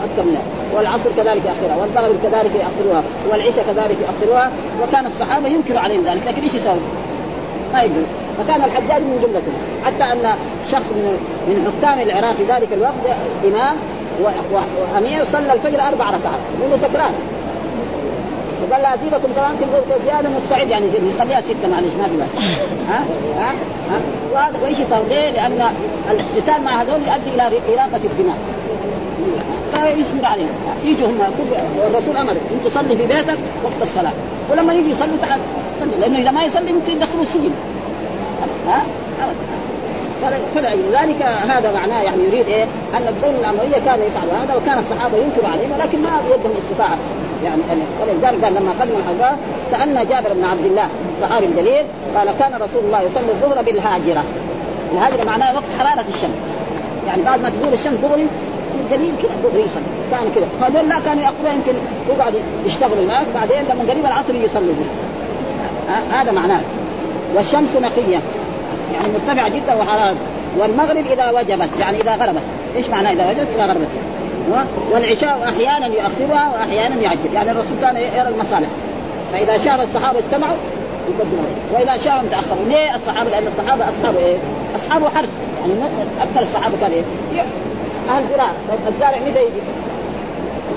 أكثر 0.05 0.23
منها 0.23 0.41
والعصر 0.75 1.09
كذلك 1.17 1.41
ياخرها 1.45 1.81
والمغرب 1.81 2.15
كذلك 2.23 2.51
ياخرها 2.55 3.03
والعشاء 3.31 3.65
كذلك 3.73 3.97
ياخرها 4.01 4.51
وكان 4.83 5.05
الصحابة 5.05 5.47
ينكروا 5.47 5.79
عليهم 5.79 6.03
ذلك 6.03 6.21
لكن 6.27 6.41
إيش 6.41 6.53
يسوي؟ 6.53 6.79
ما 7.73 7.81
يقدر 7.81 8.03
فكان 8.37 8.63
الحجاج 8.63 9.01
من 9.01 9.19
جملتهم. 9.23 9.53
حتى 9.85 10.13
أن 10.13 10.35
شخص 10.71 10.91
من 10.91 11.17
من 11.47 11.73
حكام 11.81 11.99
العراق 11.99 12.35
في 12.35 12.43
ذلك 12.43 12.73
الوقت 12.73 13.17
إمام 13.45 13.75
وأمير 14.93 15.25
صلى 15.25 15.53
الفجر 15.53 15.81
أربع 15.87 16.05
ركعات 16.05 16.39
وهو 16.61 16.77
سكران. 16.77 17.13
وقال 18.69 18.81
لا 18.81 18.93
أزيدكم 18.95 19.33
كمان 19.35 19.55
في 19.57 19.65
زيادة 20.05 20.29
مستعد 20.29 20.69
يعني 20.69 20.85
نخليها 21.15 21.41
ستة 21.41 21.67
معلش 21.71 21.93
ما 21.99 22.07
في 22.07 22.17
بس. 22.17 22.43
ها؟ 22.89 23.03
ها؟ 23.39 23.53
ها؟ 24.35 24.51
وإيش 24.63 24.79
يصير؟ 24.79 25.03
ليه؟ 25.07 25.31
لأن 25.31 25.71
القتال 26.11 26.63
مع 26.63 26.81
هذول 26.81 27.01
يؤدي 27.01 27.29
إلى 27.35 27.43
إراقة 27.43 27.99
الدماء. 28.03 28.37
فيصبر 29.73 30.25
عليهم؟ 30.25 30.49
يجوا 30.83 31.07
هم 31.07 31.21
الرسول 31.87 32.17
أمر 32.17 32.31
انت 32.31 32.67
تصلي 32.67 32.95
في 32.95 33.05
بيتك 33.05 33.37
وقت 33.63 33.81
الصلاة. 33.81 34.13
ولما 34.51 34.73
يجي 34.73 34.89
يصلي 34.89 35.17
تعال 35.21 35.39
صلي 35.79 35.91
لأنه 36.01 36.19
إذا 36.19 36.31
ما 36.31 36.43
يصلي 36.43 36.71
ممكن 36.71 36.91
يدخلوا 36.91 37.23
السجن. 37.23 37.51
ها؟ 38.67 38.83
فلذلك 40.55 41.21
هذا 41.21 41.71
معناه 41.73 42.01
يعني 42.01 42.23
يريد 42.23 42.47
إيه؟ 42.47 42.63
أن 42.93 43.07
الدولة 43.07 43.39
الامويه 43.39 43.85
كانوا 43.85 44.05
يفعلوا 44.05 44.33
هذا 44.33 44.55
وكان 44.55 44.79
الصحابة 44.79 45.17
ينكروا 45.17 45.49
عليهم 45.49 45.71
ولكن 45.71 46.01
ما 46.01 46.09
بيدهم 46.29 46.53
استطاعه 46.57 46.97
يعني 47.45 47.61
ولذلك 48.01 48.43
قال 48.43 48.53
لما 48.53 48.71
قدم 48.81 48.91
الحجاج 48.97 49.37
سألنا 49.71 50.03
جابر 50.03 50.33
بن 50.33 50.45
عبد 50.45 50.65
الله 50.65 50.87
الصحابي 51.17 51.45
الجليل 51.45 51.85
قال 52.15 52.29
كان 52.39 52.53
رسول 52.53 52.83
الله 52.85 53.01
يصلي 53.01 53.31
الظهر 53.31 53.61
بالهاجرة. 53.61 54.23
الهاجرة 54.93 55.23
معناها 55.23 55.53
وقت 55.53 55.63
حرارة 55.79 56.05
الشمس. 56.13 56.37
يعني 57.07 57.21
بعد 57.21 57.41
ما 57.41 57.49
تزول 57.49 57.73
الشمس 57.73 57.97
دغري 58.03 58.27
قليل 58.91 59.13
كذا 59.21 59.31
دغري 59.43 59.63
يصلي. 59.63 59.83
كان 60.11 60.31
كذا 60.35 60.67
هذول 60.67 60.89
لا 60.89 60.99
كانوا 61.05 61.23
ياخذون 61.23 61.53
يمكن 61.55 61.73
يقعدوا 62.09 62.39
يشتغلوا 62.65 63.05
هناك 63.05 63.25
بعدين 63.35 63.63
لما 63.69 63.91
قريب 63.91 64.05
العصر 64.05 64.35
يصلوا 64.35 64.73
هذا 66.11 66.31
معناه. 66.31 66.61
والشمس 67.35 67.75
نقية. 67.75 68.19
يعني 68.93 69.07
مرتفعة 69.13 69.49
جدا 69.49 69.73
وحرارة. 69.73 70.15
والمغرب 70.57 71.05
إذا 71.11 71.31
وجبت 71.31 71.69
يعني 71.79 72.01
إذا 72.01 72.15
غربت. 72.15 72.41
إيش 72.75 72.89
معنى 72.89 73.11
إذا 73.11 73.29
وجبت؟ 73.29 73.47
إذا 73.55 73.65
غربت. 73.65 73.87
والعشاء 74.91 75.49
أحيانا 75.49 75.87
يؤخرها 75.87 76.51
وأحيانا 76.53 76.95
يعجل. 77.01 77.33
يعني 77.33 77.51
الرسول 77.51 77.77
كان 77.81 77.95
يرى 77.95 78.29
المصالح. 78.29 78.69
فإذا 79.33 79.57
شاء 79.57 79.83
الصحابة 79.83 80.19
اجتمعوا 80.19 80.57
يقدموا 81.09 81.43
وإذا 81.73 81.97
شاءوا 82.03 82.29
تأخروا. 82.31 82.65
ليه 82.65 82.95
الصحابة؟ 82.95 83.29
لأن 83.29 83.47
الصحابة 83.47 83.89
أصحاب 83.89 84.15
إيه؟ 84.15 84.37
أصحاب 84.75 85.05
حرف. 85.05 85.29
يعني 85.61 85.73
أكثر 86.21 86.41
الصحابة 86.41 86.75
كان 86.81 86.91
إيه؟ 86.91 87.03
أهل 88.09 88.23
زراعه 88.33 88.53
الزارع 88.87 89.19
متى 89.19 89.41
يجي؟ 89.41 89.61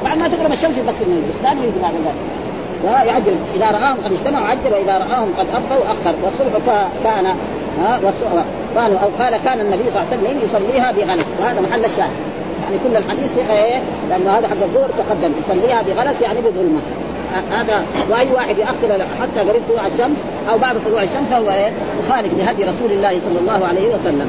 بعد 0.05 0.19
ما 0.19 0.29
تغرب 0.29 0.53
الشمس 0.53 0.75
بس 0.75 0.95
من 1.01 1.25
البستان 1.25 1.59
يجي 1.59 1.83
بعد 1.83 1.95
ذلك. 1.95 2.15
يعجل 3.07 3.37
إذا 3.57 3.67
رآهم 3.67 3.97
قد 4.05 4.13
اجتمعوا 4.13 4.47
عجل. 4.47 4.73
وإذا 4.73 4.99
رآهم 4.99 5.29
قد 5.39 5.47
ابقوا 5.49 5.85
أخر. 5.85 6.15
والصبح 6.23 6.81
كان 7.05 7.27
ها 7.81 8.01
قالوا 8.77 8.99
أو 8.99 9.09
قال 9.19 9.37
كان 9.45 9.61
النبي 9.61 9.83
صلى 9.91 10.03
الله 10.03 10.13
عليه 10.13 10.23
وسلم 10.23 10.41
يصليها 10.45 10.93
بغلس. 10.93 11.27
وهذا 11.41 11.61
محل 11.61 11.85
الشاهد. 11.85 12.11
يعني 12.65 12.77
كل 12.85 12.97
الحديث 12.97 13.51
إيه؟ 13.51 13.83
لأنه 14.09 14.39
هذا 14.39 14.49
حق 14.49 14.63
الظهر 14.63 14.89
تقدم. 14.99 15.33
يصليها 15.45 15.83
بغلس 15.83 16.21
يعني 16.21 16.41
بظلمة. 16.41 16.81
هذا 17.53 17.85
وأي 18.11 18.33
واحد 18.33 18.59
ياخر 18.59 19.05
حتى 19.21 19.49
قريب 19.49 19.63
طلوع 19.69 19.87
الشمس 19.87 20.17
أو 20.51 20.59
بعد 20.59 20.77
طلوع 20.87 21.03
الشمس 21.03 21.29
فهو 21.29 21.51
إيه؟ 21.51 21.73
مخالف 21.99 22.39
لهدي 22.39 22.65
رسول 22.65 22.93
الله 22.93 23.21
صلى 23.21 23.39
الله 23.39 23.67
عليه 23.67 23.95
وسلم. 23.95 24.29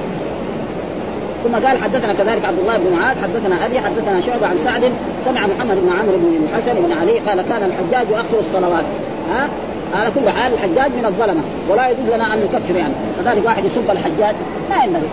ثم 1.44 1.56
قال 1.68 1.84
حدثنا 1.84 2.14
كذلك 2.14 2.46
عبد 2.46 2.60
الله 2.60 2.78
بن 2.78 2.98
معاذ 2.98 3.18
حدثنا 3.24 3.66
أبي 3.66 3.80
حدثنا 3.80 4.22
شعبة 4.22 4.48
عن 4.48 4.58
سعد 4.58 4.92
سمع 5.26 5.42
محمد 5.42 5.76
بن 5.76 5.90
عمرو 6.00 6.18
بن 6.18 6.48
الحسن 6.50 6.74
بن 6.82 6.92
علي 6.92 7.20
قال 7.20 7.42
كان 7.50 7.64
الحجاج 7.64 8.10
يؤخر 8.10 8.40
الصلوات. 8.40 8.86
ها؟ 9.32 9.48
على 9.96 10.12
كل 10.16 10.30
حال 10.30 10.54
الحجاج 10.54 10.92
من 10.92 11.06
الظلمة. 11.06 11.42
ولا 11.70 11.90
يجوز 11.90 12.14
لنا 12.14 12.34
أن 12.34 12.40
نكفر 12.40 12.76
يعني. 12.76 12.94
كذلك 13.24 13.46
واحد 13.46 13.66
يسب 13.66 13.92
الحجاج 13.92 14.36
ما 14.70 14.84
ينبغي. 14.84 15.08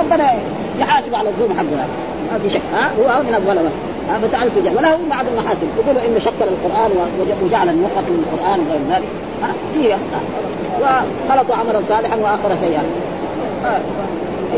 ربنا 0.00 0.32
يحاسب 0.78 1.14
على 1.14 1.28
الظلم 1.28 1.52
حقه 1.58 1.86
ما 2.32 2.38
في 2.42 2.50
شك 2.50 2.60
ها؟ 2.74 2.90
هو 2.98 3.22
من 3.22 3.34
الظلمه 3.34 3.70
ها؟ 4.08 4.18
فسألت 4.18 4.52
جهل 4.64 4.76
وله 4.76 4.98
بعض 5.10 5.24
المحاسن. 5.32 5.66
يقولوا 5.78 6.02
انه 6.06 6.18
شكل 6.18 6.44
القرآن 6.54 6.90
وجعل 7.42 7.68
النسخ 7.68 7.98
من 7.98 8.24
القرآن 8.24 8.58
وغير 8.60 8.80
ذلك. 8.90 9.08
ها؟ 9.42 9.52
فيها 9.74 9.98
وخلطوا 10.80 11.54
عملا 11.54 11.80
صالحا 11.88 12.16
وآخر 12.16 12.56
سيئا 12.60 12.82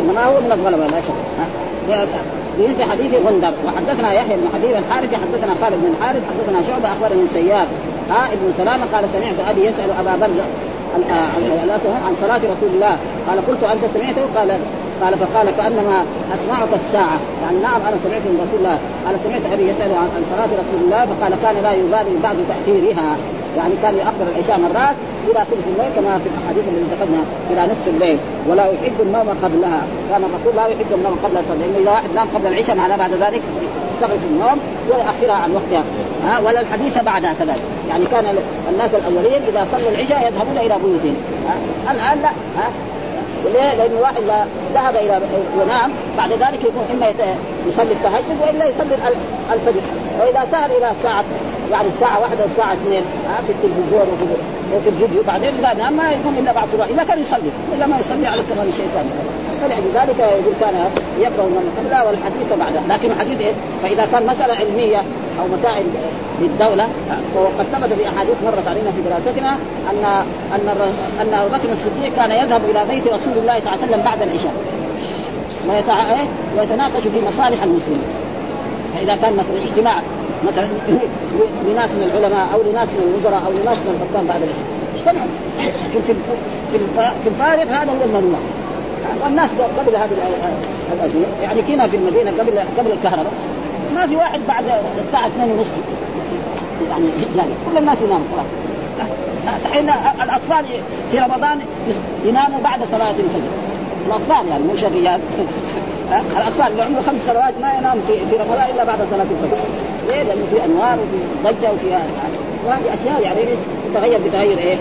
إنما 0.01 0.25
هو 0.25 0.41
من 0.41 0.53
الظلمه 0.53 0.87
لا 0.87 1.01
شك. 1.01 1.15
في 2.77 2.85
حديث 2.85 3.15
غندر 3.27 3.53
وحدثنا 3.67 4.13
يحيى 4.13 4.37
بن 4.37 4.49
حبيب 4.55 4.77
الحارث 4.77 5.15
حدثنا 5.15 5.55
خالد 5.61 5.77
بن 5.83 5.95
الحارث 5.99 6.23
حدثنا 6.31 6.63
شعبة 6.69 6.89
أخبرني 6.89 7.29
سيار 7.33 7.67
ها؟ 8.11 8.33
ابن 8.33 8.53
سلامة 8.59 8.87
قال 8.93 9.05
سمعت 9.13 9.51
أبي 9.51 9.67
يسأل 9.67 9.91
أبا 10.01 10.17
برزه 10.17 10.45
عن 12.07 12.15
صلاة 12.21 12.39
رسول 12.39 12.71
الله. 12.75 12.99
قال 13.29 13.47
قلت 13.47 13.63
أنت 13.63 13.85
سمعته؟ 13.95 14.23
قال 14.37 14.51
قال 15.03 15.19
فقال 15.19 15.47
كأنما 15.57 16.05
أسمعك 16.35 16.69
الساعة. 16.75 17.19
يعني 17.43 17.59
نعم 17.59 17.81
أنا 17.89 17.97
سمعت 18.05 18.23
من 18.23 18.39
رسول 18.45 18.59
الله. 18.59 18.79
قال 19.07 19.21
سمعت 19.25 19.53
أبي 19.53 19.69
يسأل 19.69 19.91
عن 19.95 20.23
صلاة 20.31 20.51
رسول 20.63 20.81
الله 20.85 21.07
فقال 21.07 21.33
كان 21.43 21.63
لا 21.63 21.73
يبالي 21.73 22.19
بعد 22.23 22.37
تأخيرها. 22.49 23.17
يعني 23.57 23.75
كان 23.83 23.95
يأخر 23.97 24.25
العشاء 24.33 24.59
مرات 24.59 24.97
إلى 25.29 25.41
ثلث 25.51 25.67
الليل 25.73 25.91
كما 25.97 26.19
في 26.19 26.29
الأحاديث 26.33 26.65
التي 26.69 26.85
ذكرنا 26.95 27.23
إلى 27.51 27.73
نصف 27.73 27.89
الليل. 27.89 28.19
ولا 28.49 28.67
يحب 28.67 28.99
النوم 29.01 29.29
قبلها. 29.43 29.83
كان 30.11 30.23
الرسول 30.25 30.57
لا 30.57 30.67
يحب 30.67 30.91
النوم 30.99 31.19
قبل 31.25 31.37
الصلاة 31.37 31.57
لأنه 31.57 31.79
إذا 31.79 31.91
واحد 31.91 32.11
نام 32.15 32.29
قبل 32.35 32.47
العشاء 32.47 32.77
معناه 32.77 32.97
بعد 32.97 33.13
ذلك 33.13 33.43
يستغرق 33.93 34.23
النوم 34.31 34.59
ويؤخرها 34.89 35.39
عن 35.45 35.51
وقتها. 35.53 35.85
ها 36.27 36.39
ولا 36.39 36.61
الحديث 36.61 36.99
بعدها 36.99 37.33
كذلك. 37.33 37.63
يعني 37.89 38.05
كان 38.07 38.37
الناس 38.73 38.91
الأولين 38.95 39.43
إذا 39.43 39.67
صلوا 39.73 39.91
العشاء 39.91 40.27
يذهبون 40.27 40.59
إلى 40.59 40.75
بيوتهم. 40.85 41.17
الآن 41.91 42.23
لا 42.23 42.29
ها. 42.29 42.71
ليه؟ 43.45 43.75
لأن 43.75 43.91
الواحد 43.97 44.23
ذهب 44.75 44.97
إلى 44.97 45.21
ينام 45.63 45.91
بعد 46.19 46.31
ذلك 46.33 46.65
يكون 46.65 46.85
إما 46.93 47.07
يصلي 47.69 47.93
التهجد 47.93 48.41
وإلا 48.43 48.65
يصلي 48.65 48.95
الفجر. 49.53 49.81
وإذا 50.21 50.47
سهر 50.53 50.71
إلى 50.79 50.91
الساعة 50.91 51.25
يعني 51.73 51.89
الساعة 51.89 52.21
واحدة 52.21 52.43
والساعة 52.43 52.73
اثنين 52.73 53.05
في 53.47 53.53
التلفزيون 53.53 54.07
وفي 54.13 54.25
وفي 54.75 54.89
الفيديو 54.89 55.23
بعدين 55.27 55.53
لا 55.63 55.91
ما 55.91 56.11
يقوم 56.11 56.35
إلا 56.39 56.53
بعد 56.53 56.69
صلاة 56.73 56.87
إذا 56.87 57.05
كان 57.05 57.21
يصلي 57.21 57.51
إلا 57.77 57.87
ما 57.87 57.97
يصلي 58.01 58.27
على 58.27 58.43
كمان 58.51 58.69
الشيطان. 58.69 59.07
فلذلك 59.63 60.19
يقول 60.19 60.55
كان 60.61 60.75
يقرأ 61.21 61.47
من 61.47 61.65
قبله 61.79 62.07
والحديث 62.07 62.49
بعده. 62.61 62.81
لكن 62.95 63.11
الحديث 63.11 63.41
إيه؟ 63.41 63.53
فإذا 63.83 64.07
كان 64.13 64.27
مسألة 64.27 64.55
علمية 64.55 65.03
أو 65.41 65.47
مسائل 65.59 65.87
للدولة 66.41 66.89
وقد 67.35 67.67
ثبت 67.73 67.93
في 67.93 68.09
أحاديث 68.09 68.35
مرت 68.45 68.69
علينا 68.69 68.91
في 68.91 69.01
دراستنا 69.09 69.53
أن 69.91 70.05
أن 70.55 70.93
أن 71.21 71.35
أبو 71.35 71.49
بكر 71.57 71.73
الصديق 71.73 72.17
كان 72.17 72.31
يذهب 72.31 72.61
إلى 72.71 72.85
بيت 72.91 73.07
رسول 73.07 73.35
الله 73.37 73.61
صلى 73.61 73.73
الله 73.73 73.83
عليه 73.83 73.87
وسلم 73.87 74.03
بعد 74.05 74.23
العشاء. 74.23 74.55
إيه؟ 76.11 76.27
ويتناقش 76.59 77.03
في 77.03 77.21
مصالح 77.29 77.63
المسلمين. 77.63 78.26
فإذا 78.97 79.17
كان 79.17 79.33
مثلا 79.33 79.63
اجتماع 79.65 80.03
مثلا 80.49 80.67
لناس 81.69 81.91
من 81.91 82.03
العلماء 82.03 82.49
أو 82.55 82.63
لناس 82.71 82.89
من 82.89 83.03
الوزراء 83.09 83.43
أو 83.47 83.53
لناس 83.53 83.79
من 83.79 84.01
الحكام 84.01 84.27
بعد 84.27 84.43
العشاء 84.43 84.67
اجتمعوا 84.97 85.29
لكن 85.89 86.03
في 86.03 86.15
في 87.23 87.29
الفارغ 87.29 87.63
هذا 87.63 87.91
هو 87.91 88.05
الممنوع 88.05 88.39
والناس 89.25 89.51
قبل 89.79 89.97
هذه 89.97 90.11
الازمه 90.93 91.27
يعني 91.43 91.63
كنا 91.63 91.87
في 91.87 91.97
المدينة 91.97 92.31
قبل 92.31 92.59
قبل 92.79 92.93
الكهرباء. 92.93 93.33
ما 93.95 94.07
في 94.07 94.17
واحد 94.17 94.41
بعد 94.49 94.65
الساعة 95.05 95.27
2 95.27 95.51
ونصف 95.51 95.71
يعني 96.91 97.07
يعني 97.37 97.51
كل 97.71 97.79
الناس 97.79 97.99
يناموا. 98.03 98.27
خلاص 98.33 98.47
الحين 99.67 99.91
الأطفال 100.23 100.65
في 101.11 101.19
رمضان 101.19 101.61
يناموا 102.25 102.61
بعد 102.65 102.81
صلاة 102.91 103.11
الفجر. 103.11 103.51
الأطفال 104.07 104.49
يعني 104.49 104.65
مش 104.65 104.85
الرجال. 104.85 105.21
الأطفال 106.13 106.73
اللي 106.73 106.83
عمره 106.83 107.03
خمس 107.03 107.21
سنوات 107.27 107.55
ما 107.63 107.79
ينام 107.79 107.99
في 108.07 108.13
في 108.13 108.37
رمضان 108.37 108.67
إلا 108.75 108.85
بعد 108.85 108.99
صلاة 109.11 109.27
الفجر. 109.31 109.63
ليه؟ 110.09 110.23
لأنه 110.23 110.47
في 110.53 110.65
أنوار 110.65 110.99
وفي 110.99 111.19
ضجة 111.45 111.73
وفي 111.73 111.87
وهذه 112.67 112.95
أشياء 112.95 113.23
يعني 113.23 113.41
تتغير 113.95 114.19
بتغير 114.27 114.59
إيه؟ 114.59 114.77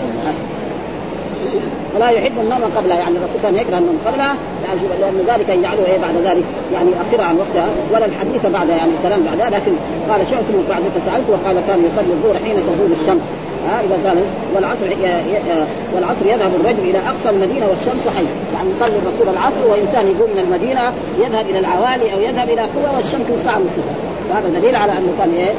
ولا 1.96 2.10
يحب 2.10 2.32
النوم 2.38 2.60
قبلها. 2.76 2.96
يعني 2.96 3.16
الرسول 3.16 3.42
كان 3.42 3.56
يكره 3.56 3.78
النوم 3.78 3.98
قبلها. 4.06 4.34
لأن 5.00 5.24
ذلك 5.26 5.48
يجعله 5.48 5.86
إيه؟ 5.86 5.98
بعد 5.98 6.14
ذلك 6.24 6.44
يعني 6.72 6.90
يؤخرها 6.90 7.26
عن 7.26 7.36
وقتها. 7.36 7.68
ولا 7.92 8.06
الحديث 8.06 8.46
بعدها 8.46 8.76
يعني 8.76 8.90
الكلام 8.98 9.22
بعدها 9.22 9.50
لكن 9.50 9.72
قال 10.10 10.26
شعث 10.26 10.44
بعد 10.68 10.82
فسالته 10.82 11.32
وقال 11.32 11.62
كان 11.66 11.84
يصلي 11.84 12.12
الظهر 12.12 12.34
حين 12.44 12.56
تزول 12.56 12.92
الشمس. 12.92 13.22
ها 13.66 13.80
إذا 13.80 14.08
قال 14.08 14.24
والعصر 14.54 14.86
والعصر 15.94 16.26
يذهب 16.26 16.54
الرجل 16.60 16.90
إلى 16.90 16.98
أقصى 16.98 17.30
المدينة 17.30 17.66
والشمس 17.66 18.08
حي 18.08 18.24
يعني 18.54 18.70
يصلي 18.70 18.98
الرسول 18.98 19.28
العصر 19.28 19.66
وإنسان 19.66 20.06
يقوم 20.06 20.30
من 20.30 20.38
المدينة 20.38 20.92
يذهب 21.18 21.50
إلى 21.50 21.58
العوالي 21.58 22.14
أو 22.14 22.20
يذهب 22.20 22.48
إلى 22.48 22.60
قوى 22.60 22.96
والشمس 22.96 23.44
ساعه 23.44 23.58
مرتفعه 23.58 23.96
وهذا 24.30 24.58
دليل 24.58 24.76
على 24.76 24.92
أنه 24.92 25.12
كان 25.18 25.34
إيه؟ 25.34 25.52